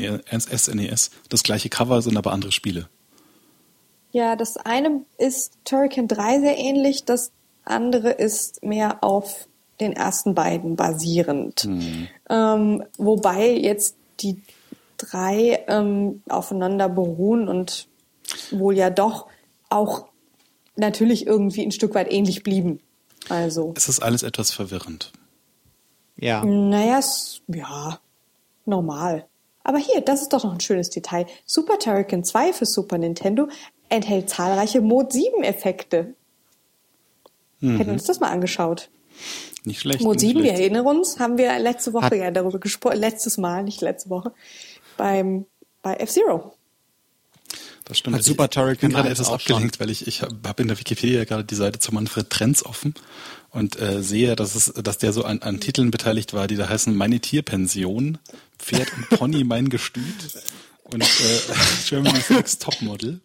e 0.70 0.94
das 1.28 1.42
gleiche 1.42 1.68
Cover, 1.68 2.02
sind 2.02 2.16
aber 2.16 2.32
andere 2.32 2.52
Spiele. 2.52 2.88
Ja, 4.12 4.36
das 4.36 4.56
eine 4.56 5.00
ist 5.18 5.54
Turrican 5.64 6.06
3 6.06 6.38
sehr 6.38 6.56
ähnlich, 6.56 7.04
das 7.04 7.32
andere 7.64 8.10
ist 8.10 8.62
mehr 8.62 9.02
auf 9.02 9.48
den 9.80 9.92
ersten 9.92 10.36
beiden 10.36 10.76
basierend. 10.76 11.64
Mhm. 11.64 12.08
Ähm, 12.30 12.84
wobei 12.96 13.50
jetzt 13.50 13.96
die 14.20 14.40
drei 14.96 15.64
ähm, 15.68 16.22
aufeinander 16.28 16.88
beruhen 16.88 17.48
und 17.48 17.88
wohl 18.50 18.76
ja 18.76 18.90
doch 18.90 19.26
auch 19.68 20.06
natürlich 20.76 21.26
irgendwie 21.26 21.62
ein 21.62 21.72
Stück 21.72 21.94
weit 21.94 22.12
ähnlich 22.12 22.42
blieben. 22.42 22.80
Also. 23.28 23.72
Es 23.76 23.88
ist 23.88 24.00
alles 24.00 24.22
etwas 24.22 24.50
verwirrend. 24.50 25.12
Ja. 26.16 26.44
Naja, 26.44 27.00
ja, 27.48 27.98
normal. 28.66 29.26
Aber 29.64 29.78
hier, 29.78 30.02
das 30.02 30.22
ist 30.22 30.32
doch 30.32 30.44
noch 30.44 30.52
ein 30.52 30.60
schönes 30.60 30.90
Detail. 30.90 31.26
Super 31.46 31.78
Turrican 31.78 32.22
2 32.22 32.52
für 32.52 32.66
Super 32.66 32.98
Nintendo 32.98 33.48
enthält 33.88 34.28
zahlreiche 34.28 34.80
Mode 34.80 35.08
7 35.10 35.42
Effekte. 35.42 36.14
Mhm. 37.60 37.78
Hätten 37.78 37.90
uns 37.90 38.04
das 38.04 38.20
mal 38.20 38.30
angeschaut. 38.30 38.90
Nicht 39.64 39.80
schlecht. 39.80 40.02
Mode 40.02 40.18
7, 40.18 40.40
schlecht. 40.40 40.44
wir 40.44 40.60
erinnern 40.60 40.86
uns, 40.86 41.18
haben 41.18 41.38
wir 41.38 41.58
letzte 41.58 41.94
Woche 41.94 42.06
Hat 42.06 42.14
ja 42.14 42.30
darüber 42.30 42.58
gesprochen, 42.58 42.98
letztes 42.98 43.38
Mal, 43.38 43.62
nicht 43.62 43.80
letzte 43.80 44.10
Woche, 44.10 44.32
beim, 44.96 45.46
bei 45.82 45.94
F-Zero. 45.94 46.54
Das 47.84 47.98
stimmt. 47.98 48.16
Also 48.16 48.30
Super 48.30 48.48
Turrican 48.48 48.74
ich 48.74 48.80
bin 48.80 48.90
gerade 48.92 49.10
etwas 49.10 49.28
abgelenkt, 49.28 49.78
weil 49.78 49.90
ich, 49.90 50.06
ich 50.06 50.22
habe 50.22 50.36
hab 50.46 50.58
in 50.58 50.68
der 50.68 50.78
Wikipedia 50.78 51.24
gerade 51.24 51.44
die 51.44 51.54
Seite 51.54 51.78
zu 51.78 51.92
Manfred 51.92 52.30
Trenz 52.30 52.62
offen 52.62 52.94
und 53.50 53.80
äh, 53.80 54.02
sehe, 54.02 54.36
dass 54.36 54.54
es, 54.54 54.72
dass 54.72 54.98
der 54.98 55.12
so 55.12 55.24
an, 55.24 55.42
an 55.42 55.60
Titeln 55.60 55.90
beteiligt 55.90 56.32
war, 56.32 56.46
die 56.46 56.56
da 56.56 56.68
heißen 56.68 56.96
Meine 56.96 57.20
Tierpension, 57.20 58.18
Pferd 58.58 58.88
und 58.96 59.10
Pony 59.10 59.44
mein 59.44 59.68
Gestüt 59.68 60.04
und 60.84 61.02
äh, 61.02 61.40
Germany's 61.88 62.30
Next 62.30 62.62
Topmodel. 62.62 63.20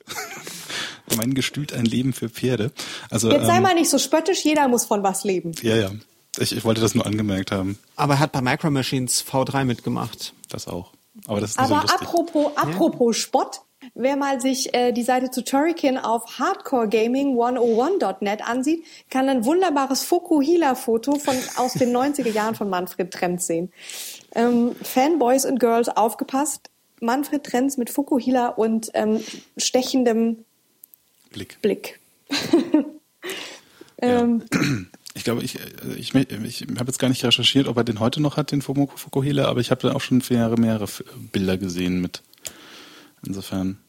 mein 1.15 1.33
Gestüt 1.33 1.71
ein 1.71 1.85
Leben 1.85 2.11
für 2.11 2.29
Pferde. 2.29 2.71
Also 3.09 3.31
jetzt 3.31 3.45
sei 3.45 3.57
ähm, 3.57 3.63
mal 3.63 3.75
nicht 3.75 3.89
so 3.89 3.97
spöttisch, 3.97 4.43
jeder 4.43 4.67
muss 4.67 4.85
von 4.85 5.03
was 5.03 5.23
leben. 5.23 5.53
Ja, 5.61 5.77
ja. 5.77 5.91
Ich, 6.37 6.55
ich 6.55 6.63
wollte 6.63 6.81
das 6.81 6.95
nur 6.95 7.05
angemerkt 7.05 7.51
haben. 7.51 7.79
Aber 7.95 8.15
er 8.15 8.19
hat 8.19 8.33
bei 8.33 8.41
Micro 8.41 8.69
Machines 8.69 9.25
V3 9.25 9.63
mitgemacht. 9.63 10.33
Das 10.49 10.67
auch. 10.67 10.91
Aber 11.27 11.41
das 11.41 11.51
ist 11.51 11.59
Aber 11.59 11.83
so 11.87 11.93
apropos, 11.93 12.51
apropos 12.55 13.17
ja. 13.17 13.21
Spott, 13.21 13.61
Wer 13.95 14.17
mal 14.17 14.39
sich 14.41 14.73
äh, 14.73 14.91
die 14.91 15.03
Seite 15.03 15.31
zu 15.31 15.41
Turrican 15.43 15.97
auf 15.97 16.37
hardcoregaming101.net 16.37 18.47
ansieht, 18.47 18.85
kann 19.09 19.27
ein 19.29 19.45
wunderbares 19.45 20.03
Fokuhila-Foto 20.03 21.15
von 21.15 21.35
aus 21.55 21.73
den 21.73 21.95
90er 21.95 22.29
Jahren 22.29 22.53
von 22.55 22.69
Manfred 22.69 23.11
Trenz 23.11 23.47
sehen. 23.47 23.71
Ähm, 24.35 24.75
Fanboys 24.83 25.45
und 25.45 25.59
Girls 25.59 25.89
aufgepasst. 25.89 26.69
Manfred 26.99 27.43
Trenz 27.45 27.77
mit 27.77 27.89
Fukuhila 27.89 28.49
und 28.49 28.91
ähm, 28.93 29.23
stechendem 29.55 30.43
Blick. 31.31 31.61
Blick. 31.61 32.01
ähm, 34.01 34.43
ich 35.19 35.25
glaube, 35.25 35.43
ich, 35.43 35.59
ich, 35.97 36.15
ich 36.15 36.61
habe 36.77 36.85
jetzt 36.85 36.97
gar 36.97 37.09
nicht 37.09 37.25
recherchiert, 37.25 37.67
ob 37.67 37.75
er 37.75 37.83
den 37.83 37.99
heute 37.99 38.21
noch 38.21 38.37
hat, 38.37 38.53
den 38.53 38.61
Fukuhila, 38.61 39.49
aber 39.49 39.59
ich 39.59 39.69
habe 39.69 39.81
da 39.85 39.93
auch 39.93 39.99
schon 39.99 40.23
mehrere, 40.29 40.57
mehrere 40.57 40.87
Bilder 41.33 41.57
gesehen 41.57 41.99
mit. 41.99 42.21
Insofern, 43.25 43.79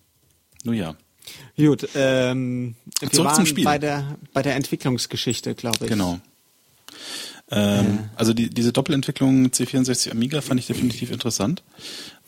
nun 0.64 0.74
ja. 0.74 0.96
Gut, 1.56 1.88
ähm, 1.94 2.74
wir 2.98 3.12
Zurück 3.12 3.30
waren 3.30 3.64
bei 3.64 3.78
der, 3.78 4.18
bei 4.32 4.42
der 4.42 4.56
Entwicklungsgeschichte, 4.56 5.54
glaube 5.54 5.84
ich. 5.84 5.88
Genau. 5.88 6.18
Ähm, 7.52 7.86
ja. 7.86 8.10
Also 8.16 8.32
die, 8.32 8.50
diese 8.50 8.72
Doppelentwicklung 8.72 9.46
C64 9.46 10.10
Amiga 10.10 10.40
fand 10.40 10.58
ich 10.58 10.66
definitiv 10.66 11.12
interessant. 11.12 11.62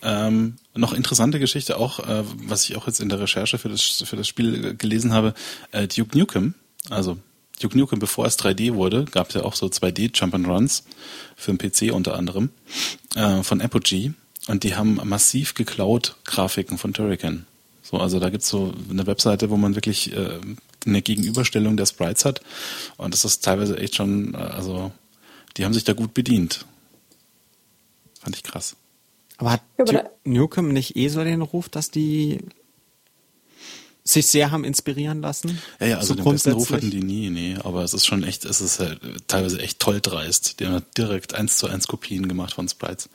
Ähm, 0.03 0.59
noch 0.77 0.93
interessante 0.93 1.41
Geschichte 1.41 1.77
auch, 1.77 1.99
äh, 1.99 2.23
was 2.47 2.69
ich 2.69 2.77
auch 2.77 2.87
jetzt 2.87 3.01
in 3.01 3.09
der 3.09 3.19
Recherche 3.19 3.59
für 3.59 3.69
das, 3.69 4.05
für 4.07 4.15
das 4.15 4.29
Spiel 4.29 4.77
gelesen 4.77 5.13
habe, 5.13 5.35
äh, 5.73 5.89
Duke 5.89 6.17
Nukem, 6.17 6.55
also 6.89 7.19
Duke 7.63 7.79
Nukem, 7.79 7.99
bevor 7.99 8.27
es 8.27 8.39
3D 8.39 8.75
wurde, 8.75 9.05
gab 9.05 9.29
es 9.29 9.35
ja 9.35 9.45
auch 9.45 9.55
so 9.55 9.67
2D 9.67 10.11
Jump-and-Runs 10.15 10.85
für 11.37 11.55
den 11.55 11.59
PC 11.59 11.95
unter 11.95 12.17
anderem 12.17 12.51
äh, 13.15 13.43
von 13.43 13.61
Apogee 13.61 14.13
und 14.49 14.65
die 14.65 14.75
haben 14.75 15.01
massiv 15.05 15.55
geklaut 15.55 16.17
Grafiken 16.25 16.79
von 16.79 16.93
Turrican. 16.93 17.47
So, 17.83 17.99
also 17.99 18.19
da 18.19 18.31
gibt's 18.31 18.49
so 18.49 18.73
eine 18.91 19.07
Webseite, 19.07 19.51
wo 19.51 19.57
man 19.57 19.75
wirklich 19.75 20.13
äh, 20.13 20.39
eine 20.87 21.03
Gegenüberstellung 21.03 21.77
der 21.77 21.87
Sprites 21.87 22.25
hat. 22.25 22.41
Und 22.97 23.15
das 23.15 23.25
ist 23.25 23.45
teilweise 23.45 23.77
echt 23.79 23.97
schon, 23.97 24.35
äh, 24.35 24.39
also 24.39 24.93
die 25.57 25.65
haben 25.65 25.75
sich 25.75 25.85
da 25.85 25.93
gut 25.93 26.15
bedient. 26.15 26.65
Fand 28.21 28.37
ich 28.37 28.43
krass. 28.43 28.77
Aber 29.37 29.53
hat 29.53 29.63
ja, 29.91 30.05
Nukem 30.25 30.73
nicht 30.73 30.97
eh 30.97 31.09
so 31.09 31.23
den 31.23 31.43
Ruf, 31.43 31.69
dass 31.69 31.91
die 31.91 32.41
sich 34.05 34.27
sehr 34.27 34.51
haben 34.51 34.65
inspirieren 34.65 35.21
lassen? 35.21 35.59
Ja, 35.81 35.87
ja, 35.87 35.97
also 35.99 36.15
so 36.15 36.23
den 36.23 36.33
besten 36.33 36.53
Ruf 36.53 36.71
hatten 36.71 36.91
die 36.91 37.03
nie, 37.03 37.31
nee, 37.31 37.57
aber 37.63 37.85
es 37.85 37.95
ist 37.95 38.07
schon 38.07 38.25
echt, 38.25 38.45
es 38.45 38.61
ist 38.61 38.81
halt 38.81 39.01
teilweise 39.29 39.61
echt 39.61 39.79
toll 39.79 40.01
dreist. 40.01 40.61
Die 40.61 40.67
haben 40.67 40.85
direkt 40.97 41.35
eins 41.35 41.59
zu 41.59 41.69
eins 41.69 41.87
Kopien 41.87 42.29
gemacht 42.29 42.55
von 42.55 42.69
Sprites. 42.69 43.09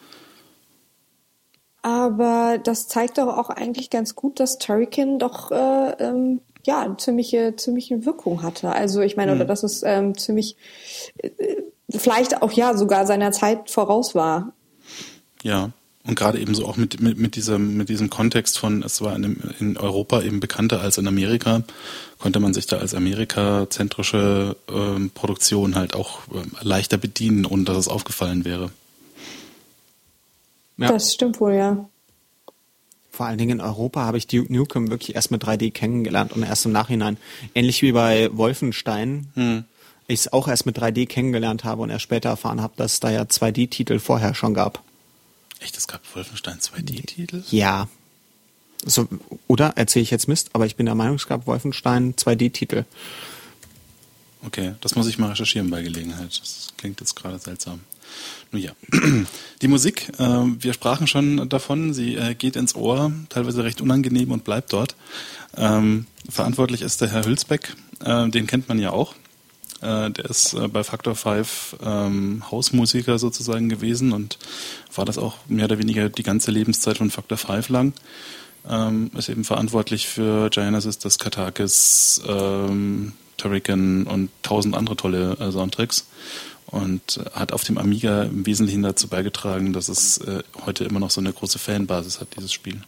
Aber 1.82 2.58
das 2.62 2.88
zeigt 2.88 3.18
doch 3.18 3.38
auch 3.38 3.50
eigentlich 3.50 3.90
ganz 3.90 4.16
gut, 4.16 4.40
dass 4.40 4.58
Turrican 4.58 5.20
doch 5.20 5.52
äh, 5.52 5.92
ähm, 6.00 6.42
ja 6.66 6.82
eine 6.82 6.98
ziemliche 6.98 7.56
ziemliche 7.56 8.06
Wirkung 8.06 8.44
hatte. 8.44 8.72
Also 8.72 9.02
ich 9.02 9.16
meine, 9.16 9.34
mhm. 9.34 9.38
oder 9.38 9.48
dass 9.48 9.64
es 9.64 9.84
ähm, 9.84 10.18
ziemlich 10.18 10.58
äh, 11.18 11.30
vielleicht 11.90 12.42
auch 12.42 12.52
ja 12.52 12.76
sogar 12.76 13.06
seiner 13.06 13.32
Zeit 13.32 13.70
voraus 13.70 14.16
war. 14.16 14.54
Ja. 15.44 15.72
Und 16.08 16.16
gerade 16.16 16.40
eben 16.40 16.56
so 16.56 16.66
auch 16.66 16.78
mit, 16.78 17.02
mit, 17.02 17.18
mit, 17.18 17.36
diesem, 17.36 17.76
mit 17.76 17.90
diesem 17.90 18.10
Kontext 18.10 18.58
von, 18.58 18.82
es 18.82 19.02
war 19.02 19.16
in, 19.16 19.42
in 19.60 19.78
Europa 19.78 20.22
eben 20.22 20.40
bekannter 20.40 20.80
als 20.80 20.98
in 20.98 21.06
Amerika, 21.06 21.64
konnte 22.18 22.40
man 22.40 22.54
sich 22.54 22.66
da 22.66 22.78
als 22.78 22.94
amerikazentrische 22.94 24.56
ähm, 24.70 25.12
Produktion 25.14 25.76
halt 25.76 25.96
auch 25.96 26.22
ähm, 26.34 26.52
leichter 26.62 26.98
bedienen, 26.98 27.46
ohne 27.46 27.66
dass 27.66 27.78
es 27.78 27.88
aufgefallen 27.90 28.46
wäre. 28.46 28.72
Ja. 30.78 30.88
Das 30.88 31.14
stimmt 31.14 31.42
wohl, 31.42 31.54
ja. 31.54 31.90
Vor 33.12 33.26
allen 33.26 33.38
Dingen 33.38 33.60
in 33.60 33.66
Europa 33.66 34.02
habe 34.02 34.18
ich 34.18 34.28
Duke 34.28 34.54
Nukem 34.54 34.90
wirklich 34.90 35.16
erst 35.16 35.32
mit 35.32 35.44
3D 35.44 35.72
kennengelernt 35.72 36.34
und 36.34 36.44
erst 36.44 36.66
im 36.66 36.72
Nachhinein. 36.72 37.18
Ähnlich 37.54 37.82
wie 37.82 37.92
bei 37.92 38.30
Wolfenstein. 38.32 39.28
Hm. 39.34 39.66
Ich 40.08 40.22
es 40.22 40.32
auch 40.32 40.48
erst 40.48 40.66
mit 40.66 40.78
3D 40.78 41.08
kennengelernt 41.08 41.66
habe 41.66 41.82
und 41.82 41.90
erst 41.90 42.04
später 42.04 42.30
erfahren 42.30 42.62
habe, 42.62 42.74
dass 42.78 42.94
es 42.94 43.00
da 43.02 43.10
ja 43.10 43.24
2D-Titel 43.24 44.00
vorher 44.00 44.36
schon 44.36 44.54
gab. 44.54 44.84
Echt, 45.60 45.78
es 45.78 45.88
gab 45.88 46.02
Wolfenstein 46.16 46.60
2D-Titel? 46.60 47.44
Ja. 47.50 47.88
So, 48.86 49.08
oder 49.48 49.74
erzähle 49.76 50.04
ich 50.04 50.12
jetzt 50.12 50.28
Mist, 50.28 50.50
aber 50.54 50.66
ich 50.66 50.76
bin 50.76 50.86
der 50.86 50.96
Meinung, 50.96 51.16
es 51.16 51.28
gab 51.28 51.48
Wolfenstein 51.48 52.16
2D-Titel. 52.16 52.86
Okay, 54.46 54.76
das 54.82 54.96
muss 54.96 55.08
ich 55.08 55.18
mal 55.18 55.30
recherchieren 55.30 55.70
bei 55.70 55.82
Gelegenheit. 55.82 56.40
Das 56.40 56.74
klingt 56.78 57.00
jetzt 57.00 57.16
gerade 57.16 57.40
seltsam. 57.40 57.82
Nun 58.52 58.62
ja, 58.62 58.72
die 59.62 59.68
Musik, 59.68 60.10
äh, 60.20 60.24
wir 60.24 60.74
sprachen 60.74 61.08
schon 61.08 61.50
davon, 61.50 61.94
sie 61.94 62.16
äh, 62.16 62.34
geht 62.34 62.56
ins 62.56 62.76
Ohr, 62.76 63.12
teilweise 63.30 63.64
recht 63.64 63.82
unangenehm 63.82 64.32
und 64.32 64.44
bleibt 64.44 64.72
dort. 64.72 64.96
Ähm, 65.56 66.06
verantwortlich 66.30 66.82
ist 66.82 67.02
der 67.02 67.10
Herr 67.10 67.26
Hülsbeck, 67.26 67.76
äh, 68.06 68.30
den 68.30 68.48
kennt 68.48 68.70
man 68.70 68.80
ja 68.80 68.92
auch. 68.92 69.16
Äh, 69.82 70.12
der 70.12 70.26
ist 70.26 70.54
äh, 70.54 70.68
bei 70.68 70.84
Factor 70.84 71.16
5 71.16 71.78
ähm, 71.84 72.44
Hausmusiker 72.50 73.20
sozusagen 73.20 73.70
gewesen 73.70 74.12
und 74.12 74.38
war 74.96 75.06
das 75.06 75.18
auch 75.18 75.36
mehr 75.48 75.66
oder 75.66 75.80
weniger 75.80 76.10
die 76.10 76.24
ganze 76.24 76.52
Lebenszeit 76.52 76.98
von 76.98 77.12
Factor 77.12 77.38
5 77.38 77.70
lang. 77.70 77.94
Ähm, 78.70 79.12
ist 79.18 79.30
eben 79.30 79.44
verantwortlich 79.44 80.08
für 80.08 80.50
Genesis, 80.50 80.98
das 80.98 81.20
Katakis, 81.20 82.22
ähm, 82.28 83.14
Turrican 83.38 84.04
und 84.04 84.30
tausend 84.42 84.76
andere 84.76 84.96
tolle 84.96 85.38
äh, 85.40 85.52
Soundtracks 85.52 86.08
und 86.66 87.22
hat 87.34 87.54
auf 87.54 87.64
dem 87.64 87.78
Amiga 87.78 88.24
im 88.24 88.46
Wesentlichen 88.46 88.84
dazu 88.84 89.08
beigetragen, 89.08 89.74
dass 89.74 89.88
es 89.88 90.18
äh, 90.18 90.44
heute 90.66 90.84
immer 90.84 91.00
noch 91.00 91.12
so 91.12 91.22
eine 91.22 91.32
große 91.32 91.60
Fanbasis 91.60 92.20
hat, 92.20 92.36
dieses 92.36 92.52
Spiel. 92.52 92.82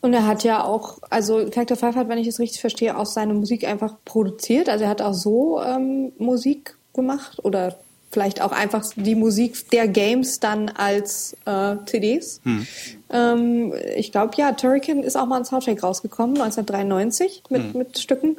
Und 0.00 0.14
er 0.14 0.26
hat 0.26 0.44
ja 0.44 0.64
auch, 0.64 0.98
also 1.10 1.50
Factor 1.50 1.76
5 1.76 1.96
hat, 1.96 2.08
wenn 2.08 2.18
ich 2.18 2.26
es 2.26 2.38
richtig 2.38 2.60
verstehe, 2.60 2.96
auch 2.96 3.06
seine 3.06 3.34
Musik 3.34 3.66
einfach 3.66 3.96
produziert. 4.04 4.68
Also 4.68 4.84
er 4.84 4.90
hat 4.90 5.02
auch 5.02 5.12
so 5.12 5.60
ähm, 5.62 6.12
Musik 6.18 6.76
gemacht 6.94 7.38
oder 7.42 7.76
vielleicht 8.10 8.40
auch 8.40 8.52
einfach 8.52 8.84
die 8.96 9.14
Musik 9.14 9.70
der 9.70 9.88
Games 9.88 10.40
dann 10.40 10.68
als 10.70 11.36
äh, 11.44 11.76
CDs. 11.86 12.40
Hm. 12.44 12.66
Ähm, 13.10 13.74
ich 13.96 14.10
glaube, 14.10 14.32
ja, 14.36 14.52
Turrican 14.52 15.02
ist 15.02 15.16
auch 15.16 15.26
mal 15.26 15.36
ein 15.36 15.44
Soundtrack 15.44 15.82
rausgekommen, 15.82 16.36
1993 16.36 17.44
mit, 17.50 17.62
hm. 17.62 17.72
mit 17.78 17.98
Stücken. 17.98 18.36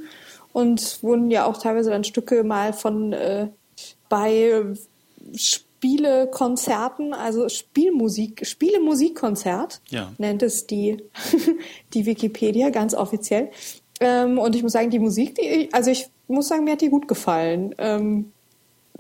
und 0.53 1.01
wurden 1.01 1.31
ja 1.31 1.45
auch 1.45 1.57
teilweise 1.57 1.91
dann 1.91 2.03
Stücke 2.03 2.43
mal 2.43 2.73
von 2.73 3.13
äh, 3.13 3.47
bei 4.09 4.63
Spielekonzerten, 5.81 7.15
also 7.15 7.49
Spielmusik, 7.49 8.45
Spielemusikkonzert 8.45 9.81
ja. 9.89 10.11
nennt 10.19 10.43
es 10.43 10.67
die, 10.67 10.97
die 11.95 12.05
Wikipedia 12.05 12.69
ganz 12.69 12.93
offiziell. 12.93 13.49
Ähm, 13.99 14.37
und 14.37 14.55
ich 14.55 14.61
muss 14.61 14.73
sagen, 14.73 14.91
die 14.91 14.99
Musik, 14.99 15.33
die, 15.33 15.69
also 15.71 15.89
ich 15.89 16.07
muss 16.27 16.49
sagen, 16.49 16.65
mir 16.65 16.73
hat 16.73 16.81
die 16.81 16.89
gut 16.89 17.07
gefallen. 17.07 17.73
Ähm, 17.79 18.31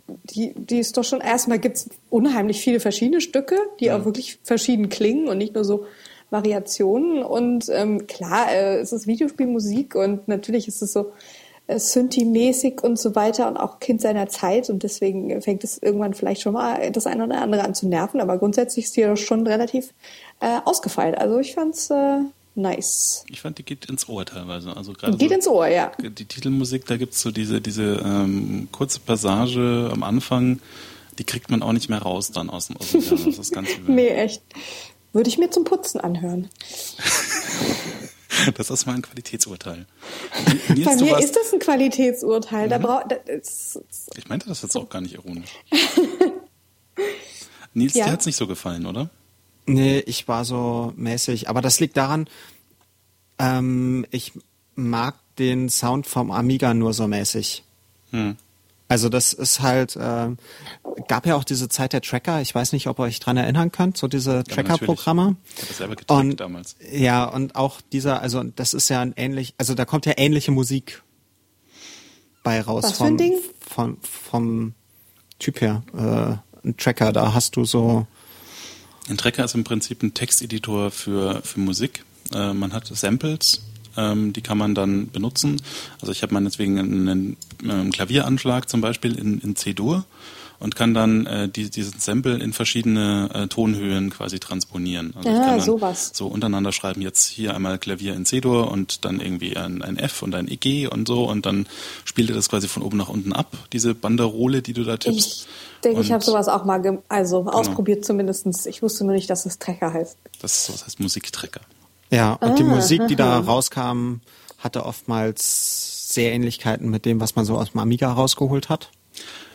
die, 0.07 0.53
die 0.55 0.79
ist 0.79 0.97
doch 0.97 1.03
schon, 1.03 1.21
erstmal 1.21 1.59
gibt's 1.59 1.87
unheimlich 2.09 2.61
viele 2.61 2.79
verschiedene 2.79 3.21
Stücke, 3.21 3.57
die 3.79 3.85
ja. 3.85 3.97
auch 3.97 4.05
wirklich 4.05 4.39
verschieden 4.41 4.89
klingen 4.89 5.27
und 5.27 5.37
nicht 5.37 5.53
nur 5.53 5.63
so 5.63 5.85
Variationen. 6.31 7.21
Und 7.21 7.69
ähm, 7.69 8.07
klar, 8.07 8.51
äh, 8.51 8.79
es 8.79 8.91
ist 8.91 9.05
Videospielmusik 9.05 9.93
und 9.93 10.27
natürlich 10.27 10.67
ist 10.67 10.81
es 10.81 10.93
so 10.93 11.11
Synthi-mäßig 11.79 12.81
und 12.81 12.99
so 12.99 13.15
weiter 13.15 13.47
und 13.47 13.57
auch 13.57 13.79
Kind 13.79 14.01
seiner 14.01 14.27
Zeit 14.27 14.69
und 14.69 14.83
deswegen 14.83 15.41
fängt 15.41 15.63
es 15.63 15.77
irgendwann 15.77 16.13
vielleicht 16.13 16.41
schon 16.41 16.53
mal 16.53 16.91
das 16.91 17.07
eine 17.07 17.25
oder 17.25 17.41
andere 17.41 17.63
an 17.63 17.75
zu 17.75 17.87
nerven, 17.87 18.21
aber 18.21 18.37
grundsätzlich 18.37 18.85
ist 18.85 18.97
die 18.97 19.03
doch 19.03 19.17
schon 19.17 19.45
relativ 19.47 19.93
äh, 20.39 20.59
ausgefeilt. 20.65 21.17
Also 21.17 21.39
ich 21.39 21.53
fand's 21.53 21.89
äh, 21.89 22.19
nice. 22.55 23.25
Ich 23.29 23.41
fand, 23.41 23.57
die 23.57 23.63
geht 23.63 23.85
ins 23.85 24.07
Ohr 24.09 24.25
teilweise. 24.25 24.75
Also 24.75 24.93
gerade 24.93 25.17
geht 25.17 25.29
so, 25.29 25.35
ins 25.35 25.47
Ohr, 25.47 25.67
ja. 25.67 25.91
Die 25.99 26.25
Titelmusik, 26.25 26.85
da 26.85 26.97
gibt's 26.97 27.21
so 27.21 27.31
diese, 27.31 27.61
diese 27.61 28.01
ähm, 28.03 28.67
kurze 28.71 28.99
Passage 28.99 29.89
am 29.91 30.03
Anfang, 30.03 30.59
die 31.19 31.23
kriegt 31.23 31.49
man 31.49 31.61
auch 31.61 31.73
nicht 31.73 31.89
mehr 31.89 32.01
raus 32.01 32.31
dann 32.31 32.49
aus, 32.49 32.69
aus 32.77 32.91
dem. 32.91 33.01
Das 33.01 33.37
ist 33.37 33.53
ganz 33.53 33.69
übel. 33.77 33.95
nee, 33.95 34.07
echt. 34.07 34.41
Würde 35.13 35.29
ich 35.29 35.37
mir 35.37 35.49
zum 35.51 35.65
Putzen 35.65 35.99
anhören. 35.99 36.49
das 38.55 38.69
ist 38.69 38.85
mal 38.85 38.95
ein 38.95 39.01
Qualitätsurteil. 39.01 39.85
Nils, 40.69 40.85
Bei 40.85 40.95
mir 40.95 41.19
ist 41.19 41.35
das 41.35 41.53
ein 41.53 41.59
Qualitätsurteil. 41.59 42.65
Mhm. 42.65 42.69
Da 42.69 42.77
brauch, 42.77 43.07
da, 43.07 43.17
ich 44.15 44.29
meinte 44.29 44.47
das 44.47 44.61
jetzt 44.61 44.75
auch 44.75 44.89
gar 44.89 45.01
nicht 45.01 45.15
ironisch. 45.15 45.51
Nils, 47.73 47.93
ja. 47.93 48.05
dir 48.05 48.11
hat's 48.11 48.25
nicht 48.25 48.35
so 48.35 48.47
gefallen, 48.47 48.85
oder? 48.85 49.09
Nee, 49.65 49.99
ich 49.99 50.27
war 50.27 50.45
so 50.45 50.93
mäßig. 50.95 51.49
Aber 51.49 51.61
das 51.61 51.79
liegt 51.79 51.97
daran, 51.97 52.27
ähm, 53.39 54.05
ich 54.11 54.33
mag 54.75 55.15
den 55.37 55.69
Sound 55.69 56.07
vom 56.07 56.31
Amiga 56.31 56.73
nur 56.73 56.93
so 56.93 57.07
mäßig. 57.07 57.63
Hm. 58.11 58.37
Also 58.91 59.07
das 59.07 59.31
ist 59.31 59.61
halt, 59.61 59.95
äh, 59.95 60.27
gab 61.07 61.25
ja 61.25 61.37
auch 61.37 61.45
diese 61.45 61.69
Zeit 61.69 61.93
der 61.93 62.01
Tracker, 62.01 62.41
ich 62.41 62.53
weiß 62.53 62.73
nicht, 62.73 62.87
ob 62.87 62.99
ihr 62.99 63.03
euch 63.03 63.21
dran 63.21 63.37
erinnern 63.37 63.71
könnt, 63.71 63.95
so 63.95 64.09
diese 64.09 64.39
ja, 64.39 64.43
Tracker-Programme. 64.43 65.37
Ich 65.45 65.59
habe 65.59 65.67
das 65.69 65.77
selber 65.77 65.95
getrackt 65.95 66.19
und, 66.19 66.39
damals. 66.41 66.75
Ja, 66.91 67.23
und 67.23 67.55
auch 67.55 67.79
dieser, 67.79 68.21
also 68.21 68.43
das 68.43 68.73
ist 68.73 68.89
ja 68.89 68.99
ein 68.99 69.13
ähnlich, 69.15 69.53
also 69.57 69.75
da 69.75 69.85
kommt 69.85 70.05
ja 70.05 70.15
ähnliche 70.17 70.51
Musik 70.51 71.03
bei 72.43 72.59
raus. 72.59 72.83
Was 72.83 72.97
vom, 72.97 73.07
für 73.07 73.13
ein 73.13 73.17
Ding? 73.17 73.39
Vom, 73.61 73.97
vom 74.01 74.73
Typ 75.39 75.61
her. 75.61 75.83
Äh, 75.93 76.67
ein 76.67 76.75
Tracker, 76.75 77.13
da 77.13 77.33
hast 77.33 77.55
du 77.55 77.63
so 77.63 78.05
ein 79.07 79.15
Tracker 79.15 79.45
ist 79.45 79.55
im 79.55 79.63
Prinzip 79.63 80.03
ein 80.03 80.13
Texteditor 80.13 80.91
für, 80.91 81.41
für 81.43 81.61
Musik. 81.61 82.03
Äh, 82.33 82.51
man 82.53 82.73
hat 82.73 82.87
Samples, 82.87 83.61
ähm, 83.97 84.33
die 84.33 84.41
kann 84.41 84.57
man 84.57 84.75
dann 84.75 85.09
benutzen. 85.09 85.61
Also 85.99 86.11
ich 86.11 86.23
habe 86.23 86.33
meinetwegen 86.33 86.79
einen, 86.79 87.09
einen, 87.09 87.37
einen 87.63 87.91
Klavieranschlag 87.91 88.69
zum 88.69 88.81
Beispiel 88.81 89.17
in, 89.17 89.39
in 89.39 89.55
C-Dur 89.55 90.05
und 90.61 90.75
kann 90.75 90.93
dann 90.93 91.25
äh, 91.25 91.49
die, 91.49 91.71
diesen 91.71 91.99
Sample 91.99 92.37
in 92.37 92.53
verschiedene 92.53 93.29
äh, 93.33 93.47
Tonhöhen 93.47 94.11
quasi 94.11 94.39
transponieren. 94.39 95.13
Also 95.15 95.29
ah, 95.29 95.33
ich 95.33 95.39
kann 95.39 95.57
dann 95.57 95.61
sowas. 95.61 96.11
so 96.13 96.27
untereinander 96.27 96.71
schreiben, 96.71 97.01
jetzt 97.01 97.27
hier 97.27 97.55
einmal 97.55 97.79
Klavier 97.79 98.13
in 98.13 98.25
C-Dur 98.25 98.69
und 98.71 99.03
dann 99.03 99.19
irgendwie 99.19 99.57
ein, 99.57 99.81
ein 99.81 99.97
F 99.97 100.21
und 100.21 100.35
ein 100.35 100.47
EG 100.47 100.87
und 100.87 101.07
so 101.07 101.27
und 101.27 101.47
dann 101.47 101.67
spielt 102.05 102.29
er 102.29 102.35
das 102.35 102.47
quasi 102.47 102.67
von 102.67 102.83
oben 102.83 102.97
nach 102.97 103.09
unten 103.09 103.33
ab, 103.33 103.57
diese 103.73 103.95
Banderole, 103.95 104.61
die 104.61 104.73
du 104.73 104.83
da 104.83 104.97
tippst. 104.97 105.47
Ich 105.47 105.47
denke, 105.83 106.01
ich 106.01 106.11
habe 106.11 106.23
sowas 106.23 106.47
auch 106.47 106.63
mal 106.63 107.01
also 107.09 107.43
genau. 107.43 107.57
ausprobiert 107.57 108.05
zumindestens. 108.05 108.67
Ich 108.67 108.83
wusste 108.83 109.03
nur 109.03 109.15
nicht, 109.15 109.31
dass 109.31 109.47
es 109.47 109.57
Trecker 109.57 109.91
heißt. 109.91 110.15
Das, 110.41 110.67
das 110.67 110.85
heißt 110.85 110.99
Musiktrecker. 110.99 111.61
Ja, 112.11 112.33
und 112.33 112.51
ah, 112.51 112.55
die 112.55 112.63
Musik, 112.63 113.07
die 113.07 113.15
da 113.15 113.39
rauskam, 113.39 114.15
hatte 114.59 114.85
oftmals 114.85 116.13
sehr 116.13 116.33
Ähnlichkeiten 116.33 116.89
mit 116.89 117.05
dem, 117.05 117.19
was 117.19 117.35
man 117.35 117.45
so 117.45 117.57
aus 117.57 117.71
dem 117.71 117.79
Amiga 117.79 118.11
rausgeholt 118.11 118.69
hat. 118.69 118.91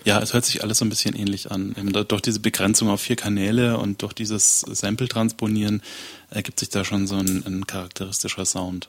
Ja, 0.04 0.20
es 0.20 0.32
hört 0.32 0.44
sich 0.44 0.62
alles 0.62 0.78
so 0.78 0.84
ein 0.84 0.88
bisschen 0.88 1.14
ähnlich 1.14 1.50
an. 1.50 1.74
Eben 1.76 1.92
durch 1.92 2.22
diese 2.22 2.40
Begrenzung 2.40 2.88
auf 2.88 3.00
vier 3.00 3.16
Kanäle 3.16 3.78
und 3.78 4.02
durch 4.02 4.12
dieses 4.12 4.60
Sample-Transponieren 4.60 5.82
ergibt 6.30 6.60
sich 6.60 6.70
da 6.70 6.84
schon 6.84 7.06
so 7.06 7.16
ein, 7.16 7.44
ein 7.46 7.66
charakteristischer 7.66 8.44
Sound. 8.44 8.88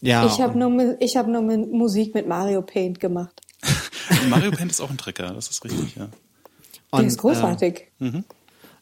Ja. 0.00 0.26
Ich 0.26 0.40
habe 0.40 0.58
nur, 0.58 0.96
ich 1.00 1.16
hab 1.16 1.26
nur 1.26 1.42
Musik 1.42 2.14
mit 2.14 2.28
Mario 2.28 2.62
Paint 2.62 3.00
gemacht. 3.00 3.40
Mario 4.28 4.50
Paint 4.52 4.70
ist 4.70 4.80
auch 4.80 4.90
ein 4.90 4.98
Trecker, 4.98 5.32
das 5.32 5.48
ist 5.48 5.64
richtig, 5.64 5.96
ja. 5.96 6.08
Und, 6.90 7.00
Der 7.00 7.08
ist 7.08 7.18
großartig. 7.18 7.88
Äh, 8.00 8.04
mhm. 8.04 8.24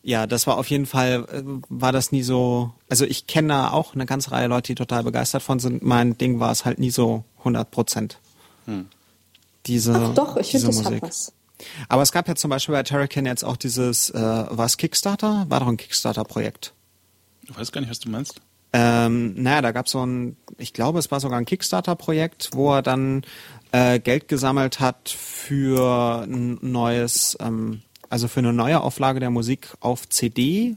Ja, 0.06 0.28
das 0.28 0.46
war 0.46 0.56
auf 0.56 0.70
jeden 0.70 0.86
Fall, 0.86 1.26
äh, 1.32 1.42
war 1.68 1.90
das 1.90 2.12
nie 2.12 2.22
so, 2.22 2.72
also 2.88 3.04
ich 3.04 3.26
kenne 3.26 3.48
da 3.48 3.70
auch 3.72 3.94
eine 3.94 4.06
ganze 4.06 4.30
Reihe 4.30 4.46
Leute, 4.46 4.68
die 4.68 4.74
total 4.76 5.02
begeistert 5.02 5.42
von 5.42 5.58
sind. 5.58 5.82
Mein 5.82 6.16
Ding 6.16 6.38
war 6.38 6.52
es 6.52 6.64
halt 6.64 6.78
nie 6.78 6.90
so 6.90 7.24
100 7.38 7.68
Prozent. 7.72 8.18
Hm. 8.66 8.86
Diese, 9.66 9.94
Ach 9.96 10.14
doch, 10.14 10.36
ich 10.36 10.52
finde, 10.52 10.68
das 10.68 10.84
hat 10.84 11.02
was. 11.02 11.32
Aber 11.88 12.02
es 12.02 12.12
gab 12.12 12.28
ja 12.28 12.36
zum 12.36 12.50
Beispiel 12.50 12.72
bei 12.72 12.84
Terracan 12.84 13.26
jetzt 13.26 13.44
auch 13.44 13.56
dieses, 13.56 14.10
äh, 14.10 14.44
was 14.48 14.76
Kickstarter? 14.76 15.46
War 15.48 15.58
doch 15.58 15.66
ein 15.66 15.76
Kickstarter-Projekt. 15.76 16.72
Ich 17.48 17.58
weiß 17.58 17.72
gar 17.72 17.80
nicht, 17.80 17.90
was 17.90 17.98
du 17.98 18.08
meinst. 18.08 18.40
Ähm, 18.72 19.34
naja, 19.42 19.60
da 19.60 19.72
gab 19.72 19.86
es 19.86 19.92
so 19.92 20.06
ein, 20.06 20.36
ich 20.56 20.72
glaube, 20.72 21.00
es 21.00 21.10
war 21.10 21.18
sogar 21.18 21.38
ein 21.38 21.46
Kickstarter-Projekt, 21.46 22.50
wo 22.52 22.74
er 22.74 22.82
dann 22.82 23.22
äh, 23.72 23.98
Geld 23.98 24.28
gesammelt 24.28 24.78
hat 24.78 25.08
für 25.08 26.22
ein 26.22 26.58
neues, 26.62 27.36
ähm, 27.40 27.82
also 28.10 28.28
für 28.28 28.40
eine 28.40 28.52
neue 28.52 28.80
Auflage 28.80 29.20
der 29.20 29.30
Musik 29.30 29.74
auf 29.80 30.08
CD 30.08 30.76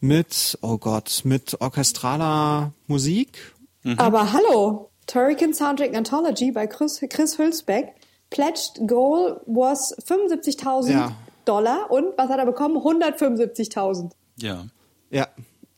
mit, 0.00 0.58
oh 0.62 0.78
Gott, 0.78 1.22
mit 1.24 1.60
orchestraler 1.60 2.72
Musik. 2.86 3.54
Mhm. 3.82 3.98
Aber 3.98 4.32
hallo, 4.32 4.90
Turrican 5.06 5.54
Soundtrack 5.54 5.94
Anthology 5.94 6.50
bei 6.50 6.66
Chris, 6.66 7.00
Chris 7.08 7.38
Hülsbeck 7.38 7.94
Pledged 8.30 8.88
Goal 8.88 9.40
was 9.46 9.96
75.000 9.98 10.90
ja. 10.90 11.12
Dollar 11.44 11.90
und 11.90 12.16
was 12.16 12.28
hat 12.28 12.38
er 12.38 12.46
bekommen? 12.46 12.76
175.000. 12.76 14.10
Ja. 14.38 14.66
Ja. 15.10 15.28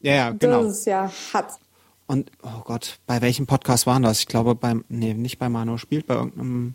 Ja, 0.01 0.15
ja, 0.15 0.31
genau. 0.31 0.65
Das 0.65 0.79
ist 0.79 0.87
ja 0.87 1.11
hart. 1.33 1.53
Und, 2.07 2.31
oh 2.43 2.63
Gott, 2.65 2.99
bei 3.07 3.21
welchem 3.21 3.47
Podcast 3.47 3.87
waren 3.87 4.03
das? 4.03 4.21
Ich 4.21 4.27
glaube 4.27 4.55
beim, 4.55 4.85
nee, 4.89 5.13
nicht 5.13 5.39
bei 5.39 5.49
Manu 5.49 5.77
spielt, 5.77 6.07
bei 6.07 6.15
irgendeinem. 6.15 6.75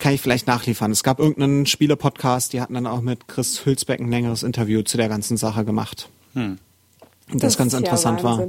Kann 0.00 0.14
ich 0.14 0.22
vielleicht 0.22 0.46
nachliefern. 0.46 0.90
Es 0.90 1.02
gab 1.02 1.18
irgendeinen 1.18 1.66
Spiele-Podcast, 1.66 2.54
die 2.54 2.62
hatten 2.62 2.72
dann 2.72 2.86
auch 2.86 3.02
mit 3.02 3.28
Chris 3.28 3.66
Hülsbeck 3.66 4.00
ein 4.00 4.10
längeres 4.10 4.42
Interview 4.42 4.80
zu 4.80 4.96
der 4.96 5.10
ganzen 5.10 5.36
Sache 5.36 5.62
gemacht. 5.64 6.08
Hm. 6.32 6.58
Und 7.30 7.42
das, 7.42 7.52
das 7.52 7.58
ganz 7.58 7.74
interessant 7.74 8.20
ja 8.20 8.24
war. 8.24 8.48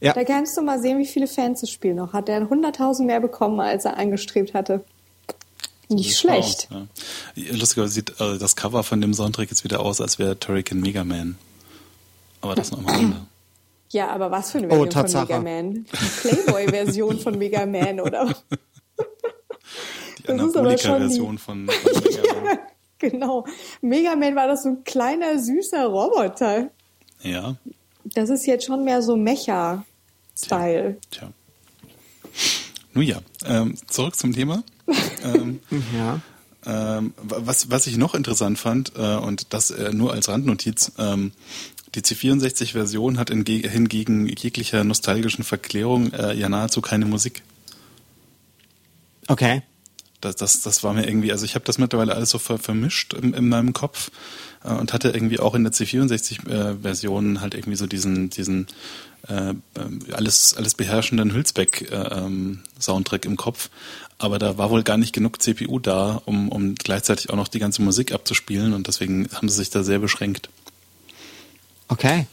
Ja. 0.00 0.14
Da 0.14 0.24
kannst 0.24 0.56
du 0.56 0.62
mal 0.62 0.80
sehen, 0.80 0.98
wie 0.98 1.06
viele 1.06 1.26
Fans 1.26 1.60
das 1.60 1.70
Spiel 1.70 1.92
noch 1.92 2.14
hat. 2.14 2.30
Er 2.30 2.40
hat 2.40 2.50
100.000 2.50 3.04
mehr 3.04 3.20
bekommen, 3.20 3.60
als 3.60 3.84
er 3.84 3.98
angestrebt 3.98 4.54
hatte. 4.54 4.82
Nicht 5.90 6.16
schlecht. 6.16 6.68
Aus, 6.70 6.86
ja. 7.34 7.52
Lustigerweise 7.52 7.92
sieht 7.92 8.18
äh, 8.18 8.38
das 8.38 8.56
Cover 8.56 8.82
von 8.82 9.02
dem 9.02 9.12
Soundtrack 9.12 9.50
jetzt 9.50 9.64
wieder 9.64 9.80
aus, 9.80 10.00
als 10.00 10.18
wäre 10.18 10.38
Turrican 10.38 10.80
Mega 10.80 11.04
Man. 11.04 11.36
Aber 12.40 12.54
das 12.54 12.70
nochmal 12.70 12.94
andere. 12.94 13.26
Ja, 13.92 14.08
aber 14.08 14.30
was 14.30 14.52
für 14.52 14.58
eine 14.58 14.68
oh, 14.68 14.86
Version 14.86 15.04
oh, 15.04 15.08
von 15.08 15.20
Mega 15.20 15.40
Man? 15.40 15.74
Die 15.74 16.28
Playboy-Version 16.28 17.18
von 17.18 17.38
Mega 17.38 17.66
Man, 17.66 18.00
oder? 18.00 18.34
Die 20.36 20.40
Anabolika-Version 20.40 21.38
von, 21.38 21.68
von 21.68 22.02
Mega 22.02 22.34
Man. 22.34 22.44
ja, 22.44 22.58
genau. 22.98 23.46
Mega 23.80 24.16
Man 24.16 24.34
war 24.36 24.46
das 24.46 24.62
so 24.62 24.70
ein 24.70 24.84
kleiner, 24.84 25.38
süßer 25.38 25.86
Roboter. 25.86 26.70
Ja. 27.22 27.56
Das 28.04 28.30
ist 28.30 28.46
jetzt 28.46 28.64
schon 28.64 28.84
mehr 28.84 29.02
so 29.02 29.16
Mecha. 29.16 29.84
Style. 30.36 30.96
Tja. 31.10 31.20
Tja. 31.20 31.32
Nun 32.92 33.04
ja, 33.04 33.20
ähm, 33.44 33.74
zurück 33.86 34.16
zum 34.16 34.32
Thema. 34.32 34.62
ähm, 35.22 35.60
ja. 35.96 36.20
Ähm, 36.66 37.14
was, 37.22 37.70
was 37.70 37.86
ich 37.86 37.96
noch 37.96 38.14
interessant 38.14 38.58
fand, 38.58 38.92
äh, 38.96 39.16
und 39.16 39.52
das 39.54 39.70
äh, 39.70 39.92
nur 39.92 40.12
als 40.12 40.28
Randnotiz, 40.28 40.92
ähm, 40.98 41.32
die 41.94 42.02
C64-Version 42.02 43.18
hat 43.18 43.30
hingegen 43.30 44.26
jeglicher 44.26 44.84
nostalgischen 44.84 45.42
Verklärung 45.42 46.12
äh, 46.12 46.34
ja 46.34 46.48
nahezu 46.48 46.80
keine 46.80 47.06
Musik. 47.06 47.42
Okay. 49.26 49.62
Das, 50.20 50.36
das, 50.36 50.60
das 50.62 50.84
war 50.84 50.92
mir 50.92 51.06
irgendwie, 51.06 51.32
also 51.32 51.44
ich 51.44 51.54
habe 51.54 51.64
das 51.64 51.78
mittlerweile 51.78 52.14
alles 52.14 52.30
so 52.30 52.38
ver, 52.38 52.58
vermischt 52.58 53.14
in, 53.14 53.32
in 53.32 53.48
meinem 53.48 53.72
Kopf 53.72 54.10
äh, 54.64 54.72
und 54.72 54.92
hatte 54.92 55.10
irgendwie 55.10 55.40
auch 55.40 55.54
in 55.54 55.64
der 55.64 55.72
C64-Version 55.72 57.36
äh, 57.36 57.38
halt 57.40 57.54
irgendwie 57.54 57.76
so 57.76 57.86
diesen, 57.86 58.28
diesen 58.30 58.66
äh, 59.28 59.54
alles, 60.12 60.54
alles 60.56 60.74
beherrschenden 60.74 61.32
Hülsbeck-Soundtrack 61.32 63.24
äh, 63.24 63.28
ähm, 63.28 63.32
im 63.32 63.36
Kopf. 63.36 63.70
Aber 64.18 64.38
da 64.38 64.58
war 64.58 64.70
wohl 64.70 64.82
gar 64.82 64.98
nicht 64.98 65.14
genug 65.14 65.40
CPU 65.40 65.78
da, 65.78 66.20
um, 66.26 66.50
um 66.50 66.74
gleichzeitig 66.74 67.30
auch 67.30 67.36
noch 67.36 67.48
die 67.48 67.58
ganze 67.58 67.80
Musik 67.82 68.12
abzuspielen 68.12 68.74
und 68.74 68.86
deswegen 68.86 69.28
haben 69.32 69.48
sie 69.48 69.56
sich 69.56 69.70
da 69.70 69.82
sehr 69.82 69.98
beschränkt. 69.98 70.50
Okay. 71.88 72.26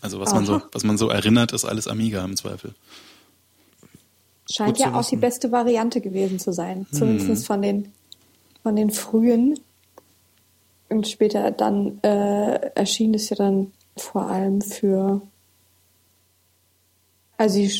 Also 0.00 0.20
was 0.20 0.32
man 0.32 0.46
so, 0.46 0.62
was 0.72 0.84
man 0.84 0.96
so 0.96 1.10
erinnert, 1.10 1.52
ist 1.52 1.64
alles 1.64 1.86
Amiga 1.88 2.24
im 2.24 2.36
Zweifel. 2.36 2.74
Scheint 4.50 4.78
ja 4.78 4.94
auch 4.94 5.08
die 5.08 5.16
beste 5.16 5.52
Variante 5.52 6.00
gewesen 6.00 6.38
zu 6.38 6.52
sein. 6.52 6.86
Hm. 6.90 6.98
Zumindest 6.98 7.46
von 7.46 7.62
den, 7.62 7.92
von 8.62 8.76
den 8.76 8.90
frühen. 8.90 9.58
Und 10.88 11.06
später 11.06 11.50
dann 11.52 12.02
äh, 12.02 12.70
erschien 12.74 13.14
es 13.14 13.30
ja 13.30 13.36
dann 13.36 13.72
vor 13.96 14.26
allem 14.26 14.60
für 14.60 15.22
also 17.40 17.58
die 17.58 17.72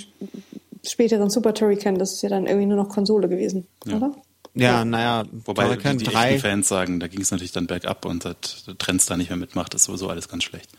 späteren 0.89 1.29
Super 1.29 1.53
Turrican, 1.53 1.99
das 1.99 2.15
ist 2.15 2.23
ja 2.23 2.31
dann 2.31 2.47
irgendwie 2.47 2.67
nur 2.67 2.79
noch 2.79 2.89
Konsole 2.89 3.29
gewesen, 3.29 3.67
ja. 3.85 3.97
oder? 3.97 4.15
Ja, 4.55 4.65
ja. 4.65 4.85
naja, 4.87 5.25
wobei 5.45 5.65
Turrican 5.65 5.99
die, 5.99 6.05
die 6.05 6.11
3. 6.11 6.39
Fans 6.39 6.67
sagen, 6.67 6.99
da 6.99 7.09
ging 7.09 7.21
es 7.21 7.31
natürlich 7.31 7.53
dann 7.53 7.67
bergab 7.67 8.07
und 8.07 8.25
das 8.25 8.65
Trends 8.79 9.05
da 9.05 9.19
nicht 9.19 9.29
mehr 9.29 9.37
mitmacht, 9.37 9.75
ist 9.75 9.85
sowieso 9.85 10.09
alles 10.09 10.29
ganz 10.29 10.45
schlecht. 10.45 10.71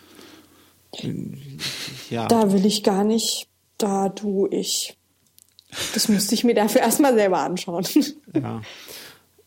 Ja. 2.09 2.27
Da 2.27 2.51
will 2.51 2.65
ich 2.65 2.81
gar 2.81 3.03
nicht, 3.03 3.47
da 3.77 4.09
tu 4.09 4.47
ich. 4.49 4.97
Das 5.93 6.09
müsste 6.09 6.35
ich 6.35 6.43
mir 6.43 6.53
dafür 6.53 6.81
erstmal 6.81 7.13
selber 7.13 7.39
anschauen. 7.39 7.85
Ja. 8.33 8.61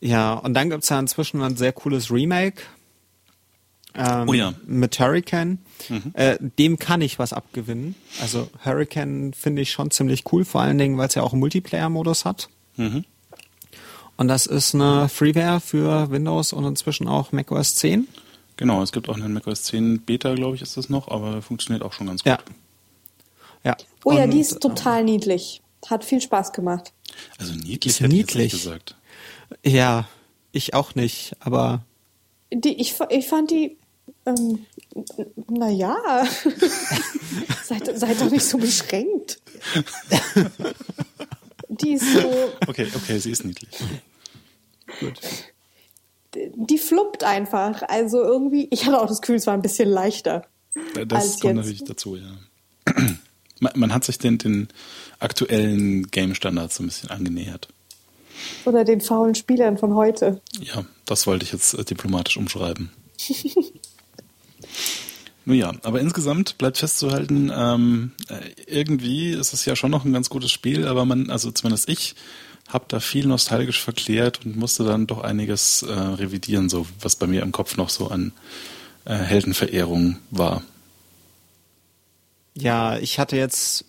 Ja, 0.01 0.35
und 0.35 0.53
dann 0.53 0.69
gibt 0.69 0.83
es 0.83 0.91
ja 0.91 1.01
inzwischen 1.01 1.41
ein 1.41 1.57
sehr 1.57 1.73
cooles 1.73 2.11
Remake 2.11 2.63
ähm, 3.97 4.29
oh 4.29 4.33
ja. 4.33 4.55
mit 4.67 4.99
Hurricane. 4.99 5.59
Mhm. 5.89 6.13
Äh, 6.15 6.37
dem 6.41 6.79
kann 6.79 7.01
ich 7.01 7.19
was 7.19 7.33
abgewinnen. 7.33 7.95
Also 8.21 8.49
Hurricane 8.65 9.33
finde 9.33 9.63
ich 9.63 9.71
schon 9.71 9.91
ziemlich 9.91 10.25
cool, 10.33 10.45
vor 10.45 10.61
allen 10.61 10.79
Dingen, 10.79 10.99
weil 10.99 11.09
es 11.09 11.15
ja 11.15 11.23
auch 11.23 11.33
einen 11.33 11.41
Multiplayer-Modus 11.41 12.25
hat. 12.25 12.49
Mhm. 12.77 13.05
Und 14.17 14.29
das 14.29 14.47
ist 14.47 14.75
eine 14.75 15.09
Freeware 15.09 15.61
für 15.61 16.11
Windows 16.11 16.53
und 16.53 16.65
inzwischen 16.65 17.09
auch 17.09 17.33
macOS 17.33 17.77
10. 17.77 18.09
Genau, 18.57 18.83
es 18.83 18.93
gibt 18.93 19.09
auch 19.09 19.17
eine 19.17 19.29
macOS 19.29 19.65
10 19.65 20.03
Beta, 20.03 20.35
glaube 20.35 20.57
ich, 20.57 20.63
ist 20.63 20.77
das 20.77 20.89
noch, 20.89 21.09
aber 21.09 21.43
funktioniert 21.43 21.83
auch 21.83 21.93
schon 21.93 22.07
ganz 22.07 22.23
gut. 22.23 22.33
Ja. 22.33 22.39
ja. 23.65 23.77
Oh 24.05 24.11
und, 24.11 24.17
ja, 24.17 24.27
die 24.27 24.41
ist 24.41 24.61
total 24.61 25.01
äh, 25.01 25.05
niedlich. 25.05 25.63
Hat 25.87 26.05
viel 26.05 26.21
Spaß 26.21 26.53
gemacht. 26.53 26.93
Also 27.39 27.55
niedlich 27.55 28.01
hätte 28.01 28.13
niedlich. 28.13 28.47
ich 28.47 28.53
gesagt. 28.53 28.97
Ja, 29.65 30.09
ich 30.53 30.75
auch 30.75 30.95
nicht, 30.95 31.37
aber 31.41 31.85
die, 32.53 32.81
ich, 32.81 32.95
ich 33.11 33.27
fand 33.27 33.51
die 33.51 33.77
ähm, 34.27 34.67
naja, 35.49 35.97
seid, 37.65 37.99
seid 37.99 38.21
doch 38.21 38.31
nicht 38.31 38.45
so 38.45 38.59
beschränkt. 38.59 39.41
Die 41.69 41.93
ist 41.93 42.13
so. 42.13 42.53
Okay, 42.67 42.89
okay, 42.95 43.19
sie 43.19 43.31
ist 43.31 43.45
niedlich. 43.45 43.71
Gut. 45.01 45.21
Die 46.35 46.79
fluppt 46.79 47.25
einfach. 47.25 47.83
Also 47.83 48.23
irgendwie, 48.23 48.69
ich 48.71 48.87
hatte 48.87 49.01
auch 49.01 49.07
das 49.07 49.21
Gefühl, 49.21 49.37
es 49.37 49.47
war 49.47 49.55
ein 49.55 49.63
bisschen 49.63 49.89
leichter. 49.89 50.47
Das 51.07 51.41
kommt 51.41 51.45
jetzt. 51.45 51.57
natürlich 51.57 51.85
dazu, 51.85 52.17
ja. 52.17 52.37
Man, 53.61 53.73
man, 53.77 53.95
hat 53.95 54.05
sich 54.05 54.19
den, 54.19 54.37
den 54.37 54.69
aktuellen 55.25 56.11
Game-Standards 56.11 56.77
so 56.77 56.83
ein 56.83 56.87
bisschen 56.87 57.11
angenähert. 57.11 57.69
Oder 58.65 58.85
den 58.85 59.01
faulen 59.01 59.35
Spielern 59.35 59.79
von 59.79 59.95
heute. 59.95 60.41
Ja, 60.61 60.85
das 61.07 61.27
wollte 61.27 61.45
ich 61.45 61.53
jetzt 61.53 61.75
äh, 61.75 61.85
diplomatisch 61.85 62.37
umschreiben. 62.37 62.91
Nun 65.47 65.57
ja, 65.57 65.73
aber 65.83 66.01
insgesamt 66.01 66.57
bleibt 66.57 66.79
festzuhalten, 66.79 67.53
ähm, 67.55 68.13
äh, 68.29 68.41
irgendwie 68.67 69.31
ist 69.31 69.53
es 69.53 69.67
ja 69.67 69.77
schon 69.77 69.91
noch 69.91 70.05
ein 70.05 70.13
ganz 70.13 70.31
gutes 70.31 70.51
Spiel, 70.51 70.89
aber 70.89 71.05
man, 71.05 71.29
also 71.29 71.51
zumindest 71.51 71.89
ich, 71.91 72.15
habe 72.69 72.87
da 72.89 72.99
viel 72.99 73.27
nostalgisch 73.27 73.81
verklärt 73.81 74.45
und 74.45 74.57
musste 74.57 74.85
dann 74.85 75.07
doch 75.07 75.23
einiges 75.23 75.83
äh, 75.83 75.93
revidieren, 75.93 76.71
so 76.71 76.87
was 77.01 77.17
bei 77.17 77.27
mir 77.27 77.43
im 77.43 77.53
Kopf 77.53 77.77
noch 77.77 77.91
so 77.91 78.09
an 78.09 78.33
äh, 79.05 79.15
Heldenverehrung 79.15 80.17
war. 80.31 80.63
Ja, 82.55 82.99
ich 82.99 83.19
hatte 83.19 83.37
jetzt, 83.37 83.85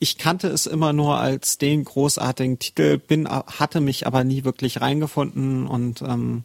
ich 0.00 0.16
kannte 0.16 0.48
es 0.48 0.66
immer 0.66 0.94
nur 0.94 1.18
als 1.18 1.58
den 1.58 1.84
großartigen 1.84 2.58
Titel, 2.58 2.96
bin, 2.98 3.28
hatte 3.28 3.82
mich 3.82 4.06
aber 4.06 4.24
nie 4.24 4.44
wirklich 4.44 4.80
reingefunden 4.80 5.66
und 5.66 6.00
ähm, 6.00 6.44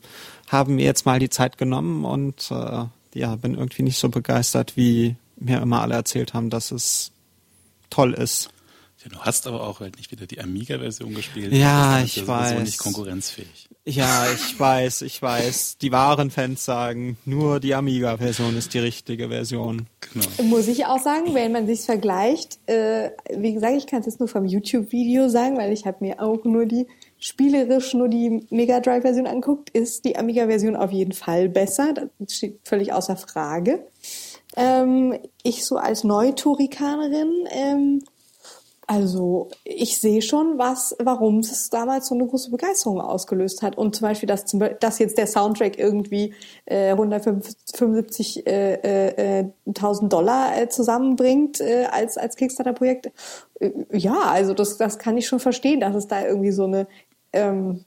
habe 0.50 0.72
mir 0.72 0.84
jetzt 0.84 1.06
mal 1.06 1.20
die 1.20 1.30
Zeit 1.30 1.58
genommen 1.58 2.04
und 2.04 2.52
äh, 2.52 2.86
ja, 3.14 3.36
bin 3.38 3.56
irgendwie 3.56 3.84
nicht 3.84 3.98
so 3.98 4.10
begeistert, 4.10 4.76
wie 4.76 5.16
mir 5.38 5.62
immer 5.62 5.82
alle 5.82 5.96
erzählt 5.96 6.34
haben, 6.34 6.50
dass 6.50 6.72
es 6.72 7.14
toll 7.90 8.14
ist. 8.14 8.50
Ja, 9.02 9.10
du 9.10 9.20
hast 9.20 9.48
aber 9.48 9.62
auch 9.62 9.80
halt 9.80 9.96
nicht 9.96 10.12
wieder 10.12 10.28
die 10.28 10.42
Amiga-Version 10.42 11.14
gespielt. 11.14 11.54
Ja, 11.54 12.02
ich 12.02 12.28
weiß. 12.28 12.60
nicht 12.60 12.78
konkurrenzfähig. 12.78 13.70
Ja, 13.88 14.26
ich 14.34 14.60
weiß, 14.60 15.04
ich 15.04 15.22
weiß. 15.22 15.78
Die 15.78 15.92
wahren 15.92 16.32
Fans 16.32 16.66
sagen, 16.66 17.18
nur 17.24 17.60
die 17.60 17.76
Amiga-Version 17.76 18.58
ist 18.58 18.74
die 18.74 18.80
richtige 18.80 19.30
Version. 19.30 19.86
Genau. 20.00 20.26
Muss 20.50 20.68
ich 20.68 20.88
auch 20.88 21.00
sagen, 21.00 21.36
wenn 21.36 21.52
man 21.52 21.68
sich 21.68 21.82
vergleicht, 21.82 22.58
äh, 22.68 23.12
wie 23.30 23.54
gesagt, 23.54 23.78
ich 23.78 23.86
kann 23.86 24.00
es 24.00 24.08
jetzt 24.08 24.20
nur 24.20 24.28
vom 24.28 24.46
YouTube-Video 24.46 25.30
sagen, 25.30 25.58
weil 25.58 25.72
ich 25.72 25.86
habe 25.86 25.98
mir 26.00 26.20
auch 26.20 26.44
nur 26.46 26.66
die 26.66 26.88
spielerisch 27.20 27.94
nur 27.94 28.08
die 28.08 28.46
Mega 28.50 28.80
Drive-Version 28.80 29.28
anguckt, 29.28 29.70
ist 29.70 30.04
die 30.04 30.18
Amiga-Version 30.18 30.76
auf 30.76 30.92
jeden 30.92 31.14
Fall 31.14 31.48
besser. 31.48 31.94
Das 32.18 32.36
steht 32.36 32.60
völlig 32.64 32.92
außer 32.92 33.18
Frage. 33.18 33.86
Ähm, 34.58 35.20
ich 35.44 35.64
so 35.64 35.78
als 35.78 36.04
Neuturikanerin 36.04 37.32
ähm, 37.52 38.04
also 38.88 39.50
ich 39.64 40.00
sehe 40.00 40.22
schon, 40.22 40.58
was, 40.58 40.96
warum 41.00 41.40
es 41.40 41.70
damals 41.70 42.08
so 42.08 42.16
eine 42.16 42.28
große 42.28 42.52
Begeisterung 42.52 43.02
ausgelöst 43.02 43.62
hat. 43.62 43.78
Und 43.78 43.96
zum 43.96 44.08
Beispiel, 44.08 44.28
dass, 44.28 44.46
dass 44.80 45.00
jetzt 45.00 45.18
der 45.18 45.28
Soundtrack 45.28 45.80
irgendwie 45.80 46.34
äh, 46.66 46.94
175.000 46.94 48.46
äh, 48.48 49.40
äh, 49.40 50.08
Dollar 50.08 50.58
äh, 50.58 50.70
zusammenbringt 50.70 51.62
äh, 51.62 51.86
als, 51.92 52.18
als 52.18 52.36
Kickstarter-Projekt. 52.36 53.12
Äh, 53.60 53.72
ja, 53.92 54.20
also 54.20 54.54
das, 54.54 54.78
das 54.78 55.00
kann 55.00 55.18
ich 55.18 55.28
schon 55.28 55.40
verstehen, 55.40 55.80
dass 55.80 55.96
es 55.96 56.08
da 56.08 56.24
irgendwie 56.26 56.52
so 56.52 56.66
eine 56.66 56.88
ähm, 57.34 57.86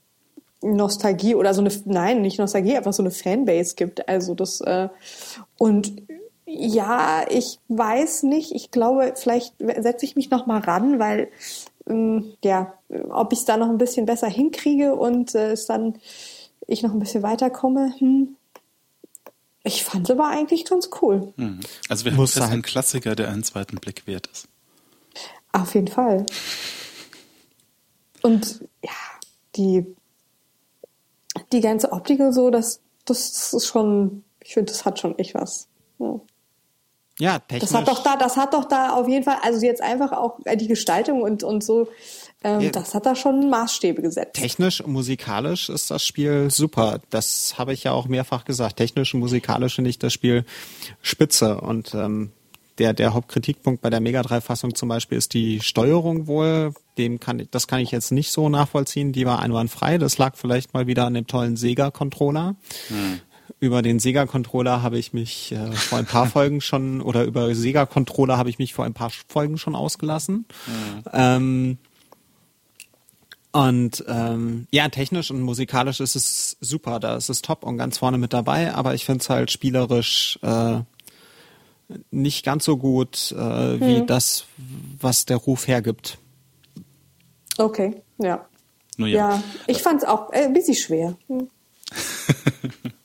Nostalgie 0.61 1.35
oder 1.35 1.53
so 1.53 1.61
eine, 1.61 1.71
nein, 1.85 2.21
nicht 2.21 2.39
Nostalgie, 2.39 2.75
einfach 2.75 2.93
so 2.93 3.03
eine 3.03 3.11
Fanbase 3.11 3.75
gibt. 3.75 4.09
Also 4.09 4.35
das 4.35 4.59
äh, 4.61 4.89
und 5.57 6.08
ja, 6.49 7.25
ich 7.29 7.59
weiß 7.67 8.23
nicht. 8.23 8.53
Ich 8.53 8.71
glaube, 8.71 9.13
vielleicht 9.15 9.55
setze 9.59 10.05
ich 10.05 10.15
mich 10.15 10.29
noch 10.29 10.45
mal 10.47 10.59
ran, 10.59 10.99
weil 10.99 11.29
ähm, 11.87 12.33
ja, 12.43 12.73
ob 13.09 13.33
ich 13.33 13.39
es 13.39 13.45
da 13.45 13.57
noch 13.57 13.69
ein 13.69 13.77
bisschen 13.77 14.05
besser 14.05 14.27
hinkriege 14.27 14.95
und 14.95 15.35
äh, 15.35 15.51
es 15.51 15.65
dann 15.65 15.99
ich 16.67 16.83
noch 16.83 16.91
ein 16.91 16.99
bisschen 16.99 17.23
weiterkomme. 17.23 17.93
Hm. 17.99 18.35
Ich 19.63 19.83
fand 19.83 20.09
es 20.09 20.11
aber 20.11 20.27
eigentlich 20.27 20.65
ganz 20.65 20.89
cool. 21.01 21.33
Hm. 21.37 21.59
Also 21.87 22.05
wir 22.05 22.13
haben 22.13 22.21
das 22.21 22.39
ein 22.39 22.61
Klassiker, 22.61 23.15
der 23.15 23.29
einen 23.29 23.43
zweiten 23.43 23.77
Blick 23.77 24.07
wert 24.07 24.27
ist. 24.27 24.47
Auf 25.51 25.73
jeden 25.75 25.87
Fall. 25.87 26.25
Und 28.21 28.67
ja, 28.83 28.91
die 29.55 29.85
die 31.51 31.61
ganze 31.61 31.91
Optik 31.91 32.19
und 32.19 32.33
so, 32.33 32.49
das 32.49 32.81
das 33.05 33.53
ist 33.53 33.67
schon, 33.67 34.23
ich 34.43 34.53
finde, 34.53 34.71
das 34.71 34.85
hat 34.85 34.99
schon 34.99 35.17
echt 35.17 35.33
was. 35.35 35.67
Ja. 35.99 36.19
Ja, 37.19 37.39
technisch. 37.39 37.69
Das 37.69 37.73
hat 37.73 37.87
doch 37.87 38.01
da, 38.01 38.15
das 38.15 38.37
hat 38.37 38.53
doch 38.53 38.65
da 38.65 38.91
auf 38.91 39.07
jeden 39.07 39.25
Fall, 39.25 39.37
also 39.43 39.65
jetzt 39.65 39.81
einfach 39.81 40.13
auch 40.13 40.39
die 40.55 40.67
Gestaltung 40.67 41.21
und, 41.21 41.43
und 41.43 41.63
so, 41.63 41.89
ähm, 42.43 42.61
ja. 42.61 42.69
das 42.69 42.95
hat 42.95 43.05
da 43.05 43.15
schon 43.15 43.49
Maßstäbe 43.49 44.01
gesetzt. 44.01 44.35
Technisch, 44.35 44.85
musikalisch 44.85 45.67
ist 45.67 45.91
das 45.91 46.05
Spiel 46.05 46.49
super. 46.49 47.01
Das 47.09 47.55
habe 47.57 47.73
ich 47.73 47.83
ja 47.83 47.91
auch 47.91 48.07
mehrfach 48.07 48.45
gesagt. 48.45 48.77
Technisch 48.77 49.13
und 49.13 49.19
musikalisch 49.19 49.75
finde 49.75 49.89
ich 49.89 49.99
das 49.99 50.13
Spiel 50.13 50.45
spitze. 51.01 51.59
Und 51.59 51.93
ähm, 51.93 52.31
der, 52.77 52.93
der 52.93 53.13
Hauptkritikpunkt 53.13 53.81
bei 53.81 53.89
der 53.89 53.99
Mega 53.99 54.21
3 54.21 54.39
Fassung 54.39 54.73
zum 54.73 54.87
Beispiel 54.87 55.17
ist 55.17 55.33
die 55.33 55.59
Steuerung 55.59 56.27
wohl. 56.27 56.73
Dem 56.97 57.19
kann, 57.19 57.45
das 57.51 57.67
kann 57.67 57.81
ich 57.81 57.91
jetzt 57.91 58.13
nicht 58.13 58.31
so 58.31 58.47
nachvollziehen. 58.47 59.11
Die 59.11 59.25
war 59.25 59.39
einwandfrei. 59.39 59.97
Das 59.97 60.17
lag 60.17 60.37
vielleicht 60.37 60.73
mal 60.73 60.87
wieder 60.87 61.05
an 61.05 61.15
dem 61.15 61.27
tollen 61.27 61.57
Sega-Controller. 61.57 62.55
Hm 62.87 63.19
über 63.59 63.81
den 63.81 63.99
Sega-Controller 63.99 64.81
habe 64.81 64.97
ich 64.97 65.13
mich 65.13 65.51
äh, 65.51 65.71
vor 65.71 65.99
ein 65.99 66.05
paar 66.05 66.25
Folgen 66.27 66.61
schon, 66.61 67.01
oder 67.01 67.23
über 67.23 67.53
Sega-Controller 67.53 68.37
habe 68.37 68.49
ich 68.49 68.59
mich 68.59 68.73
vor 68.73 68.85
ein 68.85 68.93
paar 68.93 69.11
Folgen 69.27 69.57
schon 69.57 69.75
ausgelassen. 69.75 70.45
Mhm. 70.67 71.03
Ähm, 71.13 71.77
und 73.51 74.03
ähm, 74.07 74.67
ja, 74.71 74.87
technisch 74.89 75.31
und 75.31 75.41
musikalisch 75.41 75.99
ist 75.99 76.15
es 76.15 76.57
super, 76.61 76.99
da 76.99 77.15
ist 77.15 77.29
es 77.29 77.41
top 77.41 77.63
und 77.63 77.77
ganz 77.77 77.97
vorne 77.97 78.19
mit 78.19 78.31
dabei, 78.31 78.73
aber 78.73 78.93
ich 78.93 79.05
finde 79.05 79.21
es 79.21 79.29
halt 79.29 79.49
spielerisch 79.49 80.37
äh, 80.43 80.81
nicht 82.11 82.45
ganz 82.45 82.65
so 82.65 82.77
gut 82.77 83.31
äh, 83.31 83.79
wie 83.79 83.97
hm. 83.97 84.05
das, 84.07 84.45
was 84.99 85.25
der 85.25 85.37
Ruf 85.37 85.67
hergibt. 85.67 86.19
Okay, 87.57 88.03
ja. 88.19 88.45
ja. 88.97 89.07
ja. 89.07 89.43
ich 89.65 89.81
fand 89.81 90.03
es 90.03 90.07
auch 90.07 90.29
ein 90.29 90.53
bisschen 90.53 90.75
schwer. 90.75 91.17
Hm. 91.27 91.49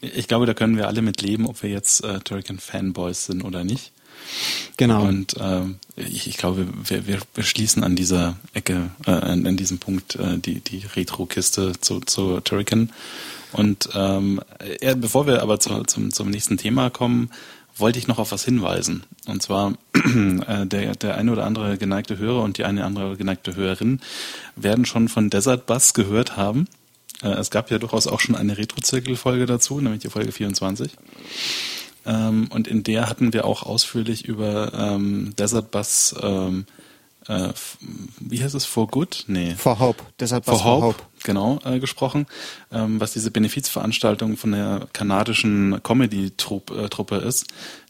Ich 0.00 0.28
glaube, 0.28 0.46
da 0.46 0.54
können 0.54 0.76
wir 0.76 0.86
alle 0.86 1.02
mit 1.02 1.22
leben, 1.22 1.46
ob 1.46 1.62
wir 1.62 1.70
jetzt 1.70 2.04
äh, 2.04 2.20
Turrican-Fanboys 2.20 3.26
sind 3.26 3.42
oder 3.42 3.64
nicht. 3.64 3.92
Genau. 4.76 5.04
Und 5.04 5.36
äh, 5.38 5.62
ich, 5.96 6.28
ich 6.28 6.36
glaube, 6.36 6.66
wir, 6.84 7.06
wir, 7.06 7.18
wir 7.34 7.44
schließen 7.44 7.82
an 7.82 7.96
dieser 7.96 8.36
Ecke, 8.52 8.90
äh, 9.06 9.10
an, 9.10 9.46
an 9.46 9.56
diesem 9.56 9.78
Punkt 9.78 10.16
äh, 10.16 10.38
die, 10.38 10.60
die 10.60 10.84
Retro-Kiste 10.94 11.72
zu, 11.80 12.00
zu 12.00 12.40
Turrican. 12.40 12.90
Und 13.52 13.88
ähm, 13.94 14.40
bevor 14.96 15.26
wir 15.26 15.42
aber 15.42 15.58
zu, 15.58 15.82
zum, 15.84 16.12
zum 16.12 16.30
nächsten 16.30 16.58
Thema 16.58 16.90
kommen, 16.90 17.30
wollte 17.78 17.98
ich 17.98 18.08
noch 18.08 18.18
auf 18.18 18.32
was 18.32 18.44
hinweisen. 18.44 19.04
Und 19.26 19.42
zwar 19.42 19.74
äh, 19.94 20.66
der, 20.66 20.94
der 20.94 21.16
eine 21.16 21.32
oder 21.32 21.44
andere 21.44 21.78
geneigte 21.78 22.18
Hörer 22.18 22.42
und 22.42 22.58
die 22.58 22.64
eine 22.64 22.80
oder 22.80 22.86
andere 22.86 23.16
geneigte 23.16 23.56
Hörerin 23.56 24.00
werden 24.56 24.84
schon 24.84 25.08
von 25.08 25.30
Desert 25.30 25.66
Bus 25.66 25.94
gehört 25.94 26.36
haben. 26.36 26.66
Äh, 27.22 27.28
es 27.28 27.50
gab 27.50 27.70
ja 27.70 27.78
durchaus 27.78 28.06
auch 28.06 28.20
schon 28.20 28.36
eine 28.36 28.58
Retro-Zirkel-Folge 28.58 29.46
dazu, 29.46 29.80
nämlich 29.80 30.02
die 30.02 30.10
Folge 30.10 30.32
24. 30.32 30.92
Ähm, 32.06 32.48
und 32.50 32.68
in 32.68 32.82
der 32.82 33.08
hatten 33.08 33.32
wir 33.32 33.44
auch 33.44 33.62
ausführlich 33.62 34.24
über 34.24 34.72
ähm, 34.74 35.34
Desert 35.36 35.70
Bus 35.70 36.14
ähm, 36.22 36.66
äh, 37.28 37.52
wie 38.20 38.42
heißt 38.42 38.54
es, 38.54 38.64
For 38.64 38.88
Good? 38.88 39.24
Nee. 39.26 39.54
For 39.54 39.78
Hope. 39.78 40.02
Deshalb 40.18 40.46
for, 40.46 40.58
for 40.58 40.64
Hope, 40.64 40.86
Hope, 40.86 41.02
genau, 41.24 41.58
äh, 41.64 41.78
gesprochen, 41.78 42.26
ähm, 42.72 43.00
was 43.00 43.12
diese 43.12 43.30
Benefizveranstaltung 43.30 44.36
von 44.38 44.52
der 44.52 44.88
kanadischen 44.94 45.82
Comedy-Truppe 45.82 47.20
äh, 47.22 47.28
ist, 47.28 47.46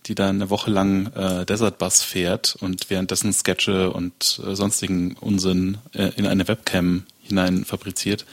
die 0.06 0.16
da 0.16 0.28
eine 0.28 0.50
Woche 0.50 0.70
lang 0.70 1.12
äh, 1.14 1.46
Desert 1.46 1.78
Bus 1.78 2.02
fährt 2.02 2.56
und 2.60 2.90
währenddessen 2.90 3.32
Sketche 3.32 3.92
und 3.92 4.40
äh, 4.44 4.56
sonstigen 4.56 5.14
Unsinn 5.20 5.78
äh, 5.92 6.10
in 6.16 6.26
eine 6.26 6.48
Webcam 6.48 7.04
hinein 7.28 7.64
fabriziert. 7.64 8.26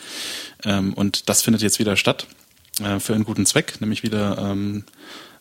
Ähm, 0.63 0.93
und 0.93 1.29
das 1.29 1.41
findet 1.41 1.61
jetzt 1.61 1.79
wieder 1.79 1.95
statt 1.95 2.27
äh, 2.81 2.99
für 2.99 3.13
einen 3.13 3.23
guten 3.23 3.45
Zweck, 3.45 3.79
nämlich 3.79 4.03
wieder 4.03 4.37
ähm, 4.37 4.83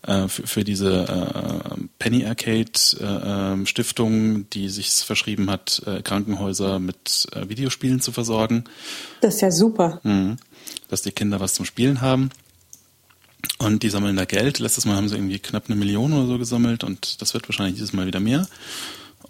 äh, 0.07 0.29
für, 0.29 0.47
für 0.47 0.65
diese 0.65 1.05
äh, 1.09 1.81
Penny 1.99 2.27
Arcade 2.27 2.73
äh, 3.01 3.05
ähm, 3.05 3.67
Stiftung, 3.67 4.49
die 4.51 4.69
sich 4.69 4.91
verschrieben 4.91 5.51
hat, 5.51 5.83
äh, 5.87 6.03
Krankenhäuser 6.03 6.79
mit 6.79 7.27
äh, 7.33 7.49
Videospielen 7.49 8.01
zu 8.01 8.13
versorgen. 8.13 8.65
Das 9.21 9.37
ist 9.37 9.41
ja 9.41 9.51
super. 9.51 10.01
Mhm. 10.03 10.37
Dass 10.89 11.03
die 11.03 11.13
Kinder 11.13 11.41
was 11.41 11.55
zum 11.55 11.65
Spielen 11.65 12.01
haben. 12.01 12.31
Und 13.59 13.83
die 13.83 13.91
sammeln 13.91 14.17
da 14.17 14.25
Geld. 14.25 14.59
Letztes 14.59 14.85
Mal 14.85 14.97
haben 14.97 15.09
sie 15.09 15.17
irgendwie 15.17 15.39
knapp 15.39 15.65
eine 15.67 15.77
Million 15.77 16.13
oder 16.13 16.27
so 16.27 16.39
gesammelt 16.39 16.83
und 16.83 17.21
das 17.23 17.35
wird 17.35 17.49
wahrscheinlich 17.49 17.77
dieses 17.77 17.93
Mal 17.93 18.07
wieder 18.07 18.21
mehr. 18.21 18.47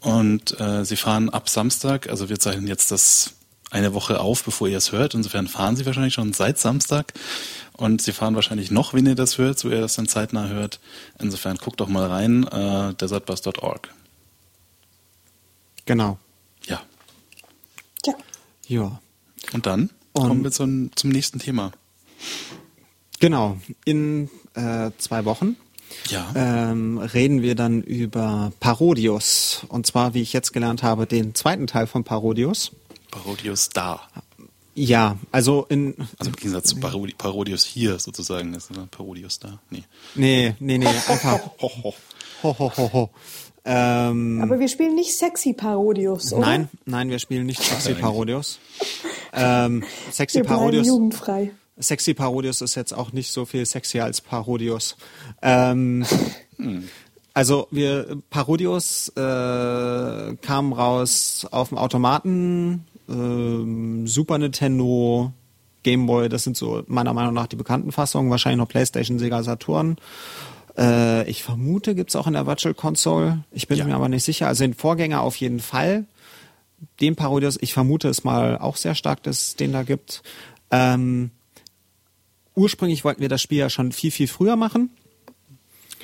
Und 0.01 0.59
äh, 0.61 0.85
sie 0.85 0.97
fahren 0.97 1.31
ab 1.31 1.49
Samstag, 1.49 2.09
also 2.09 2.29
wir 2.29 2.39
zeichnen 2.39 2.67
jetzt 2.67 2.91
das 2.91 3.35
eine 3.75 3.93
Woche 3.93 4.21
auf, 4.21 4.45
bevor 4.45 4.69
ihr 4.69 4.79
es 4.79 4.93
hört. 4.93 5.15
Insofern 5.15 5.49
fahren 5.49 5.75
sie 5.75 5.85
wahrscheinlich 5.85 6.15
schon 6.15 6.33
seit 6.33 6.59
Samstag. 6.59 7.13
Und 7.77 8.01
sie 8.01 8.13
fahren 8.13 8.37
wahrscheinlich 8.37 8.71
noch, 8.71 8.95
wenn 8.95 9.05
ihr 9.05 9.17
das 9.17 9.37
hört, 9.37 9.59
so 9.59 9.69
ihr 9.69 9.81
das 9.81 9.95
dann 9.95 10.07
zeitnah 10.07 10.47
hört. 10.47 10.79
Insofern 11.19 11.57
guckt 11.57 11.81
doch 11.81 11.89
mal 11.89 12.07
rein, 12.07 12.47
äh, 12.47 12.95
desertbus.org. 12.95 13.93
Genau. 15.87 16.19
Ja. 16.67 16.83
Ja. 18.07 18.15
Ja. 18.69 19.01
Und 19.53 19.67
dann 19.67 19.91
Und 20.13 20.29
kommen 20.29 20.45
wir 20.45 20.53
zum, 20.53 20.91
zum 20.95 21.11
nächsten 21.11 21.41
Thema. 21.41 21.73
Genau. 23.19 23.59
In 23.85 24.31
äh, 24.55 24.93
zwei 24.99 25.25
Wochen 25.25 25.57
ja. 26.11 26.33
ähm, 26.37 26.99
reden 26.99 27.43
wir 27.43 27.57
dann 27.57 27.83
über 27.83 28.53
Parodius. 28.61 29.67
Und 29.69 29.85
zwar, 29.85 30.15
wie 30.15 30.23
ich 30.23 30.33
jetzt 30.33 30.53
gelernt 30.53 30.85
habe, 30.85 31.07
den 31.07 31.35
zweiten 31.35 31.67
Teil 31.67 31.89
von 31.89 32.05
Parodius. 32.05 32.71
Parodius 33.15 33.69
da. 33.69 34.01
Ja, 34.75 35.17
also 35.31 35.67
in. 35.69 35.95
Also 36.19 36.31
im 36.31 36.37
Gegensatz 36.37 36.71
zu 36.71 36.81
Parodi 36.81 37.15
Parodius 37.17 37.65
hier 37.65 37.99
sozusagen, 38.01 38.53
ist 38.55 38.71
Parodius 38.91 39.39
da. 39.39 39.61
Nee. 39.71 39.85
Nee, 40.17 40.55
nee, 40.59 40.79
nee, 40.79 40.87
einfach. 40.89 41.39
ho, 41.63 41.71
ho, 41.83 41.95
ho, 42.43 42.59
ho, 42.59 42.73
ho, 42.77 42.93
ho. 42.93 43.11
Ähm, 43.65 44.41
Aber 44.43 44.59
wir 44.59 44.69
spielen 44.69 44.95
nicht 44.95 45.17
Sexy 45.17 45.55
Parodius, 45.55 46.33
oder? 46.33 46.45
Nein, 46.45 46.69
nein, 46.85 47.09
wir 47.09 47.19
spielen 47.19 47.47
nicht 47.47 47.63
Sexy 47.63 47.95
Parodius. 47.95 48.59
ähm, 49.33 49.85
Sexy 50.11 50.39
wir 50.39 50.45
Parodius. 50.45 50.87
jugendfrei. 50.87 51.53
Sexy 51.79 52.15
Parodius 52.15 52.61
ist 52.61 52.75
jetzt 52.75 52.93
auch 52.93 53.13
nicht 53.13 53.33
so 53.33 53.45
viel 53.47 53.65
sexy 53.67 54.01
als 54.01 54.21
Parodius. 54.21 54.97
Ähm, 55.41 56.05
hm. 56.57 56.89
Also 57.33 57.67
wir 57.71 58.19
Parodius 58.31 59.09
äh, 59.17 60.37
kam 60.37 60.73
raus 60.73 61.47
auf 61.51 61.71
dem 61.71 61.79
Automaten 61.79 62.85
ähm, 63.09 64.07
Super 64.07 64.39
Nintendo, 64.39 65.33
Game 65.83 66.07
Boy, 66.07 66.29
das 66.29 66.45
sind 66.45 66.57
so 66.57 66.83
meiner 66.87 67.15
Meinung 67.15 67.35
nach 67.35 67.47
die 67.47 67.57
bekannten 67.57 67.93
Fassungen, 67.93 68.31
wahrscheinlich 68.31 68.59
noch 68.59 68.69
PlayStation, 68.69 69.19
Sega, 69.19 69.43
Saturn. 69.43 69.97
Äh, 70.77 71.29
ich 71.29 71.43
vermute, 71.45 71.95
gibt's 71.95 72.17
auch 72.17 72.27
in 72.27 72.33
der 72.33 72.47
Virtual 72.47 72.75
Console. 72.75 73.45
Ich 73.53 73.69
bin 73.69 73.79
ja. 73.79 73.85
mir 73.85 73.95
aber 73.95 74.09
nicht 74.09 74.25
sicher. 74.25 74.49
Also 74.49 74.65
den 74.65 74.75
Vorgänger 74.75 75.21
auf 75.21 75.37
jeden 75.37 75.61
Fall. 75.61 76.07
Den 77.01 77.17
Parodius, 77.17 77.59
ich 77.61 77.73
vermute 77.73 78.09
es 78.09 78.25
mal 78.25 78.59
auch 78.59 78.77
sehr 78.77 78.95
stark, 78.95 79.23
dass 79.23 79.43
es 79.43 79.57
den 79.57 79.73
da 79.73 79.85
gibt. 79.85 80.23
Ähm, 80.71 81.31
ursprünglich 82.55 83.05
wollten 83.05 83.21
wir 83.21 83.29
das 83.29 83.43
Spiel 83.43 83.59
ja 83.59 83.71
schon 83.71 83.93
viel, 83.93 84.11
viel 84.11 84.29
früher 84.29 84.57
machen. 84.57 84.91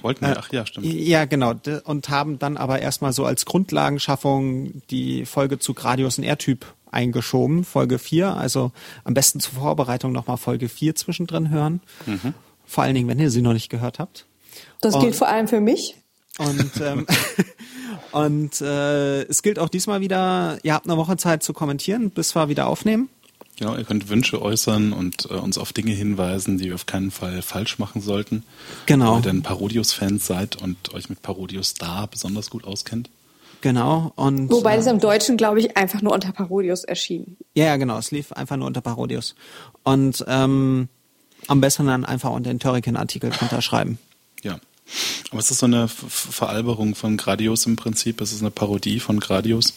Wollten 0.03 0.25
wir, 0.25 0.33
äh, 0.33 0.39
ach 0.39 0.53
ja, 0.53 0.65
stimmt. 0.65 0.87
Ja, 0.87 1.25
genau. 1.25 1.55
Und 1.85 2.09
haben 2.09 2.39
dann 2.39 2.57
aber 2.57 2.81
erstmal 2.81 3.13
so 3.13 3.25
als 3.25 3.45
Grundlagenschaffung 3.45 4.83
die 4.91 5.27
Folge 5.27 5.59
zu 5.59 5.75
Gradius 5.75 6.19
und 6.19 6.25
R-Typ 6.25 6.65
eingeschoben, 6.91 7.65
Folge 7.65 7.99
4. 7.99 8.37
Also 8.37 8.73
am 9.05 9.15
besten 9.15 9.41
zur 9.41 9.55
Vorbereitung 9.55 10.13
nochmal 10.13 10.37
Folge 10.37 10.69
4 10.69 10.95
zwischendrin 10.95 11.51
hören. 11.51 11.81
Mhm. 12.07 12.35
Vor 12.67 12.85
allen 12.85 12.95
Dingen, 12.95 13.09
wenn 13.09 13.19
ihr 13.19 13.31
sie 13.31 13.43
noch 13.43 13.53
nicht 13.53 13.69
gehört 13.69 13.99
habt. 13.99 14.27
Das 14.81 14.95
und, 14.95 15.03
gilt 15.03 15.17
vor 15.17 15.29
allem 15.29 15.49
für 15.49 15.61
mich. 15.61 15.97
Und, 16.39 16.71
ähm, 16.81 17.07
und 18.13 18.61
äh, 18.61 19.23
es 19.23 19.43
gilt 19.43 19.59
auch 19.59 19.69
diesmal 19.69 20.01
wieder, 20.01 20.59
ihr 20.63 20.75
habt 20.75 20.87
eine 20.87 20.97
Woche 20.97 21.17
Zeit 21.17 21.43
zu 21.43 21.53
kommentieren, 21.53 22.11
bis 22.11 22.35
wir 22.35 22.49
wieder 22.49 22.67
aufnehmen. 22.67 23.09
Genau, 23.61 23.77
ihr 23.77 23.85
könnt 23.85 24.09
Wünsche 24.09 24.41
äußern 24.41 24.95
und 24.95 25.27
äh, 25.31 25.35
uns 25.35 25.59
auf 25.59 25.75
Dinge 25.75 25.93
hinweisen, 25.93 26.57
die 26.57 26.67
wir 26.67 26.75
auf 26.75 26.87
keinen 26.87 27.11
Fall 27.11 27.43
falsch 27.43 27.79
machen 27.79 28.01
sollten. 28.01 28.43
Genau. 28.87 29.13
Weil 29.13 29.19
ihr 29.19 29.23
denn 29.23 29.43
Parodius-Fans 29.43 30.27
seid 30.27 30.57
und 30.57 30.95
euch 30.95 31.11
mit 31.11 31.21
Parodius 31.21 31.75
da 31.75 32.07
besonders 32.07 32.49
gut 32.49 32.65
auskennt. 32.65 33.11
Genau. 33.61 34.13
Und, 34.17 34.51
Wobei 34.51 34.77
es 34.77 34.87
äh, 34.87 34.91
im 34.91 35.01
Deutschen, 35.01 35.37
glaube 35.37 35.61
ich, 35.61 35.77
einfach 35.77 36.01
nur 36.01 36.13
unter 36.13 36.33
Parodius 36.33 36.85
erschien. 36.85 37.37
Ja, 37.55 37.67
ja, 37.67 37.77
genau. 37.77 37.99
Es 37.99 38.11
lief 38.11 38.33
einfach 38.33 38.57
nur 38.57 38.67
unter 38.67 38.81
Parodius. 38.81 39.35
Und 39.83 40.25
ähm, 40.29 40.89
am 41.47 41.61
besten 41.61 41.87
dann 41.87 42.05
einfach 42.05 42.31
unter 42.31 42.51
den 42.51 42.61
Turrican-Artikel 42.61 43.33
unterschreiben. 43.41 43.99
Ja. 44.43 44.59
Aber 45.31 45.41
es 45.41 45.51
ist 45.51 45.59
so 45.59 45.67
eine 45.67 45.89
Veralberung 45.89 46.95
von 46.95 47.17
Gradius 47.17 47.67
im 47.67 47.77
Prinzip. 47.77 48.21
Es 48.21 48.33
ist 48.33 48.41
eine 48.41 48.51
Parodie 48.51 48.99
von 48.99 49.21
Gradius. 49.21 49.75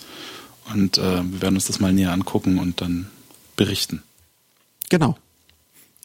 Und 0.73 0.97
äh, 0.97 1.23
wir 1.23 1.41
werden 1.41 1.55
uns 1.55 1.65
das 1.65 1.79
mal 1.79 1.93
näher 1.93 2.11
angucken 2.11 2.59
und 2.59 2.81
dann 2.81 3.09
berichten. 3.55 4.01
Genau. 4.89 5.17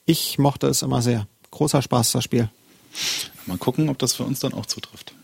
Ich 0.05 0.39
mochte 0.39 0.67
es 0.67 0.83
immer 0.83 1.01
sehr. 1.01 1.27
Großer 1.51 1.81
Spaß, 1.81 2.13
das 2.13 2.25
Spiel. 2.25 2.51
Mal 3.47 3.59
gucken, 3.59 3.89
ob 3.89 3.99
das 3.99 4.15
für 4.15 4.25
uns 4.25 4.41
dann 4.41 4.53
auch 4.53 4.67
zutrifft. 4.67 5.15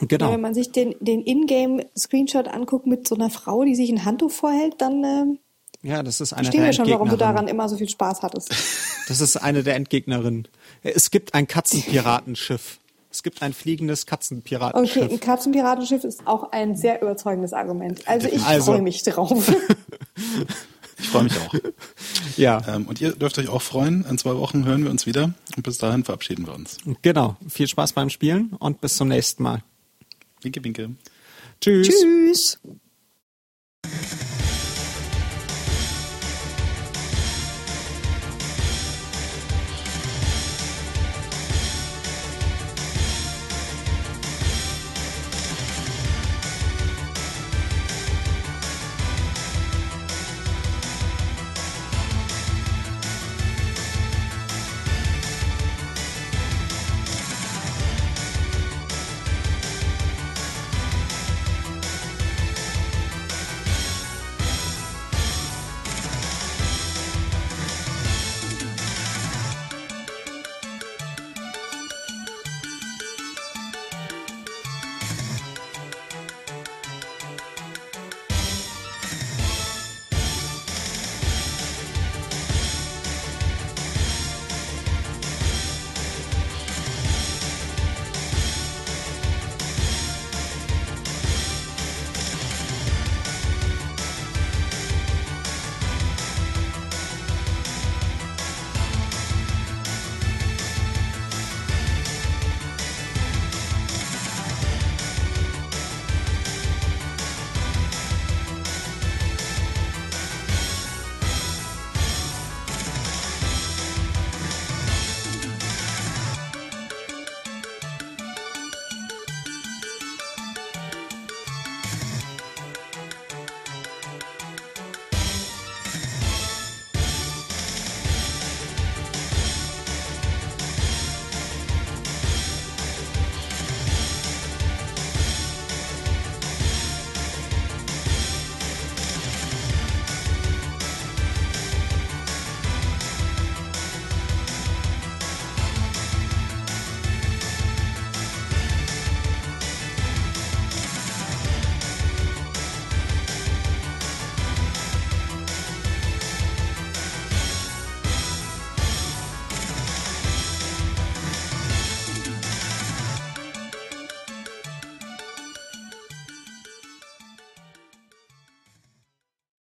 Genau. 0.00 0.26
Ja, 0.26 0.32
wenn 0.32 0.40
man 0.40 0.54
sich 0.54 0.70
den, 0.70 0.94
den 1.00 1.22
Ingame-Screenshot 1.22 2.48
anguckt 2.48 2.86
mit 2.86 3.08
so 3.08 3.14
einer 3.14 3.30
Frau, 3.30 3.64
die 3.64 3.74
sich 3.74 3.90
ein 3.90 4.04
Handtuch 4.04 4.30
vorhält, 4.30 4.80
dann 4.80 5.04
äh, 5.04 5.24
ja, 5.82 6.02
das 6.02 6.20
ist 6.20 6.32
eine 6.32 6.44
verstehen 6.44 6.64
wir 6.64 6.72
schon, 6.72 6.90
warum 6.90 7.08
du 7.08 7.16
daran 7.16 7.46
immer 7.46 7.68
so 7.68 7.76
viel 7.76 7.88
Spaß 7.88 8.22
hattest. 8.22 8.54
Das 9.08 9.22
ist 9.22 9.38
eine 9.38 9.62
der 9.62 9.74
Endgegnerinnen. 9.74 10.48
Es 10.82 11.10
gibt 11.10 11.32
ein 11.32 11.48
Katzenpiratenschiff. 11.48 12.78
Es 13.10 13.22
gibt 13.22 13.40
ein 13.40 13.54
fliegendes 13.54 14.04
Katzenpiratenschiff. 14.04 15.04
Okay, 15.04 15.14
ein 15.14 15.20
Katzenpiratenschiff 15.20 16.04
ist 16.04 16.26
auch 16.26 16.52
ein 16.52 16.76
sehr 16.76 17.00
überzeugendes 17.00 17.54
Argument. 17.54 18.06
Also 18.06 18.28
ich 18.28 18.44
also. 18.44 18.72
freue 18.72 18.82
mich 18.82 19.02
drauf. 19.02 19.50
Ich 21.00 21.08
freue 21.08 21.24
mich 21.24 21.38
auch. 21.38 21.54
Ja. 22.36 22.60
Ähm, 22.68 22.86
und 22.86 23.00
ihr 23.00 23.12
dürft 23.12 23.38
euch 23.38 23.48
auch 23.48 23.62
freuen. 23.62 24.04
In 24.08 24.18
zwei 24.18 24.36
Wochen 24.36 24.64
hören 24.64 24.82
wir 24.84 24.90
uns 24.90 25.06
wieder. 25.06 25.32
Und 25.56 25.62
bis 25.62 25.78
dahin 25.78 26.04
verabschieden 26.04 26.46
wir 26.46 26.54
uns. 26.54 26.76
Genau. 27.02 27.36
Viel 27.48 27.68
Spaß 27.68 27.92
beim 27.92 28.10
Spielen 28.10 28.52
und 28.58 28.80
bis 28.80 28.96
zum 28.96 29.08
nächsten 29.08 29.42
Mal. 29.42 29.62
Winke, 30.42 30.62
winke. 30.62 30.90
Tschüss. 31.60 31.88
Tschüss. 31.88 32.58